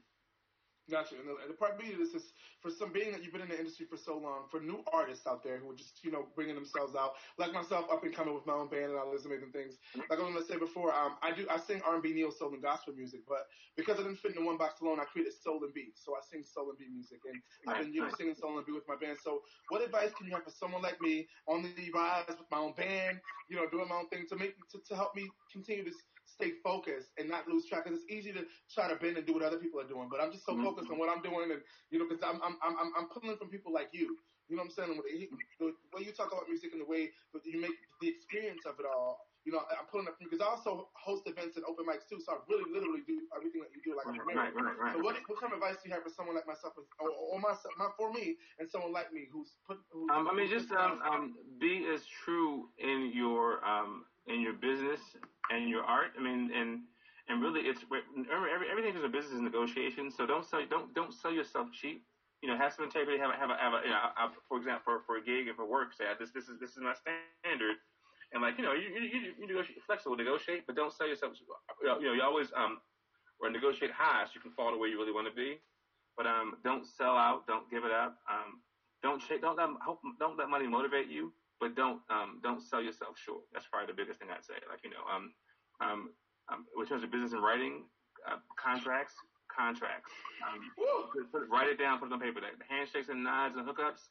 Gotcha. 0.90 1.16
And 1.22 1.30
the, 1.30 1.38
and 1.46 1.50
the 1.50 1.54
part 1.54 1.78
B 1.78 1.94
of 1.94 2.00
this 2.00 2.18
is 2.18 2.34
for 2.62 2.72
some 2.72 2.92
being 2.92 3.12
that 3.12 3.24
you've 3.24 3.32
been 3.32 3.46
in 3.46 3.50
the 3.50 3.58
industry 3.58 3.86
for 3.86 3.96
so 3.98 4.18
long, 4.18 4.50
for 4.50 4.60
new 4.60 4.82
artists 4.92 5.28
out 5.28 5.44
there 5.44 5.58
who 5.58 5.70
are 5.70 5.76
just, 5.76 6.04
you 6.04 6.12
know, 6.12 6.26
bringing 6.36 6.56
themselves 6.56 6.96
out, 6.96 7.14
like 7.38 7.54
myself, 7.54 7.86
up 7.92 8.04
and 8.04 8.14
coming 8.14 8.34
with 8.34 8.46
my 8.46 8.54
own 8.54 8.70
band 8.70 8.92
and 8.92 8.98
all 8.98 9.12
this 9.12 9.26
amazing 9.26 9.52
things. 9.54 9.78
Like 10.10 10.18
I 10.20 10.24
was 10.24 10.34
going 10.34 10.42
to 10.42 10.50
say 10.52 10.58
before, 10.58 10.94
um, 10.94 11.16
I 11.22 11.32
do, 11.32 11.46
I 11.50 11.58
sing 11.58 11.82
R&B, 11.86 12.14
neo 12.14 12.32
soul, 12.32 12.54
and 12.54 12.62
gospel 12.62 12.94
music, 12.98 13.22
but 13.28 13.46
because 13.78 14.00
I 14.00 14.04
didn't 14.04 14.18
fit 14.18 14.36
in 14.36 14.44
one 14.46 14.58
box 14.58 14.82
alone, 14.82 15.00
I 15.00 15.06
created 15.06 15.34
soul 15.38 15.62
and 15.62 15.74
beat. 15.74 15.94
So 15.94 16.14
I 16.18 16.22
sing 16.26 16.44
soul 16.44 16.70
and 16.70 16.78
beat 16.78 16.92
music, 16.92 17.20
and 17.30 17.38
I've 17.68 17.86
been, 17.86 17.94
you 17.94 18.02
know, 18.02 18.10
singing 18.18 18.36
soul 18.36 18.58
and 18.58 18.66
beat 18.66 18.76
with 18.76 18.90
my 18.90 18.98
band. 18.98 19.18
So 19.24 19.42
what 19.70 19.86
advice 19.86 20.10
can 20.18 20.26
you 20.26 20.34
have 20.34 20.44
for 20.44 20.52
someone 20.52 20.82
like 20.82 21.00
me 21.02 21.28
on 21.48 21.62
the 21.62 21.92
rise 21.94 22.26
with 22.28 22.50
my 22.52 22.58
own 22.58 22.74
band, 22.74 23.20
you 23.48 23.58
know, 23.58 23.70
doing 23.70 23.88
my 23.88 23.96
own 23.96 24.10
thing 24.10 24.26
to 24.30 24.36
make, 24.36 24.56
to, 24.72 24.80
to 24.90 24.96
help 24.96 25.16
me 25.16 25.30
continue 25.54 25.86
this 25.86 26.02
stay 26.40 26.56
focused 26.64 27.12
and 27.20 27.28
not 27.28 27.48
lose 27.48 27.68
track. 27.68 27.84
Cause 27.84 28.00
it's 28.00 28.08
easy 28.08 28.32
to 28.32 28.48
try 28.72 28.88
to 28.88 28.96
bend 28.96 29.20
and 29.20 29.28
do 29.28 29.36
what 29.36 29.44
other 29.44 29.60
people 29.60 29.80
are 29.84 29.88
doing, 29.88 30.08
but 30.08 30.24
I'm 30.24 30.32
just 30.32 30.46
so 30.46 30.54
mm-hmm. 30.56 30.64
focused 30.64 30.90
on 30.90 30.98
what 30.98 31.12
I'm 31.12 31.22
doing, 31.22 31.52
and 31.52 31.60
you 31.92 32.00
know, 32.00 32.08
because 32.08 32.24
I'm 32.24 32.40
I'm 32.40 32.56
I'm 32.64 32.96
I'm 32.96 33.08
pulling 33.12 33.36
from 33.36 33.52
people 33.52 33.74
like 33.76 33.92
you. 33.92 34.16
You 34.48 34.58
know 34.58 34.66
what 34.66 34.74
I'm 34.74 34.90
saying? 34.90 34.98
The 34.98 35.70
way 35.94 36.02
you 36.02 36.12
talk 36.16 36.34
about 36.34 36.50
music 36.50 36.74
and 36.74 36.82
the 36.82 36.90
way 36.90 37.14
you 37.46 37.62
make 37.62 37.78
the 38.02 38.10
experience 38.10 38.66
of 38.66 38.80
it 38.80 38.86
all. 38.88 39.30
You 39.46 39.54
know, 39.56 39.62
I'm 39.72 39.88
pulling 39.90 40.06
up 40.06 40.18
from 40.18 40.28
because 40.28 40.44
I 40.44 40.50
also 40.50 40.90
host 40.94 41.24
events 41.26 41.56
and 41.56 41.64
open 41.66 41.86
mics 41.86 42.10
too. 42.10 42.20
So 42.20 42.34
I 42.34 42.38
really, 42.50 42.66
literally 42.70 43.06
do 43.08 43.24
everything 43.34 43.62
that 43.62 43.72
you 43.72 43.82
do, 43.86 43.96
like 43.96 44.06
right, 44.06 44.20
right, 44.36 44.54
right, 44.54 44.78
right. 44.78 44.94
So 44.94 45.00
what, 45.00 45.16
what 45.26 45.40
kind 45.40 45.54
of 45.54 45.62
advice 45.62 45.80
do 45.82 45.90
you 45.90 45.96
have 45.96 46.04
for 46.04 46.12
someone 46.12 46.36
like 46.36 46.46
myself, 46.46 46.74
or, 46.76 47.10
or 47.10 47.40
myself, 47.40 47.72
not 47.80 47.96
for 47.96 48.12
me, 48.12 48.36
and 48.60 48.68
someone 48.70 48.92
like 48.92 49.14
me 49.14 49.30
who's 49.32 49.56
put? 49.66 49.80
Who's, 49.94 50.10
um, 50.12 50.28
I 50.28 50.36
mean, 50.36 50.50
just 50.50 50.70
um, 50.76 51.00
um, 51.08 51.38
be 51.58 51.88
as 51.88 52.04
true 52.06 52.68
in 52.78 53.14
your 53.14 53.64
um 53.64 54.09
in 54.30 54.42
your 54.42 54.54
business 54.54 55.02
and 55.50 55.68
your 55.68 55.84
art. 55.84 56.14
I 56.18 56.22
mean, 56.22 56.52
and 56.54 56.86
and 57.30 57.42
really, 57.42 57.62
it's 57.62 57.82
every, 57.90 58.50
everything 58.70 58.96
is 58.96 59.04
a 59.04 59.10
business 59.10 59.42
negotiation. 59.42 60.10
So 60.10 60.26
don't 60.26 60.46
sell 60.46 60.62
don't 60.70 60.94
don't 60.94 61.14
sell 61.14 61.34
yourself 61.34 61.68
cheap. 61.74 62.06
You 62.42 62.50
know, 62.50 62.58
have 62.58 62.72
some 62.72 62.86
integrity. 62.86 63.20
Have 63.20 63.30
a, 63.30 63.38
have 63.38 63.50
a, 63.52 63.58
have 63.60 63.74
a 63.74 63.80
you 63.84 63.92
know, 63.92 64.00
I, 64.16 64.30
for 64.48 64.58
example, 64.58 64.82
for, 64.86 64.96
for 65.06 65.18
a 65.18 65.24
gig 65.24 65.50
and 65.50 65.58
for 65.58 65.68
work, 65.68 65.94
say 65.94 66.06
this 66.18 66.32
this 66.32 66.48
is 66.48 66.58
this 66.62 66.72
is 66.72 66.82
my 66.82 66.94
standard. 66.96 67.78
And 68.32 68.42
like 68.42 68.58
you 68.58 68.64
know, 68.64 68.74
you 68.74 68.90
you, 68.94 69.02
you, 69.10 69.20
you 69.42 69.46
negotiate 69.50 69.82
flexible, 69.86 70.16
negotiate, 70.16 70.66
but 70.66 70.78
don't 70.78 70.94
sell 70.94 71.10
yourself. 71.10 71.34
You 71.82 71.88
know, 71.90 72.14
you 72.14 72.22
always 72.22 72.48
um 72.56 72.80
or 73.42 73.50
negotiate 73.50 73.92
high 73.92 74.26
so 74.26 74.32
you 74.36 74.42
can 74.42 74.52
fall 74.52 74.72
to 74.72 74.78
where 74.78 74.90
you 74.90 75.00
really 75.00 75.14
want 75.14 75.28
to 75.28 75.34
be. 75.34 75.60
But 76.18 76.28
um, 76.28 76.60
don't 76.64 76.86
sell 76.86 77.16
out. 77.16 77.48
Don't 77.48 77.70
give 77.72 77.86
it 77.86 77.92
up. 77.92 78.20
Um, 78.28 78.60
don't 79.02 79.22
shake. 79.22 79.42
don't 79.42 79.56
let 79.56 79.70
don't 80.20 80.38
let 80.38 80.50
money 80.50 80.68
motivate 80.68 81.08
you 81.08 81.32
but 81.60 81.76
don't 81.76 82.00
um, 82.10 82.40
don't 82.42 82.62
sell 82.62 82.82
yourself 82.82 83.18
short. 83.20 83.44
That's 83.54 83.68
probably 83.68 83.92
the 83.92 83.98
biggest 83.98 84.20
thing 84.20 84.30
I'd 84.32 84.46
say. 84.46 84.58
Like 84.68 84.84
you 84.84 84.92
know, 84.92 85.04
um, 85.08 85.32
um, 85.80 86.00
um, 86.52 86.66
in 86.80 86.86
terms 86.88 87.04
of 87.04 87.12
business 87.12 87.34
and 87.34 87.44
writing, 87.44 87.86
uh, 88.26 88.40
contracts, 88.56 89.16
contracts. 89.52 90.12
Um, 90.44 90.72
put, 91.14 91.32
put, 91.32 91.42
write 91.50 91.70
it 91.70 91.78
down, 91.78 92.00
put 92.00 92.08
it 92.10 92.14
on 92.14 92.20
paper. 92.20 92.40
The 92.42 92.52
handshakes 92.68 93.10
and 93.10 93.24
nods 93.24 93.56
and 93.56 93.68
hookups, 93.68 94.10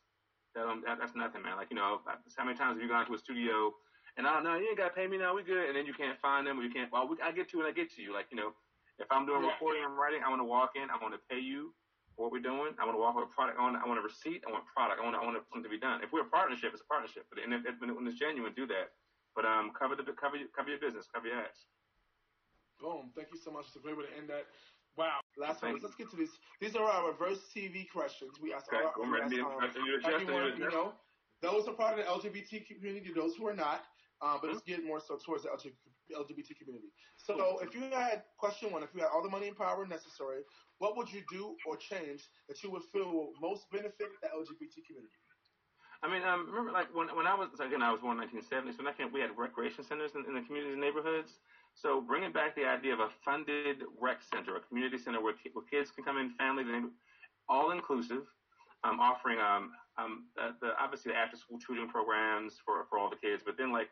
that, 0.54 0.64
um, 0.64 0.82
that, 0.86 0.98
that's 1.00 1.16
nothing, 1.16 1.42
man. 1.42 1.56
Like 1.56 1.70
you 1.70 1.76
know, 1.76 2.00
how 2.04 2.44
many 2.44 2.56
times 2.56 2.76
have 2.76 2.82
you 2.82 2.88
gone 2.88 3.06
to 3.06 3.14
a 3.14 3.18
studio 3.18 3.72
and 4.18 4.26
I 4.26 4.38
oh, 4.38 4.42
know 4.42 4.58
you 4.58 4.66
ain't 4.66 4.76
got 4.76 4.90
to 4.90 4.96
pay 4.98 5.06
me 5.06 5.16
now, 5.16 5.30
we 5.30 5.46
good, 5.46 5.70
and 5.70 5.78
then 5.78 5.86
you 5.86 5.94
can't 5.94 6.18
find 6.18 6.42
them 6.42 6.58
or 6.58 6.66
you 6.66 6.74
can't. 6.74 6.90
Well, 6.90 7.06
we, 7.06 7.14
I 7.22 7.30
get 7.30 7.48
to 7.54 7.58
when 7.62 7.70
I 7.70 7.72
get 7.72 7.94
to 7.94 8.02
you. 8.02 8.12
Like 8.12 8.26
you 8.34 8.36
know, 8.36 8.50
if 8.98 9.06
I'm 9.14 9.24
doing 9.24 9.46
recording 9.46 9.86
and 9.86 9.94
writing, 9.94 10.26
I 10.26 10.28
want 10.28 10.42
to 10.42 10.50
walk 10.50 10.74
in, 10.74 10.90
I 10.90 10.98
want 10.98 11.14
to 11.14 11.22
pay 11.30 11.38
you 11.38 11.70
what 12.18 12.34
we're 12.34 12.42
doing. 12.42 12.74
I 12.76 12.84
want 12.84 12.98
to 12.98 13.02
walk 13.02 13.14
with 13.14 13.30
a 13.30 13.32
product. 13.32 13.56
I 13.56 13.62
want, 13.62 13.78
I 13.78 13.86
want 13.86 14.02
a 14.02 14.04
receipt. 14.04 14.42
I 14.42 14.50
want 14.50 14.66
product. 14.66 14.98
I 14.98 15.06
want, 15.06 15.14
I 15.14 15.22
want 15.22 15.38
something 15.46 15.62
to 15.62 15.70
be 15.70 15.78
done. 15.78 16.02
If 16.02 16.10
we're 16.10 16.26
a 16.26 16.32
partnership, 16.34 16.74
it's 16.74 16.82
a 16.82 16.90
partnership. 16.90 17.30
But 17.30 17.46
and 17.46 17.54
if, 17.54 17.62
if, 17.62 17.78
when 17.78 18.02
it's 18.04 18.18
genuine, 18.18 18.52
do 18.58 18.66
that. 18.66 18.98
But 19.38 19.46
um, 19.46 19.70
cover 19.70 19.94
the 19.94 20.02
cover 20.18 20.34
your, 20.34 20.50
cover 20.50 20.74
your 20.74 20.82
business, 20.82 21.06
cover 21.06 21.30
your 21.30 21.38
ass. 21.38 21.70
Boom. 22.82 23.14
Thank 23.14 23.30
you 23.30 23.38
so 23.38 23.54
much. 23.54 23.70
It's 23.70 23.78
a 23.78 23.82
great 23.82 23.94
way 23.94 24.10
to 24.10 24.14
end 24.18 24.26
that. 24.34 24.50
Wow. 24.98 25.22
Last 25.38 25.62
one. 25.62 25.78
Let's 25.78 25.94
get 25.94 26.10
to 26.10 26.18
these. 26.18 26.34
These 26.58 26.74
are 26.74 26.82
our 26.82 27.06
reverse 27.06 27.46
TV 27.54 27.86
questions. 27.86 28.42
We 28.42 28.50
ask 28.50 28.66
okay. 28.66 28.82
all 28.82 28.98
our, 28.98 29.10
we 29.10 29.22
ask, 29.22 29.30
um, 29.38 30.10
everyone, 30.10 30.58
you 30.58 30.70
know, 30.74 30.98
those 31.40 31.70
are 31.70 31.74
part 31.74 31.98
of 31.98 32.02
the 32.02 32.10
LGBT 32.10 32.66
community, 32.66 33.14
those 33.14 33.38
who 33.38 33.46
are 33.46 33.54
not. 33.54 33.86
Um, 34.20 34.42
but 34.42 34.50
mm-hmm. 34.50 34.58
let's 34.58 34.66
get 34.66 34.84
more 34.84 34.98
so 34.98 35.14
towards 35.22 35.46
the 35.46 35.50
LGBT 35.54 35.78
community. 36.08 36.88
So, 37.16 37.58
if 37.62 37.74
you 37.74 37.82
had 37.92 38.22
question 38.38 38.72
one, 38.72 38.82
if 38.82 38.90
you 38.94 39.00
had 39.00 39.10
all 39.12 39.22
the 39.22 39.30
money 39.30 39.48
and 39.48 39.56
power 39.56 39.86
necessary, 39.86 40.42
what 40.78 40.96
would 40.96 41.12
you 41.12 41.22
do 41.30 41.56
or 41.66 41.76
change 41.76 42.24
that 42.48 42.62
you 42.62 42.70
would 42.70 42.84
feel 42.92 43.12
will 43.12 43.32
most 43.40 43.70
benefit 43.70 44.08
the 44.22 44.28
LGBT 44.28 44.86
community? 44.86 45.18
I 46.02 46.06
mean, 46.06 46.22
um, 46.22 46.46
remember, 46.46 46.70
like 46.70 46.94
when 46.94 47.08
when 47.16 47.26
I 47.26 47.34
was 47.34 47.50
again, 47.58 47.82
I 47.82 47.90
was 47.90 48.00
born 48.00 48.22
in 48.22 48.30
1970, 48.30 48.72
so 48.72 48.78
when 48.78 48.86
I 48.86 48.94
came, 48.94 49.10
we 49.12 49.20
had 49.20 49.34
recreation 49.34 49.82
centers 49.82 50.14
in, 50.14 50.22
in 50.30 50.34
the 50.34 50.42
communities 50.46 50.78
and 50.78 50.82
neighborhoods. 50.82 51.42
So 51.74 52.00
bringing 52.00 52.32
back 52.32 52.54
the 52.54 52.66
idea 52.66 52.94
of 52.94 53.00
a 53.00 53.10
funded 53.24 53.82
rec 54.00 54.22
center, 54.22 54.56
a 54.56 54.60
community 54.60 54.98
center 54.98 55.22
where, 55.22 55.34
where 55.52 55.64
kids 55.66 55.90
can 55.90 56.02
come 56.02 56.18
in, 56.18 56.30
families, 56.38 56.66
all 57.48 57.70
inclusive, 57.70 58.26
um, 58.82 58.98
offering 58.98 59.38
um, 59.38 59.70
um, 59.98 60.26
the, 60.36 60.54
the 60.60 60.70
obviously 60.78 61.12
the 61.12 61.18
after 61.18 61.36
school 61.36 61.58
tutoring 61.58 61.88
programs 61.88 62.54
for 62.64 62.86
for 62.88 62.98
all 62.98 63.10
the 63.10 63.18
kids, 63.18 63.42
but 63.44 63.58
then 63.58 63.72
like 63.72 63.90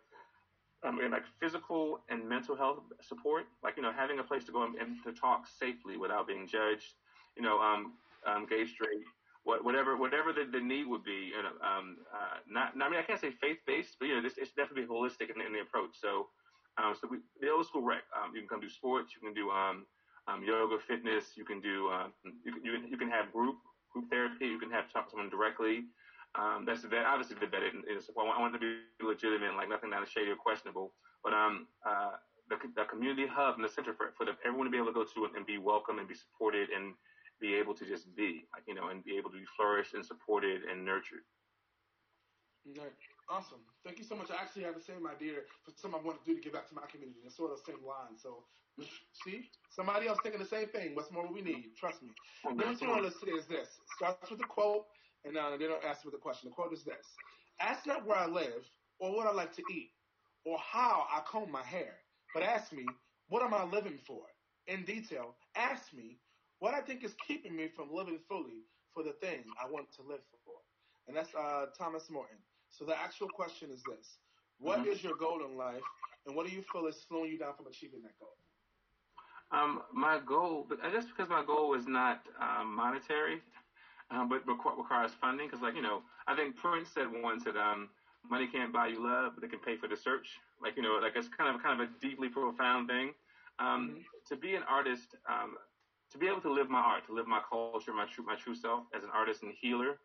I 0.84 0.90
mean, 0.90 1.10
like 1.10 1.24
physical 1.40 2.00
and 2.08 2.28
mental 2.28 2.56
health 2.56 2.80
support, 3.00 3.46
like 3.62 3.76
you 3.76 3.82
know, 3.82 3.92
having 3.92 4.18
a 4.18 4.24
place 4.24 4.44
to 4.44 4.52
go 4.52 4.64
and, 4.64 4.76
and 4.76 5.02
to 5.04 5.12
talk 5.12 5.46
safely 5.46 5.96
without 5.96 6.26
being 6.26 6.46
judged, 6.46 6.94
you 7.36 7.42
know, 7.42 7.60
um, 7.60 7.94
um, 8.26 8.46
gay, 8.46 8.64
straight, 8.66 9.04
what, 9.44 9.64
whatever, 9.64 9.96
whatever 9.96 10.32
the, 10.32 10.44
the 10.44 10.60
need 10.60 10.86
would 10.86 11.02
be, 11.04 11.32
you 11.34 11.42
know, 11.42 11.52
um, 11.66 11.98
uh, 12.14 12.38
not, 12.46 12.74
I 12.80 12.88
mean, 12.88 12.98
I 12.98 13.02
can't 13.02 13.20
say 13.20 13.30
faith 13.30 13.58
based, 13.66 13.96
but 13.98 14.06
you 14.06 14.14
know, 14.16 14.22
this 14.22 14.38
it's 14.38 14.52
definitely 14.52 14.86
holistic 14.86 15.34
in, 15.34 15.40
in 15.40 15.52
the 15.52 15.60
approach. 15.60 15.96
So, 15.98 16.28
um, 16.78 16.94
so 16.94 17.08
we, 17.08 17.18
the 17.40 17.50
old 17.50 17.66
school 17.66 17.82
rec, 17.82 18.02
um, 18.14 18.34
you 18.34 18.40
can 18.40 18.48
come 18.48 18.60
do 18.60 18.68
sports, 18.68 19.14
you 19.14 19.20
can 19.20 19.34
do 19.34 19.50
um, 19.50 19.86
um, 20.28 20.42
yoga, 20.44 20.78
fitness, 20.78 21.36
you 21.36 21.44
can 21.44 21.60
do, 21.60 21.88
um, 21.90 22.12
you 22.44 22.52
can, 22.52 22.64
you 22.64 22.72
can 22.72 22.88
you 22.88 22.96
can 22.98 23.10
have 23.10 23.32
group 23.32 23.56
group 23.92 24.10
therapy, 24.10 24.46
you 24.46 24.58
can 24.58 24.70
have 24.70 24.92
talk 24.92 25.06
to 25.06 25.10
someone 25.12 25.30
directly. 25.30 25.84
Um, 26.36 26.64
that's 26.68 26.82
that 26.82 27.08
obviously 27.08 27.36
the 27.40 27.48
vetted. 27.48 27.80
Is, 27.88 28.10
well, 28.14 28.28
I 28.28 28.40
want 28.40 28.52
to 28.52 28.60
be 28.60 28.84
legitimate, 29.00 29.56
like 29.56 29.68
nothing 29.68 29.90
that 29.90 30.02
is 30.02 30.08
shady 30.08 30.30
or 30.30 30.36
questionable. 30.36 30.92
But 31.24 31.32
um, 31.32 31.66
uh, 31.80 32.20
the, 32.48 32.56
the 32.76 32.84
community 32.84 33.26
hub 33.26 33.56
and 33.56 33.64
the 33.64 33.72
center 33.72 33.96
for, 33.96 34.12
for 34.16 34.26
the, 34.26 34.36
everyone 34.44 34.66
to 34.68 34.70
be 34.70 34.76
able 34.76 34.92
to 34.92 34.98
go 35.00 35.04
to 35.04 35.32
and 35.34 35.46
be 35.46 35.58
welcome 35.58 35.98
and 35.98 36.06
be 36.06 36.14
supported 36.14 36.68
and 36.70 36.94
be 37.40 37.54
able 37.56 37.74
to 37.74 37.84
just 37.84 38.14
be, 38.16 38.44
like, 38.52 38.64
you 38.68 38.74
know, 38.74 38.88
and 38.88 39.04
be 39.04 39.16
able 39.16 39.30
to 39.30 39.36
be 39.36 39.48
flourished 39.56 39.94
and 39.94 40.04
supported 40.04 40.62
and 40.64 40.84
nurtured. 40.84 41.24
Right. 42.76 42.92
Awesome. 43.28 43.62
Thank 43.84 43.98
you 43.98 44.04
so 44.04 44.14
much. 44.14 44.30
I 44.30 44.40
actually 44.40 44.64
have 44.64 44.74
the 44.74 44.84
same 44.84 45.06
idea 45.06 45.42
for 45.64 45.72
something 45.76 46.00
I 46.00 46.04
want 46.04 46.22
to 46.22 46.24
do 46.26 46.36
to 46.36 46.42
give 46.42 46.52
back 46.52 46.68
to 46.68 46.74
my 46.74 46.86
community. 46.90 47.20
It's 47.24 47.36
sort 47.36 47.50
of 47.52 47.58
the 47.58 47.72
same 47.72 47.82
line. 47.82 48.14
So, 48.20 48.44
see, 49.24 49.48
somebody 49.70 50.06
else 50.06 50.18
thinking 50.22 50.40
the 50.40 50.48
same 50.48 50.68
thing. 50.68 50.94
What's 50.94 51.10
more 51.10 51.26
we 51.26 51.42
need? 51.42 51.72
Trust 51.78 52.02
me. 52.02 52.10
Oh, 52.44 52.50
Number 52.50 52.74
two 52.74 52.86
on 52.86 53.02
the 53.02 53.08
list 53.08 53.20
today 53.20 53.38
is 53.38 53.46
this. 53.46 53.80
Starts 53.96 54.30
with 54.30 54.40
a 54.40 54.46
quote 54.46 54.86
and 55.24 55.36
uh, 55.36 55.56
they 55.56 55.66
don't 55.66 55.84
ask 55.84 56.04
me 56.04 56.10
the 56.10 56.18
question. 56.18 56.48
The 56.48 56.54
quote 56.54 56.72
is 56.72 56.84
this: 56.84 57.06
"Ask 57.60 57.86
not 57.86 58.06
where 58.06 58.16
I 58.18 58.26
live, 58.26 58.68
or 58.98 59.14
what 59.14 59.26
I 59.26 59.32
like 59.32 59.54
to 59.56 59.62
eat, 59.72 59.90
or 60.44 60.58
how 60.58 61.06
I 61.12 61.20
comb 61.20 61.50
my 61.50 61.62
hair, 61.62 61.94
but 62.34 62.42
ask 62.42 62.72
me, 62.72 62.86
what 63.28 63.42
am 63.42 63.54
I 63.54 63.64
living 63.64 63.98
for? 64.06 64.22
In 64.66 64.84
detail, 64.84 65.36
ask 65.54 65.92
me 65.92 66.18
what 66.58 66.74
I 66.74 66.80
think 66.80 67.04
is 67.04 67.14
keeping 67.26 67.54
me 67.54 67.68
from 67.74 67.92
living 67.92 68.18
fully 68.28 68.64
for 68.94 69.02
the 69.02 69.12
thing 69.12 69.44
I 69.62 69.70
want 69.70 69.92
to 69.96 70.02
live 70.02 70.20
for." 70.44 70.54
And 71.08 71.16
that's 71.16 71.34
uh, 71.34 71.66
Thomas 71.78 72.10
Merton. 72.10 72.38
So 72.70 72.84
the 72.84 72.98
actual 72.98 73.28
question 73.28 73.70
is 73.70 73.82
this: 73.88 74.18
What 74.58 74.80
mm-hmm. 74.80 74.90
is 74.90 75.02
your 75.02 75.16
goal 75.16 75.44
in 75.44 75.56
life, 75.56 75.82
and 76.26 76.36
what 76.36 76.46
do 76.46 76.52
you 76.52 76.62
feel 76.72 76.86
is 76.86 76.96
slowing 77.08 77.30
you 77.30 77.38
down 77.38 77.54
from 77.56 77.66
achieving 77.66 78.02
that 78.02 78.18
goal? 78.18 78.36
Um, 79.52 79.82
my 79.94 80.18
goal, 80.26 80.66
but 80.68 80.78
just 80.92 81.08
because 81.08 81.30
my 81.30 81.44
goal 81.44 81.74
is 81.74 81.86
not 81.86 82.22
um, 82.40 82.74
monetary, 82.74 83.40
um, 84.10 84.28
but 84.28 84.46
requires 84.46 85.12
funding 85.20 85.46
because, 85.46 85.62
like 85.62 85.74
you 85.74 85.82
know, 85.82 86.02
I 86.26 86.36
think 86.36 86.56
Prince 86.56 86.90
said 86.94 87.06
once 87.22 87.44
that 87.44 87.56
um, 87.56 87.88
money 88.30 88.46
can't 88.46 88.72
buy 88.72 88.88
you 88.88 89.02
love, 89.02 89.32
but 89.34 89.44
it 89.44 89.50
can 89.50 89.60
pay 89.60 89.76
for 89.76 89.88
the 89.88 89.96
search. 89.96 90.38
Like 90.62 90.76
you 90.76 90.82
know, 90.82 90.98
like 91.02 91.12
it's 91.16 91.28
kind 91.28 91.54
of 91.54 91.62
kind 91.62 91.80
of 91.80 91.88
a 91.88 91.90
deeply 92.00 92.28
profound 92.28 92.88
thing. 92.88 93.12
Um, 93.58 93.66
mm-hmm. 93.66 94.00
To 94.28 94.36
be 94.36 94.54
an 94.54 94.62
artist, 94.68 95.16
um, 95.28 95.56
to 96.12 96.18
be 96.18 96.26
able 96.28 96.40
to 96.42 96.52
live 96.52 96.68
my 96.70 96.80
art, 96.80 97.06
to 97.06 97.14
live 97.14 97.26
my 97.26 97.40
culture, 97.48 97.92
my 97.92 98.06
true 98.06 98.24
my 98.24 98.36
true 98.36 98.54
self 98.54 98.84
as 98.94 99.02
an 99.02 99.10
artist 99.14 99.42
and 99.42 99.52
healer, 99.60 99.98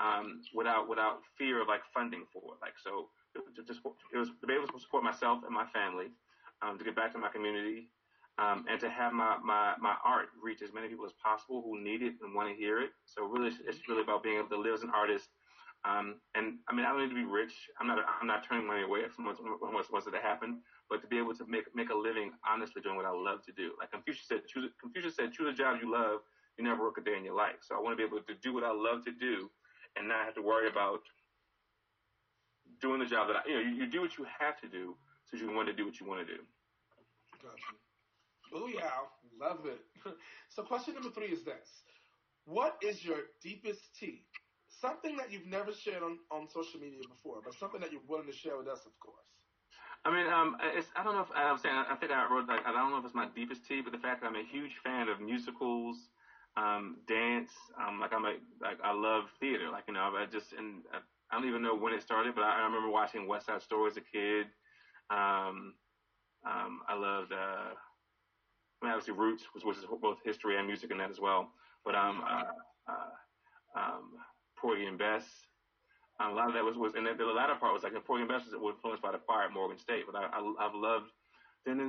um, 0.00 0.42
without 0.54 0.88
without 0.88 1.20
fear 1.38 1.60
of 1.62 1.68
like 1.68 1.82
funding 1.94 2.24
for 2.32 2.42
it. 2.54 2.60
Like 2.60 2.74
so, 2.82 3.08
to, 3.34 3.40
to, 3.62 3.72
it 4.12 4.18
was 4.18 4.28
to 4.40 4.46
be 4.46 4.54
able 4.54 4.68
to 4.68 4.80
support 4.80 5.02
myself 5.02 5.40
and 5.44 5.54
my 5.54 5.66
family, 5.72 6.06
um, 6.62 6.78
to 6.78 6.84
get 6.84 6.96
back 6.96 7.12
to 7.12 7.18
my 7.18 7.28
community, 7.28 7.88
um, 8.38 8.64
and 8.68 8.78
to 8.80 8.90
have 8.90 9.12
my, 9.12 9.36
my, 9.42 9.74
my 9.80 9.94
art 10.04 10.28
reach 10.42 10.60
as 10.62 10.72
many 10.72 10.88
people 10.88 11.06
as 11.06 11.12
possible 11.22 11.62
who 11.64 11.80
need 11.80 12.02
it 12.02 12.14
and 12.22 12.34
want 12.34 12.48
to 12.48 12.54
hear 12.54 12.80
it. 12.80 12.90
So 13.06 13.24
really, 13.24 13.50
it's 13.66 13.88
really 13.88 14.02
about 14.02 14.22
being 14.22 14.38
able 14.38 14.48
to 14.50 14.60
live 14.60 14.74
as 14.74 14.82
an 14.82 14.90
artist. 14.94 15.28
Um, 15.84 16.16
and 16.34 16.58
I 16.68 16.74
mean, 16.74 16.84
I 16.84 16.90
don't 16.90 17.00
need 17.00 17.14
to 17.14 17.14
be 17.14 17.24
rich. 17.24 17.54
I'm 17.80 17.86
not, 17.86 18.04
I'm 18.20 18.26
not 18.26 18.44
turning 18.44 18.66
money 18.66 18.82
away 18.82 19.08
from 19.08 19.24
what's, 19.24 19.40
what's, 19.40 19.90
what's 19.90 20.06
to 20.06 20.18
happen, 20.18 20.60
but 20.90 21.00
to 21.00 21.06
be 21.06 21.16
able 21.16 21.34
to 21.34 21.46
make, 21.46 21.64
make 21.74 21.90
a 21.90 21.94
living 21.94 22.32
honestly 22.46 22.82
doing 22.82 22.96
what 22.96 23.06
I 23.06 23.14
love 23.14 23.44
to 23.46 23.52
do. 23.52 23.72
Like 23.78 23.92
Confucius 23.92 24.26
said, 24.28 24.40
choose, 24.46 24.70
Confucius 24.80 25.16
said, 25.16 25.32
choose 25.32 25.48
a 25.48 25.56
job 25.56 25.78
you 25.80 25.90
love. 25.90 26.20
You 26.58 26.64
never 26.64 26.82
work 26.82 26.98
a 26.98 27.04
day 27.04 27.16
in 27.16 27.24
your 27.24 27.36
life. 27.36 27.60
So 27.62 27.76
I 27.76 27.80
want 27.80 27.96
to 27.96 28.00
be 28.00 28.04
able 28.04 28.20
to 28.20 28.34
do 28.42 28.52
what 28.52 28.64
I 28.64 28.72
love 28.72 29.04
to 29.04 29.12
do 29.12 29.50
and 29.96 30.08
not 30.08 30.24
have 30.24 30.34
to 30.34 30.42
worry 30.42 30.68
about 30.68 31.00
doing 32.80 32.98
the 33.00 33.06
job 33.06 33.28
that 33.28 33.36
I, 33.36 33.48
you 33.48 33.54
know, 33.54 33.60
you, 33.60 33.84
you 33.84 33.86
do 33.86 34.00
what 34.00 34.18
you 34.18 34.26
have 34.40 34.60
to 34.60 34.68
do 34.68 34.96
so 35.24 35.36
you 35.36 35.52
want 35.52 35.68
to 35.68 35.74
do 35.74 35.84
what 35.84 36.00
you 36.00 36.06
want 36.06 36.26
to 36.26 36.34
do. 36.34 36.40
Gotcha. 37.42 37.76
Yeah, 38.64 38.88
love 39.38 39.66
it. 39.66 39.80
so 40.48 40.62
question 40.62 40.94
number 40.94 41.10
three 41.10 41.28
is 41.28 41.44
this. 41.44 41.82
What 42.44 42.76
is 42.82 43.04
your 43.04 43.18
deepest 43.42 43.94
tea? 43.98 44.24
Something 44.68 45.16
that 45.16 45.32
you've 45.32 45.46
never 45.46 45.72
shared 45.72 46.02
on, 46.02 46.18
on 46.30 46.48
social 46.48 46.80
media 46.80 47.00
before, 47.08 47.40
but 47.44 47.54
something 47.54 47.80
that 47.80 47.92
you're 47.92 48.06
willing 48.08 48.26
to 48.26 48.32
share 48.32 48.56
with 48.56 48.68
us, 48.68 48.86
of 48.86 48.98
course. 49.00 49.26
I 50.04 50.10
mean, 50.14 50.32
um, 50.32 50.56
it's, 50.62 50.88
I 50.94 51.02
don't 51.02 51.14
know 51.14 51.22
if 51.22 51.32
I'm 51.34 51.58
saying, 51.58 51.74
I 51.74 51.96
think 51.96 52.12
I 52.12 52.26
wrote, 52.30 52.46
like, 52.48 52.64
I 52.66 52.72
don't 52.72 52.90
know 52.90 52.98
if 52.98 53.04
it's 53.04 53.14
my 53.14 53.26
deepest 53.34 53.66
tea, 53.66 53.80
but 53.80 53.92
the 53.92 53.98
fact 53.98 54.20
that 54.22 54.28
I'm 54.28 54.36
a 54.36 54.44
huge 54.44 54.76
fan 54.84 55.08
of 55.08 55.20
musicals, 55.20 56.10
um, 56.56 56.98
dance, 57.08 57.50
um, 57.80 57.98
like 58.00 58.12
I'm 58.12 58.24
a, 58.24 58.34
like 58.62 58.78
I 58.84 58.92
love 58.92 59.24
theater, 59.40 59.68
like, 59.70 59.84
you 59.88 59.94
know, 59.94 60.12
I 60.16 60.26
just, 60.30 60.52
and 60.52 60.82
I, 60.92 60.98
I 61.30 61.40
don't 61.40 61.48
even 61.48 61.62
know 61.62 61.74
when 61.74 61.92
it 61.92 62.02
started, 62.02 62.34
but 62.36 62.44
I, 62.44 62.60
I 62.60 62.64
remember 62.66 62.88
watching 62.88 63.26
West 63.26 63.46
Side 63.46 63.62
Story 63.62 63.90
as 63.90 63.96
a 63.96 64.00
kid. 64.00 64.46
Um, 65.10 65.74
um, 66.46 66.82
I 66.88 66.94
loved, 66.94 67.32
uh, 67.32 67.74
I 68.82 68.86
mean, 68.86 68.92
obviously 68.92 69.14
Roots, 69.14 69.44
which 69.52 69.64
was 69.64 69.86
both 70.00 70.18
history 70.24 70.56
and 70.56 70.66
music 70.66 70.90
in 70.90 70.98
that 70.98 71.10
as 71.10 71.20
well. 71.20 71.52
But 71.84 71.94
um, 71.94 72.22
uh, 72.26 72.42
uh, 72.88 73.78
um, 73.78 74.18
Porgy 74.58 74.86
and 74.86 74.98
Bess. 74.98 75.46
Um, 76.18 76.32
a 76.32 76.34
lot 76.34 76.48
of 76.48 76.54
that 76.54 76.64
was, 76.64 76.76
was 76.76 76.94
and 76.94 77.06
the, 77.06 77.14
the 77.14 77.26
latter 77.26 77.54
part 77.54 77.74
was 77.74 77.82
like 77.82 77.92
the 77.92 78.00
Porgy 78.00 78.22
and 78.22 78.28
Bess 78.28 78.46
was 78.46 78.74
influenced 78.74 79.02
by 79.02 79.12
the 79.12 79.20
fire 79.26 79.44
at 79.44 79.52
Morgan 79.52 79.78
State. 79.78 80.04
But 80.10 80.16
I, 80.16 80.28
I, 80.32 80.54
I've 80.60 80.74
loved, 80.74 81.12
you 81.66 81.74
know, 81.74 81.84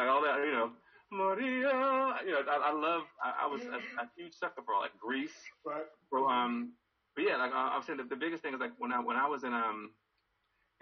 like 0.00 0.08
all 0.08 0.22
that, 0.22 0.38
you 0.44 0.52
know, 0.52 0.72
Maria. 1.10 2.16
You 2.24 2.32
know, 2.32 2.42
I, 2.48 2.60
I 2.64 2.72
love. 2.72 3.02
I, 3.22 3.44
I 3.44 3.46
was 3.46 3.62
a, 3.62 3.76
a 4.00 4.08
huge 4.16 4.34
sucker 4.34 4.62
for 4.64 4.74
all 4.74 4.80
like 4.80 4.96
Grease. 4.98 5.36
Right. 5.64 5.84
Um, 6.12 6.72
but 7.14 7.24
yeah, 7.24 7.36
like 7.36 7.52
I, 7.52 7.74
I 7.74 7.76
was 7.76 7.86
saying, 7.86 7.98
the, 7.98 8.04
the 8.04 8.16
biggest 8.16 8.42
thing 8.42 8.54
is 8.54 8.60
like 8.60 8.72
when 8.78 8.92
I 8.92 9.00
when 9.00 9.16
I 9.16 9.28
was 9.28 9.44
in 9.44 9.52
um 9.52 9.92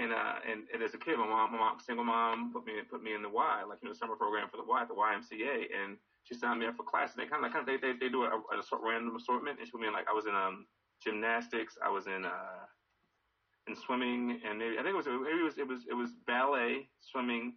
and 0.01 0.12
uh, 0.12 0.40
and, 0.48 0.64
and 0.72 0.82
as 0.82 0.94
a 0.94 0.98
kid, 0.98 1.18
my 1.18 1.26
mom, 1.26 1.53
my 1.53 1.59
mom, 1.59 1.78
single 1.78 2.05
mom, 2.05 2.53
put 2.53 2.64
me 2.64 2.72
put 2.88 3.03
me 3.03 3.12
in 3.14 3.22
the 3.22 3.28
Y, 3.28 3.62
like 3.68 3.78
you 3.82 3.88
know, 3.88 3.92
summer 3.92 4.16
program 4.16 4.48
for 4.48 4.57
the 4.57 4.64
Y 4.64 4.80
at 4.80 4.88
the 4.88 4.94
YMCA, 4.94 5.68
and 5.76 5.96
she 6.24 6.34
signed 6.34 6.61
me 6.61 6.66
up 6.66 6.76
for 6.76 6.84
classes. 6.84 7.16
They 7.16 7.26
kind 7.26 7.44
of, 7.44 7.53
kind 7.53 7.62
of, 7.62 7.66
they, 7.68 7.76
they, 7.76 7.98
they 7.98 8.09
do 8.09 8.24
a, 8.24 8.28
a, 8.28 8.57
a 8.61 8.78
random 8.80 9.16
assortment, 9.16 9.59
and 9.59 9.66
she 9.66 9.72
put 9.72 9.80
me 9.80 9.88
in 9.88 9.92
like 9.92 10.09
I 10.09 10.14
was 10.14 10.26
in 10.26 10.34
um 10.34 10.66
gymnastics, 11.05 11.76
I 11.84 11.90
was 11.90 12.07
in 12.07 12.24
uh 12.24 12.64
in 13.68 13.76
swimming, 13.76 14.40
and 14.48 14.59
maybe 14.59 14.78
I 14.78 14.82
think 14.82 14.94
it 14.94 15.03
was 15.05 15.07
maybe 15.07 15.40
it 15.40 15.44
was 15.44 15.59
it 15.59 15.68
was 15.68 15.80
it 15.90 15.94
was 15.94 16.11
ballet, 16.26 16.88
swimming, 17.01 17.53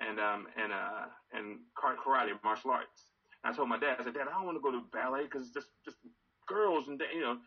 and 0.00 0.20
um 0.20 0.46
and 0.60 0.72
uh 0.72 1.06
and 1.32 1.58
karate, 1.76 2.36
martial 2.44 2.70
arts. 2.70 3.12
And 3.44 3.52
I 3.52 3.56
told 3.56 3.68
my 3.68 3.78
dad, 3.78 3.96
I 4.00 4.04
said, 4.04 4.14
Dad, 4.14 4.28
I 4.28 4.36
don't 4.36 4.44
want 4.44 4.58
to 4.58 4.62
go 4.62 4.72
to 4.72 4.84
ballet 4.92 5.24
because 5.24 5.46
it's 5.46 5.54
just 5.54 5.68
just 5.84 5.98
girls 6.48 6.88
and 6.88 7.00
you 7.14 7.20
know 7.20 7.38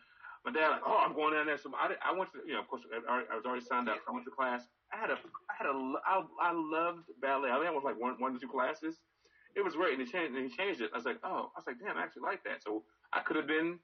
my 0.44 0.50
dad 0.50 0.70
like, 0.70 0.82
oh, 0.86 0.98
I'm 0.98 1.14
going 1.14 1.34
down 1.34 1.46
there. 1.46 1.58
So 1.58 1.70
I, 1.78 1.94
I 2.02 2.10
went 2.10 2.32
to, 2.34 2.42
you 2.42 2.54
know, 2.54 2.60
of 2.60 2.68
course, 2.68 2.82
I, 2.90 3.34
was 3.34 3.46
already 3.46 3.64
signed 3.64 3.88
up. 3.88 4.02
I 4.08 4.12
went 4.12 4.26
to 4.26 4.34
class. 4.34 4.66
I 4.92 4.98
had 4.98 5.10
a, 5.10 5.18
I 5.46 5.54
had 5.54 5.66
a, 5.70 5.74
I, 6.02 6.14
I 6.42 6.50
loved 6.50 7.06
ballet. 7.22 7.50
I 7.50 7.62
think 7.62 7.70
I 7.70 7.74
was 7.74 7.86
like 7.86 7.98
one, 7.98 8.18
one 8.18 8.34
to 8.34 8.40
two 8.42 8.50
classes. 8.50 8.98
It 9.54 9.62
was 9.62 9.76
great, 9.76 9.94
and 9.94 10.02
he 10.02 10.08
changed, 10.08 10.34
and 10.34 10.42
he 10.42 10.50
changed 10.50 10.80
it. 10.80 10.90
I 10.92 10.96
was 10.96 11.06
like, 11.06 11.20
oh, 11.22 11.52
I 11.54 11.56
was 11.60 11.66
like, 11.68 11.78
damn, 11.78 11.94
I 11.94 12.02
actually 12.02 12.26
like 12.26 12.42
that. 12.42 12.64
So 12.64 12.82
I 13.12 13.20
could 13.20 13.36
have 13.36 13.46
been, 13.46 13.78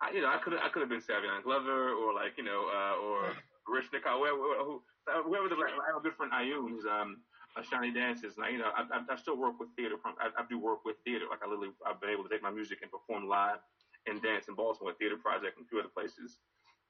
I, 0.00 0.14
you 0.14 0.22
know, 0.22 0.30
I 0.30 0.38
could, 0.38 0.54
I 0.54 0.70
could 0.70 0.80
have 0.80 0.88
been 0.88 1.04
Savion 1.04 1.42
Glover 1.44 1.92
or 1.92 2.14
like, 2.14 2.38
you 2.38 2.44
know, 2.44 2.70
uh, 2.70 2.96
or 3.04 3.36
Rich 3.68 3.92
Nicole, 3.92 4.24
whoever, 4.24 4.80
whoever 5.26 5.48
the, 5.52 5.58
like, 5.58 5.76
I 5.76 5.92
have 5.92 6.00
a 6.00 6.04
good 6.06 6.16
um, 6.16 7.20
a 7.58 7.62
Shiny 7.66 7.92
Dances. 7.92 8.38
And 8.38 8.46
I, 8.46 8.48
you 8.50 8.58
know, 8.58 8.70
I, 8.72 8.86
I, 8.88 8.98
I 9.02 9.16
still 9.16 9.36
work 9.36 9.58
with 9.58 9.68
theater. 9.76 9.96
I, 10.06 10.30
I 10.32 10.44
do 10.48 10.58
work 10.58 10.84
with 10.86 10.96
theater. 11.04 11.26
Like 11.28 11.42
I 11.44 11.50
literally, 11.50 11.74
I've 11.84 12.00
been 12.00 12.10
able 12.10 12.22
to 12.24 12.30
take 12.30 12.42
my 12.42 12.50
music 12.50 12.78
and 12.80 12.90
perform 12.90 13.28
live 13.28 13.58
and 14.06 14.22
dance 14.22 14.48
in 14.48 14.54
Baltimore, 14.54 14.94
Theater 14.98 15.16
Project, 15.16 15.56
and 15.58 15.66
a 15.66 15.68
few 15.68 15.78
other 15.80 15.92
places. 15.92 16.38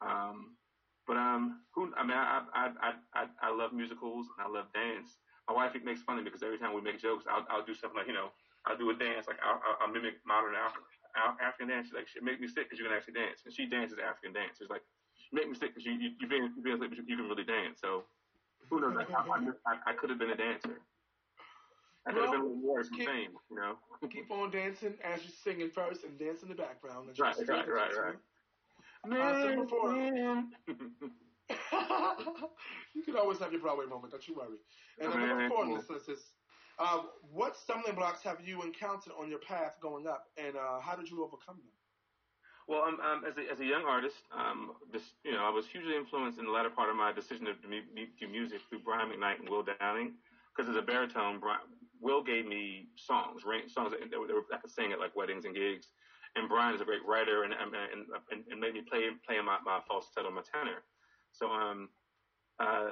Um, 0.00 0.56
but 1.06 1.16
um, 1.16 1.66
who? 1.74 1.90
I 1.96 2.02
mean, 2.02 2.16
I, 2.16 2.44
I 2.54 2.64
I 2.80 2.90
I 3.14 3.22
I 3.42 3.50
love 3.50 3.72
musicals 3.72 4.26
and 4.30 4.46
I 4.46 4.48
love 4.48 4.70
dance. 4.72 5.18
My 5.48 5.54
wife 5.54 5.74
makes 5.82 6.02
fun 6.02 6.18
of 6.18 6.22
me 6.22 6.30
because 6.30 6.44
every 6.46 6.58
time 6.58 6.74
we 6.74 6.80
make 6.80 7.00
jokes, 7.00 7.24
I'll 7.26 7.46
I'll 7.50 7.66
do 7.66 7.74
something 7.74 7.98
like 7.98 8.06
you 8.06 8.14
know 8.14 8.30
I'll 8.66 8.76
do 8.78 8.90
a 8.90 8.94
dance 8.94 9.26
like 9.26 9.40
I'll, 9.42 9.58
I'll 9.80 9.90
mimic 9.90 10.22
modern 10.26 10.54
African 10.54 10.86
African 11.42 11.68
dance. 11.68 11.88
She's 11.88 11.96
like, 11.98 12.06
she 12.06 12.20
make 12.20 12.40
me 12.40 12.46
sick 12.46 12.70
because 12.70 12.78
you 12.78 12.86
can 12.86 12.94
actually 12.94 13.18
dance, 13.18 13.42
and 13.44 13.52
she 13.52 13.66
dances 13.66 13.98
African 13.98 14.32
dance. 14.32 14.60
She's 14.60 14.70
like, 14.70 14.84
make 15.32 15.48
me 15.48 15.54
sick 15.58 15.74
because 15.74 15.84
you 15.84 15.98
you 15.98 16.14
you 16.20 16.28
been 16.28 16.52
you 16.54 16.62
been 16.62 16.78
but 16.78 16.94
you, 16.94 17.02
you 17.06 17.16
can 17.16 17.26
really 17.26 17.44
dance. 17.44 17.80
So 17.80 18.04
who 18.68 18.80
knows? 18.80 18.94
I, 19.02 19.02
I, 19.66 19.90
I 19.90 19.92
could 19.94 20.10
have 20.10 20.18
been 20.18 20.30
a 20.30 20.38
dancer. 20.38 20.78
I 22.06 22.12
could 22.12 22.22
have 22.22 22.32
been 22.32 22.40
a 22.40 22.44
more 22.44 22.82
keep, 22.82 23.06
fame, 23.06 23.30
you 23.50 23.56
know. 23.56 23.76
keep 24.08 24.30
on 24.30 24.50
dancing 24.50 24.94
as 25.04 25.20
you're 25.22 25.32
singing 25.44 25.70
first, 25.70 26.04
and 26.04 26.18
dance 26.18 26.42
in 26.42 26.48
the 26.48 26.54
background. 26.54 27.08
Right, 27.18 27.36
right, 27.46 27.68
right, 27.68 27.90
right. 27.96 28.14
Man, 29.06 29.66
man. 29.84 30.50
you 32.94 33.02
can 33.02 33.16
always 33.16 33.38
have 33.38 33.52
your 33.52 33.60
Broadway 33.60 33.86
moment. 33.86 34.12
Don't 34.12 34.26
you 34.28 34.34
worry. 34.34 34.58
And 35.00 35.12
then 35.12 35.28
number 35.28 35.48
four 35.48 35.66
this 35.66 36.08
is, 36.08 36.24
uh, 36.78 37.02
what 37.32 37.56
stumbling 37.56 37.94
blocks 37.94 38.22
have 38.22 38.38
you 38.44 38.62
encountered 38.62 39.12
on 39.18 39.28
your 39.28 39.40
path 39.40 39.76
going 39.82 40.06
up, 40.06 40.26
and 40.36 40.56
uh, 40.56 40.80
how 40.80 40.96
did 40.96 41.10
you 41.10 41.22
overcome 41.22 41.56
them? 41.56 41.72
Well, 42.68 42.82
um, 42.82 43.00
um, 43.00 43.24
as, 43.26 43.36
a, 43.36 43.50
as 43.50 43.58
a 43.58 43.64
young 43.64 43.82
artist, 43.82 44.16
um, 44.30 44.72
just, 44.92 45.06
you 45.24 45.32
know, 45.32 45.44
I 45.44 45.50
was 45.50 45.66
hugely 45.66 45.96
influenced 45.96 46.38
in 46.38 46.44
the 46.44 46.52
latter 46.52 46.70
part 46.70 46.88
of 46.88 46.94
my 46.94 47.10
decision 47.12 47.46
to 47.46 47.54
do 47.54 48.28
music 48.28 48.60
through 48.68 48.80
Brian 48.84 49.10
McKnight 49.10 49.40
and 49.40 49.48
Will 49.48 49.64
Downing. 49.64 50.14
Because 50.54 50.70
as 50.70 50.76
a 50.76 50.82
baritone, 50.82 51.40
Brian, 51.40 51.60
Will 52.00 52.22
gave 52.22 52.46
me 52.46 52.88
songs, 52.96 53.42
songs 53.42 53.92
that, 53.92 54.10
that 54.10 54.42
I 54.52 54.56
could 54.56 54.70
sing 54.70 54.92
at 54.92 55.00
like 55.00 55.14
weddings 55.14 55.44
and 55.44 55.54
gigs 55.54 55.88
and 56.36 56.48
Brian 56.48 56.74
is 56.74 56.80
a 56.80 56.84
great 56.84 57.04
writer 57.06 57.44
and 57.44 57.52
and, 57.52 57.74
and, 58.30 58.44
and 58.50 58.60
made 58.60 58.74
me 58.74 58.82
play 58.88 59.08
play 59.26 59.36
my, 59.44 59.58
my 59.64 59.80
falsetto, 59.86 60.30
my 60.30 60.42
tenor. 60.42 60.82
So 61.32 61.50
um, 61.50 61.88
uh, 62.58 62.90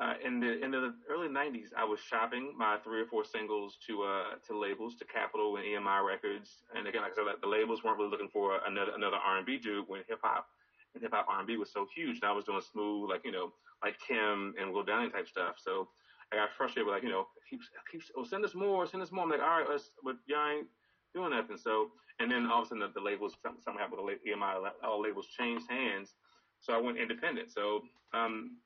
uh, 0.00 0.14
in 0.24 0.40
the 0.40 0.62
in 0.62 0.70
the 0.70 0.94
early 1.08 1.28
'90s, 1.28 1.68
I 1.76 1.84
was 1.84 2.00
shopping 2.00 2.54
my 2.56 2.76
three 2.84 3.00
or 3.00 3.06
four 3.06 3.24
singles 3.24 3.78
to 3.86 4.02
uh, 4.02 4.24
to 4.46 4.58
labels, 4.58 4.96
to 4.96 5.04
Capitol 5.04 5.56
and 5.56 5.64
EMI 5.64 6.06
Records, 6.06 6.62
and 6.74 6.86
again, 6.86 7.02
like 7.02 7.12
I 7.12 7.14
said, 7.16 7.24
the 7.40 7.48
labels 7.48 7.82
weren't 7.82 7.98
really 7.98 8.10
looking 8.10 8.30
for 8.32 8.60
another 8.66 8.92
another 8.94 9.16
R&B 9.16 9.58
dude 9.58 9.88
when 9.88 10.02
hip 10.08 10.20
hop 10.22 10.46
and 10.94 11.02
hip 11.02 11.12
hop 11.12 11.26
R&B 11.28 11.56
was 11.56 11.72
so 11.72 11.86
huge. 11.94 12.20
And 12.20 12.24
I 12.24 12.32
was 12.32 12.44
doing 12.44 12.60
smooth, 12.60 13.10
like 13.10 13.24
you 13.24 13.32
know, 13.32 13.52
like 13.82 13.96
Kim 14.06 14.54
and 14.60 14.72
Will 14.72 14.84
Downing 14.84 15.10
type 15.10 15.28
stuff. 15.28 15.56
So 15.58 15.88
I 16.32 16.36
got 16.36 16.50
frustrated 16.56 16.86
with 16.86 16.94
like, 16.94 17.02
you 17.02 17.10
know, 17.10 17.26
keeps 17.48 17.68
keeps 17.90 18.10
oh 18.16 18.24
send 18.24 18.44
us 18.44 18.54
more, 18.54 18.86
send 18.86 19.02
us 19.02 19.12
more. 19.12 19.24
I'm 19.24 19.30
like, 19.30 19.40
all 19.40 19.58
right, 19.60 19.66
let's, 19.68 19.90
but 20.04 20.16
y'all 20.26 20.48
ain't 20.48 20.68
doing 21.14 21.30
nothing. 21.30 21.56
So 21.56 21.90
and 22.20 22.30
then 22.30 22.46
all 22.46 22.60
of 22.60 22.66
a 22.66 22.68
sudden 22.68 22.80
the, 22.80 22.92
the 22.94 23.04
labels 23.04 23.36
something, 23.42 23.78
happened 23.78 24.04
with 24.04 24.18
the 24.22 24.30
EMI, 24.30 24.70
all 24.84 25.02
labels 25.02 25.26
changed 25.26 25.66
hands. 25.68 26.14
So 26.60 26.74
I 26.74 26.78
went 26.78 26.98
independent. 26.98 27.50
So 27.50 27.82
um, 28.12 28.58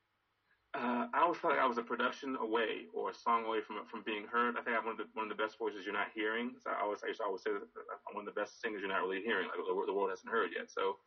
uh, 0.75 1.07
I 1.15 1.23
always 1.23 1.39
felt 1.39 1.55
like 1.55 1.62
I 1.62 1.67
was 1.67 1.79
a 1.79 1.83
production 1.83 2.37
away 2.41 2.91
or 2.93 3.11
a 3.11 3.15
song 3.15 3.47
away 3.47 3.61
from 3.61 3.87
from 3.87 4.03
being 4.05 4.27
heard. 4.27 4.57
I 4.59 4.62
think 4.62 4.77
I'm 4.77 4.85
one 4.85 4.99
of 4.99 4.99
the 4.99 5.07
one 5.15 5.31
of 5.31 5.37
the 5.37 5.41
best 5.41 5.57
voices 5.57 5.87
you're 5.87 5.95
not 5.95 6.11
hearing. 6.15 6.53
So 6.59 6.71
I 6.71 6.83
always 6.83 6.99
I 7.05 7.09
used 7.09 7.21
to 7.21 7.27
always 7.27 7.43
say 7.43 7.53
that 7.53 7.62
I'm 7.62 8.15
one 8.15 8.27
of 8.27 8.35
the 8.35 8.41
best 8.41 8.61
singers 8.61 8.83
you're 8.83 8.91
not 8.91 9.03
really 9.03 9.23
hearing. 9.23 9.47
Like 9.47 9.62
the, 9.62 9.87
the 9.87 9.95
world 9.95 10.11
hasn't 10.11 10.33
heard 10.33 10.51
yet. 10.51 10.67
So 10.69 10.99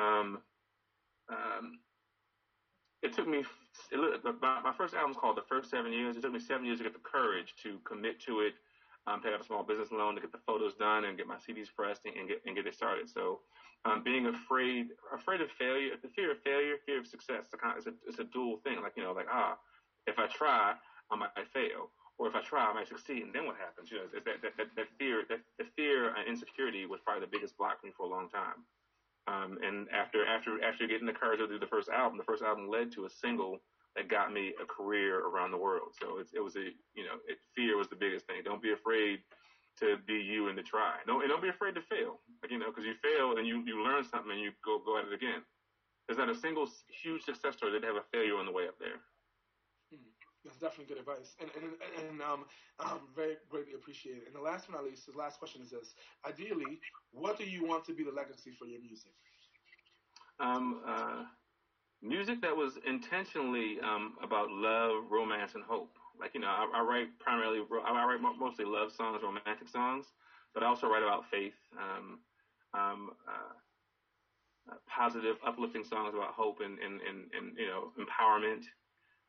um, 0.00 0.40
um, 1.28 1.78
it 3.02 3.12
took 3.12 3.28
me 3.28 3.44
it, 3.92 4.20
my 4.40 4.72
first 4.76 4.94
album 4.94 5.10
was 5.10 5.16
called 5.16 5.36
The 5.36 5.46
First 5.48 5.70
Seven 5.70 5.92
Years. 5.92 6.16
It 6.16 6.22
took 6.22 6.32
me 6.32 6.40
seven 6.40 6.64
years 6.64 6.78
to 6.78 6.84
get 6.84 6.92
the 6.92 7.00
courage 7.00 7.54
to 7.62 7.78
commit 7.84 8.20
to 8.22 8.40
it, 8.40 8.54
um, 9.06 9.20
pay 9.22 9.32
off 9.32 9.40
a 9.40 9.44
small 9.44 9.62
business 9.62 9.90
loan 9.92 10.14
to 10.14 10.20
get 10.20 10.32
the 10.32 10.42
photos 10.46 10.74
done 10.74 11.04
and 11.04 11.16
get 11.16 11.26
my 11.26 11.36
CDs 11.36 11.68
pressed 11.74 12.02
and, 12.04 12.28
get 12.28 12.42
and 12.46 12.54
get 12.54 12.66
it 12.66 12.74
started. 12.74 13.08
So, 13.08 13.40
um, 13.84 14.02
being 14.04 14.26
afraid 14.26 14.88
afraid 15.14 15.40
of 15.40 15.50
failure, 15.58 15.96
the 16.02 16.08
fear 16.08 16.32
of 16.32 16.38
failure, 16.44 16.76
fear 16.84 17.00
of 17.00 17.06
success, 17.06 17.48
it's 17.52 17.86
a, 17.86 17.92
it's 18.06 18.18
a, 18.18 18.24
dual 18.24 18.58
thing. 18.62 18.82
Like 18.82 18.92
you 18.96 19.02
know, 19.02 19.12
like 19.12 19.26
ah, 19.32 19.56
if 20.06 20.18
I 20.18 20.26
try, 20.26 20.74
I 21.10 21.16
might 21.16 21.30
fail, 21.54 21.88
or 22.18 22.28
if 22.28 22.34
I 22.34 22.42
try, 22.42 22.68
I 22.68 22.74
might 22.74 22.88
succeed, 22.88 23.22
and 23.22 23.32
then 23.32 23.46
what 23.46 23.56
happens? 23.56 23.90
You 23.90 23.98
know, 23.98 24.04
that 24.12 24.24
that, 24.24 24.52
that, 24.58 24.68
that 24.76 24.86
fear, 24.98 25.24
that 25.30 25.40
the 25.58 25.64
fear 25.76 26.14
and 26.14 26.28
insecurity 26.28 26.84
was 26.84 27.00
probably 27.00 27.24
the 27.24 27.32
biggest 27.32 27.56
block 27.56 27.80
for 27.80 27.86
me 27.86 27.92
for 27.96 28.04
a 28.04 28.10
long 28.10 28.28
time. 28.28 28.68
Um, 29.26 29.58
and 29.62 29.86
after 29.90 30.26
after 30.26 30.62
after 30.64 30.86
getting 30.86 31.06
the 31.06 31.12
courage 31.12 31.40
to 31.40 31.46
do 31.46 31.58
the 31.58 31.66
first 31.66 31.88
album, 31.88 32.18
the 32.18 32.24
first 32.24 32.42
album 32.42 32.68
led 32.68 32.90
to 32.92 33.04
a 33.04 33.10
single 33.10 33.60
that 33.96 34.08
got 34.08 34.32
me 34.32 34.54
a 34.62 34.66
career 34.66 35.20
around 35.20 35.50
the 35.50 35.58
world. 35.58 35.92
So 36.00 36.18
it, 36.18 36.28
it 36.34 36.40
was 36.40 36.56
a 36.56 36.72
you 36.94 37.04
know 37.04 37.20
it, 37.28 37.38
fear 37.54 37.76
was 37.76 37.88
the 37.88 37.96
biggest 37.96 38.26
thing. 38.26 38.42
Don't 38.44 38.62
be 38.62 38.72
afraid 38.72 39.20
to 39.78 39.96
be 40.06 40.14
you 40.14 40.48
and 40.48 40.56
to 40.56 40.62
try. 40.62 40.96
Don't 41.06 41.22
and 41.22 41.30
don't 41.30 41.42
be 41.42 41.48
afraid 41.48 41.74
to 41.74 41.82
fail. 41.82 42.20
Like 42.42 42.50
you 42.50 42.58
know 42.58 42.70
because 42.70 42.84
you 42.84 42.94
fail 43.02 43.36
and 43.38 43.46
you 43.46 43.62
you 43.66 43.84
learn 43.84 44.04
something 44.04 44.32
and 44.32 44.40
you 44.40 44.52
go 44.64 44.80
go 44.84 44.98
at 44.98 45.06
it 45.06 45.12
again. 45.12 45.42
There's 46.06 46.18
not 46.18 46.28
a 46.28 46.34
single 46.34 46.68
huge 46.88 47.22
success 47.22 47.56
story 47.56 47.72
that 47.72 47.84
have 47.84 47.96
a 47.96 48.06
failure 48.12 48.36
on 48.36 48.46
the 48.46 48.52
way 48.52 48.66
up 48.66 48.78
there. 48.80 48.98
That's 50.44 50.58
definitely 50.58 50.86
good 50.94 50.98
advice, 50.98 51.36
and 51.40 51.50
and 51.56 51.72
and 51.98 52.22
um, 52.22 52.44
um, 52.78 53.00
very 53.14 53.36
greatly 53.48 53.74
appreciated. 53.74 54.24
And 54.26 54.34
the 54.34 54.40
last 54.40 54.66
but 54.66 54.76
not 54.76 54.84
least, 54.84 55.06
the 55.06 55.18
last 55.18 55.38
question 55.38 55.60
is 55.62 55.70
this: 55.70 55.94
Ideally, 56.26 56.80
what 57.12 57.36
do 57.38 57.44
you 57.44 57.64
want 57.64 57.84
to 57.86 57.92
be 57.92 58.04
the 58.04 58.12
legacy 58.12 58.50
for 58.50 58.66
your 58.66 58.80
music? 58.80 59.12
Um, 60.38 60.80
uh, 60.86 61.24
music 62.02 62.40
that 62.42 62.56
was 62.56 62.78
intentionally 62.86 63.80
um, 63.80 64.16
about 64.22 64.50
love, 64.50 65.04
romance, 65.10 65.54
and 65.54 65.64
hope. 65.64 65.98
Like 66.18 66.34
you 66.34 66.40
know, 66.40 66.48
I, 66.48 66.66
I 66.74 66.80
write 66.82 67.18
primarily, 67.20 67.60
I 67.84 68.04
write 68.04 68.20
mostly 68.38 68.64
love 68.64 68.92
songs, 68.92 69.22
romantic 69.22 69.68
songs, 69.68 70.06
but 70.54 70.62
I 70.62 70.66
also 70.66 70.88
write 70.88 71.02
about 71.02 71.24
faith, 71.30 71.54
um, 71.78 72.18
um, 72.74 73.10
uh, 73.28 73.52
uh, 74.70 74.76
positive, 74.86 75.36
uplifting 75.46 75.84
songs 75.84 76.14
about 76.14 76.32
hope 76.32 76.60
and 76.60 76.78
and 76.78 77.00
and, 77.02 77.28
and 77.36 77.56
you 77.58 77.66
know, 77.66 77.92
empowerment. 77.98 78.64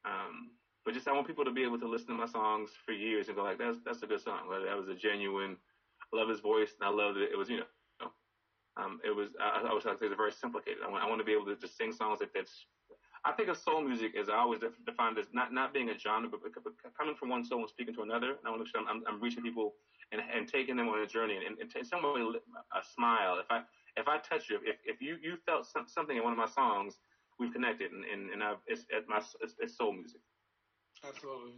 Um, 0.05 0.51
but 0.83 0.93
just 0.93 1.07
I 1.07 1.13
want 1.13 1.27
people 1.27 1.45
to 1.45 1.51
be 1.51 1.63
able 1.63 1.79
to 1.79 1.87
listen 1.87 2.07
to 2.07 2.13
my 2.13 2.25
songs 2.25 2.71
for 2.85 2.91
years 2.91 3.27
and 3.27 3.35
go 3.37 3.43
like, 3.43 3.59
that's 3.59 3.77
that's 3.85 4.01
a 4.01 4.07
good 4.07 4.21
song. 4.21 4.49
Like, 4.49 4.65
that 4.65 4.77
was 4.77 4.89
a 4.89 4.95
genuine. 4.95 5.57
I 6.13 6.17
love 6.17 6.29
his 6.29 6.39
voice 6.39 6.73
and 6.79 6.87
I 6.87 6.91
love 6.91 7.17
it. 7.17 7.29
It 7.31 7.37
was 7.37 7.49
you 7.49 7.57
know, 7.57 8.09
um, 8.77 8.99
it 9.03 9.15
was 9.15 9.29
I, 9.39 9.67
I 9.69 9.73
was 9.73 9.85
like 9.85 9.97
it's 10.01 10.15
very 10.15 10.31
simplicated. 10.31 10.79
I 10.85 10.89
want 10.89 11.03
I 11.03 11.07
want 11.07 11.19
to 11.19 11.25
be 11.25 11.33
able 11.33 11.45
to 11.45 11.55
just 11.55 11.77
sing 11.77 11.91
songs 11.91 12.19
that 12.19 12.29
that's. 12.33 12.65
I 13.23 13.31
think 13.33 13.49
of 13.49 13.57
soul 13.57 13.81
music 13.81 14.17
as 14.17 14.29
I 14.29 14.37
always 14.37 14.61
defined 14.85 15.19
as 15.19 15.27
not 15.31 15.53
not 15.53 15.73
being 15.73 15.89
a 15.89 15.97
genre, 15.99 16.27
but, 16.29 16.41
but 16.41 16.73
coming 16.97 17.13
from 17.13 17.29
one 17.29 17.45
soul 17.45 17.59
and 17.59 17.69
speaking 17.69 17.93
to 17.95 18.01
another. 18.01 18.29
And 18.29 18.41
I 18.45 18.49
want 18.49 18.61
to 18.61 18.63
make 18.65 18.73
sure 18.73 18.81
I'm, 18.81 19.03
I'm, 19.07 19.21
reaching 19.21 19.43
people 19.43 19.75
and, 20.11 20.21
and 20.33 20.47
taking 20.47 20.75
them 20.75 20.89
on 20.89 20.97
a 20.97 21.05
journey 21.05 21.37
and, 21.37 21.59
and, 21.59 21.69
and 21.69 21.85
some 21.85 22.01
way 22.01 22.21
a 22.21 22.81
smile. 22.95 23.37
If 23.37 23.45
I 23.51 23.61
if 23.95 24.07
I 24.07 24.17
touch 24.17 24.49
you, 24.49 24.57
if 24.65 24.77
if 24.85 25.01
you 25.01 25.17
you 25.21 25.37
felt 25.45 25.67
some, 25.67 25.85
something 25.87 26.17
in 26.17 26.23
one 26.23 26.33
of 26.33 26.39
my 26.39 26.47
songs, 26.47 26.97
we've 27.37 27.53
connected, 27.53 27.91
and 27.91 28.03
and, 28.05 28.31
and 28.31 28.41
I've, 28.41 28.57
it's, 28.65 28.85
it's 28.89 29.07
my 29.07 29.21
it's, 29.41 29.53
it's 29.59 29.77
soul 29.77 29.93
music. 29.93 30.21
Absolutely. 31.07 31.53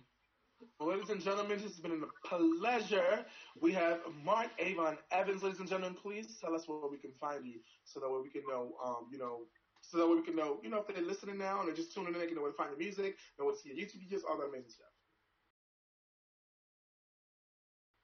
Well, 0.80 0.90
ladies 0.90 1.10
and 1.10 1.22
gentlemen, 1.22 1.58
this 1.58 1.74
has 1.74 1.80
been 1.80 2.02
a 2.04 2.28
pleasure. 2.28 3.26
We 3.60 3.74
have 3.74 4.00
Marc 4.24 4.48
Avon 4.60 4.98
Evans, 5.12 5.44
ladies 5.44 5.60
and 5.60 5.68
gentlemen. 5.68 5.98
Please 6.02 6.38
tell 6.40 6.56
us 6.56 6.68
where 6.68 6.90
we 6.90 6.98
can 6.98 7.12
find 7.20 7.46
you, 7.46 7.60
so 7.84 8.00
that 8.00 8.10
way 8.10 8.20
we 8.24 8.30
can 8.30 8.44
know, 8.48 8.72
um, 8.84 9.08
you 9.12 9.18
know, 9.18 9.42
so 9.82 9.98
that 9.98 10.08
way 10.08 10.16
we 10.16 10.22
can 10.22 10.38
know, 10.38 10.60
you 10.64 10.70
know, 10.70 10.84
if 10.88 10.96
they're 10.96 11.04
listening 11.04 11.38
now 11.38 11.60
and 11.60 11.68
they're 11.68 11.76
just 11.76 11.94
tuning 11.94 12.14
in, 12.14 12.20
they 12.20 12.28
can 12.28 12.36
know 12.36 12.44
where 12.44 12.52
to 12.52 12.58
find 12.58 12.70
your 12.70 12.80
music, 12.80 13.18
know 13.38 13.46
where 13.46 13.54
to 13.54 13.60
see 13.60 13.70
your 13.74 13.78
YouTube 13.78 14.08
videos, 14.08 14.22
all 14.30 14.38
that 14.38 14.48
amazing 14.48 14.70
stuff. 14.70 14.88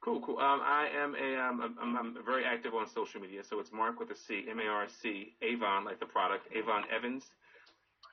Cool, 0.03 0.19
cool. 0.21 0.39
Um, 0.39 0.59
I 0.63 0.89
am 0.93 1.15
a, 1.15 1.39
um, 1.39 1.75
I'm, 1.79 1.97
I'm 1.97 2.17
very 2.25 2.43
active 2.43 2.73
on 2.73 2.89
social 2.89 3.21
media, 3.21 3.43
so 3.43 3.59
it's 3.59 3.71
Mark 3.71 3.99
with 3.99 4.11
a 4.11 4.15
C, 4.15 4.45
M-A-R-C, 4.49 5.35
Avon, 5.41 5.85
like 5.85 5.99
the 5.99 6.05
product, 6.05 6.47
Avon 6.53 6.83
Evans 6.93 7.25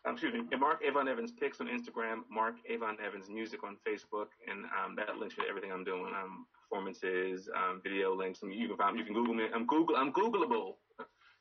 um, 0.07 0.13
excuse 0.13 0.33
me, 0.33 0.57
Marc 0.59 0.83
Avon 0.85 1.09
Evans 1.09 1.33
Pics 1.33 1.61
on 1.61 1.67
Instagram, 1.67 2.23
Marc 2.31 2.57
Avon 2.69 2.97
Evans 3.05 3.29
Music 3.29 3.65
on 3.65 3.77
Facebook, 3.87 4.29
and 4.49 4.65
um, 4.67 4.95
that 4.97 5.17
links 5.17 5.35
to 5.37 5.43
everything 5.49 5.73
I'm 5.73 5.85
doing. 5.85 6.13
Um, 6.15 6.47
performances, 6.69 7.49
um, 7.57 7.81
video 7.83 8.15
links. 8.15 8.41
I 8.43 8.47
mean, 8.47 8.59
you 8.59 8.69
can 8.69 8.77
find, 8.77 8.99
you 8.99 9.05
can 9.05 9.15
Google 9.15 9.35
me. 9.35 9.45
I'm 9.55 9.67
Google, 9.67 9.97
I'm 9.97 10.13
Googleable. 10.13 10.75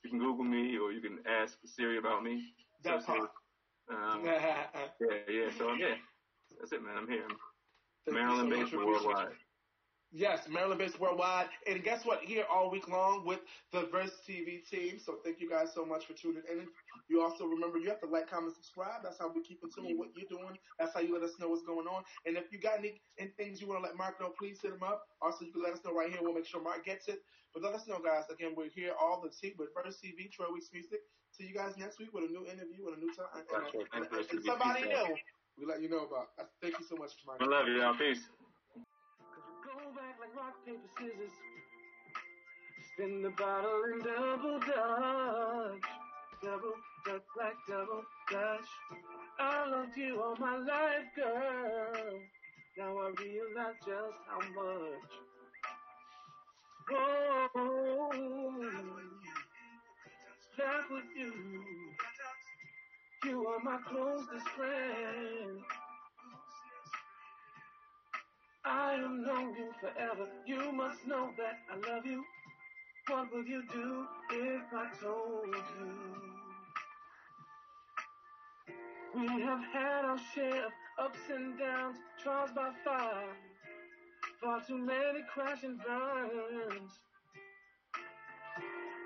You 0.03 0.09
can 0.09 0.19
Google 0.19 0.43
me, 0.43 0.77
or 0.77 0.91
you 0.91 1.01
can 1.01 1.19
ask 1.25 1.57
Siri 1.65 1.97
about 1.97 2.23
me. 2.23 2.53
That's 2.83 3.05
so, 3.07 3.27
um, 3.89 4.21
yeah, 4.23 4.65
yeah. 5.27 5.49
So 5.57 5.69
I'm 5.69 5.79
yeah, 5.79 5.95
that's 6.59 6.71
it, 6.71 6.83
man. 6.83 6.97
I'm 6.97 7.07
here. 7.07 7.25
Maryland 8.07 8.51
based 8.51 8.73
worldwide. 8.73 9.29
Yes, 10.15 10.47
Maryland 10.47 10.79
based 10.79 10.97
worldwide. 10.97 11.47
And 11.67 11.83
guess 11.83 12.05
what? 12.05 12.23
Here 12.23 12.45
all 12.49 12.71
week 12.71 12.87
long 12.87 13.25
with 13.25 13.41
the 13.73 13.89
Verse 13.91 14.15
TV 14.23 14.63
team. 14.63 14.97
So 14.97 15.19
thank 15.25 15.41
you 15.41 15.49
guys 15.49 15.73
so 15.75 15.83
much 15.83 16.07
for 16.07 16.13
tuning 16.13 16.41
in. 16.49 16.67
You 17.09 17.21
also 17.21 17.43
remember 17.45 17.79
you 17.79 17.89
have 17.89 17.99
to 17.99 18.07
like, 18.07 18.31
comment, 18.31 18.55
subscribe. 18.55 19.03
That's 19.03 19.19
how 19.19 19.27
we 19.27 19.43
keep 19.43 19.59
in 19.61 19.69
tune 19.75 19.91
with 19.91 20.07
what 20.07 20.09
you're 20.15 20.31
doing. 20.31 20.55
That's 20.79 20.93
how 20.93 21.01
you 21.01 21.11
let 21.11 21.21
us 21.27 21.35
know 21.37 21.49
what's 21.49 21.67
going 21.67 21.85
on. 21.87 22.03
And 22.25 22.37
if 22.37 22.47
you 22.53 22.59
got 22.59 22.79
any, 22.79 23.01
any 23.19 23.31
things 23.35 23.59
you 23.59 23.67
want 23.67 23.83
to 23.83 23.91
let 23.91 23.97
Marc 23.97 24.21
know, 24.21 24.31
please 24.39 24.63
hit 24.63 24.71
him 24.71 24.83
up. 24.87 25.03
Also, 25.21 25.43
you 25.43 25.51
can 25.51 25.61
let 25.61 25.73
us 25.73 25.83
know 25.83 25.91
right 25.91 26.07
here. 26.07 26.19
We'll 26.21 26.33
make 26.33 26.47
sure 26.47 26.63
Marc 26.63 26.85
gets 26.85 27.09
it. 27.09 27.19
But 27.53 27.63
let 27.63 27.75
us 27.75 27.85
know, 27.85 27.99
guys. 27.99 28.23
Again, 28.31 28.55
we're 28.55 28.71
here 28.71 28.95
all 28.95 29.19
the 29.19 29.27
team 29.35 29.59
with 29.59 29.75
Verse 29.75 29.99
TV, 29.99 30.31
Troy 30.31 30.47
Weeks 30.47 30.71
Music. 30.71 31.03
See 31.31 31.43
you 31.43 31.53
guys 31.53 31.75
next 31.75 31.99
week 31.99 32.13
with 32.13 32.23
a 32.23 32.31
new 32.31 32.47
interview 32.47 32.87
and 32.87 32.95
a 32.95 32.99
new 33.03 33.11
time. 33.11 33.43
And, 33.51 33.83
and, 33.91 34.07
and, 34.15 34.31
and 34.31 34.43
somebody 34.47 34.87
new 34.87 35.15
we 35.59 35.65
let 35.65 35.81
you 35.81 35.89
know 35.89 36.07
about. 36.07 36.31
Thank 36.61 36.79
you 36.79 36.85
so 36.87 36.95
much, 36.95 37.11
Marc. 37.27 37.41
I 37.41 37.45
love 37.45 37.67
you, 37.67 37.79
y'all. 37.79 37.95
Peace 37.95 38.27
rock, 40.35 40.55
paper, 40.65 40.89
scissors. 40.97 41.31
Spin 42.93 43.21
the 43.21 43.29
bottle 43.29 43.83
and 43.93 44.03
double 44.03 44.59
dutch. 44.59 45.81
Double 46.43 46.75
dutch 47.05 47.27
like 47.37 47.59
double 47.67 48.03
dutch. 48.31 48.69
I 49.39 49.69
loved 49.69 49.97
you 49.97 50.21
all 50.21 50.35
my 50.37 50.57
life, 50.57 51.05
girl. 51.15 52.19
Now 52.77 52.97
I 52.97 53.11
realize 53.21 53.75
just 53.85 54.19
how 54.27 54.39
much. 54.39 55.11
Oh, 56.91 58.11
that 60.57 60.89
with 60.91 61.03
you. 61.17 61.33
You 63.25 63.47
are 63.47 63.59
my 63.63 63.77
closest 63.89 64.47
friend. 64.49 65.59
I 68.65 68.95
am 68.95 69.23
longing 69.23 69.71
forever. 69.79 70.27
You 70.47 70.71
must 70.71 71.05
know 71.05 71.29
that 71.37 71.59
I 71.71 71.91
love 71.91 72.05
you. 72.05 72.23
What 73.07 73.31
will 73.31 73.45
you 73.45 73.61
do 73.71 74.05
if 74.31 74.63
I 74.73 74.87
told 74.99 75.55
you? 75.55 75.91
We 79.15 79.27
have 79.43 79.63
had 79.71 80.05
our 80.05 80.17
share 80.33 80.65
of 80.65 80.71
ups 80.99 81.19
and 81.29 81.57
downs, 81.59 81.97
trials 82.21 82.49
by 82.55 82.71
fire. 82.83 83.35
Far 84.41 84.61
too 84.67 84.79
many 84.79 85.21
crash 85.31 85.63
and 85.63 85.77
burns. 85.77 86.99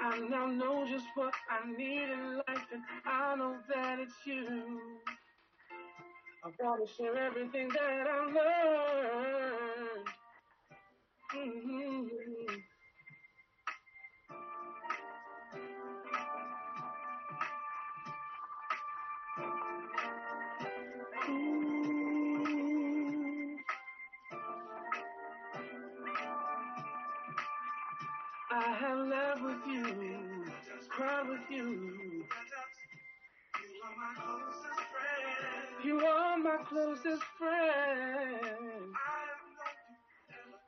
I 0.01 0.19
now 0.29 0.47
know 0.47 0.87
just 0.87 1.05
what 1.15 1.33
I 1.49 1.69
need 1.71 2.09
in 2.09 2.37
life, 2.37 2.67
and 2.73 2.81
I 3.05 3.35
know 3.35 3.57
that 3.67 3.99
it's 3.99 4.13
you. 4.25 4.79
I 6.43 6.49
wanna 6.59 6.87
share 6.87 7.17
everything 7.17 7.69
that 7.69 8.07
I've 8.07 8.33
learned. 8.33 10.07
hmm 11.31 12.55
I 28.51 28.71
have 28.81 28.99
love 28.99 29.41
with 29.43 29.67
you, 29.67 30.45
cry 30.89 31.23
with 31.29 31.41
you. 31.49 31.67
You 31.67 32.25
are 33.85 33.95
my 33.97 34.13
hope 34.21 34.48
closest 36.69 37.23
friend. 37.37 38.93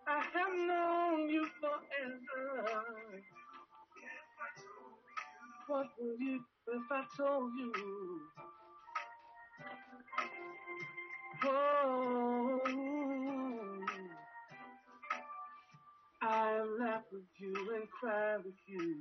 I 0.08 0.22
have 0.34 0.54
known 0.68 1.30
you 1.30 1.46
forever. 1.60 2.86
What 5.68 5.88
would 6.00 6.20
you 6.20 6.44
if 6.68 6.92
I 6.92 7.04
told 7.18 7.52
you? 7.58 7.74
Oh, 11.44 12.60
I 16.22 16.62
laugh 16.80 17.04
with 17.12 17.24
you 17.38 17.56
and 17.76 17.90
cry 17.90 18.38
with 18.38 18.62
you. 18.68 18.98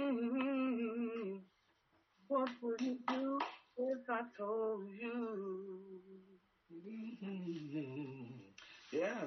Mm-hmm. 0.00 1.36
What 2.28 2.50
would 2.62 2.80
you 2.80 2.98
do 3.08 3.38
if 3.78 4.08
I 4.08 4.22
told 4.36 4.84
you? 4.90 5.90
Yeah. 8.92 9.24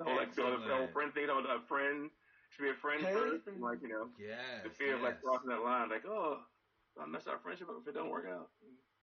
Oh, 0.00 0.14
like 0.14 0.34
so 0.34 0.42
the 0.42 0.72
Excellent. 0.72 0.80
old 0.80 0.92
friend 0.92 1.12
thing, 1.12 1.22
you 1.22 1.28
know, 1.28 1.38
a 1.38 1.60
friend 1.68 2.10
should 2.50 2.62
be 2.62 2.70
a 2.70 2.74
friend 2.74 3.02
Hey. 3.02 3.12
first, 3.12 3.46
and 3.46 3.60
like 3.60 3.82
you 3.82 3.88
know, 3.88 4.08
Yes. 4.18 4.64
the 4.64 4.70
fear 4.70 4.94
of 4.94 5.02
like 5.02 5.22
crossing 5.22 5.48
that 5.50 5.62
line, 5.62 5.90
like 5.90 6.06
oh, 6.06 6.38
I 7.00 7.06
mess 7.06 7.26
our 7.26 7.38
friendship 7.38 7.68
up 7.68 7.76
if 7.82 7.88
it 7.88 7.94
don't 7.94 8.08
work 8.10 8.26
out. 8.30 8.48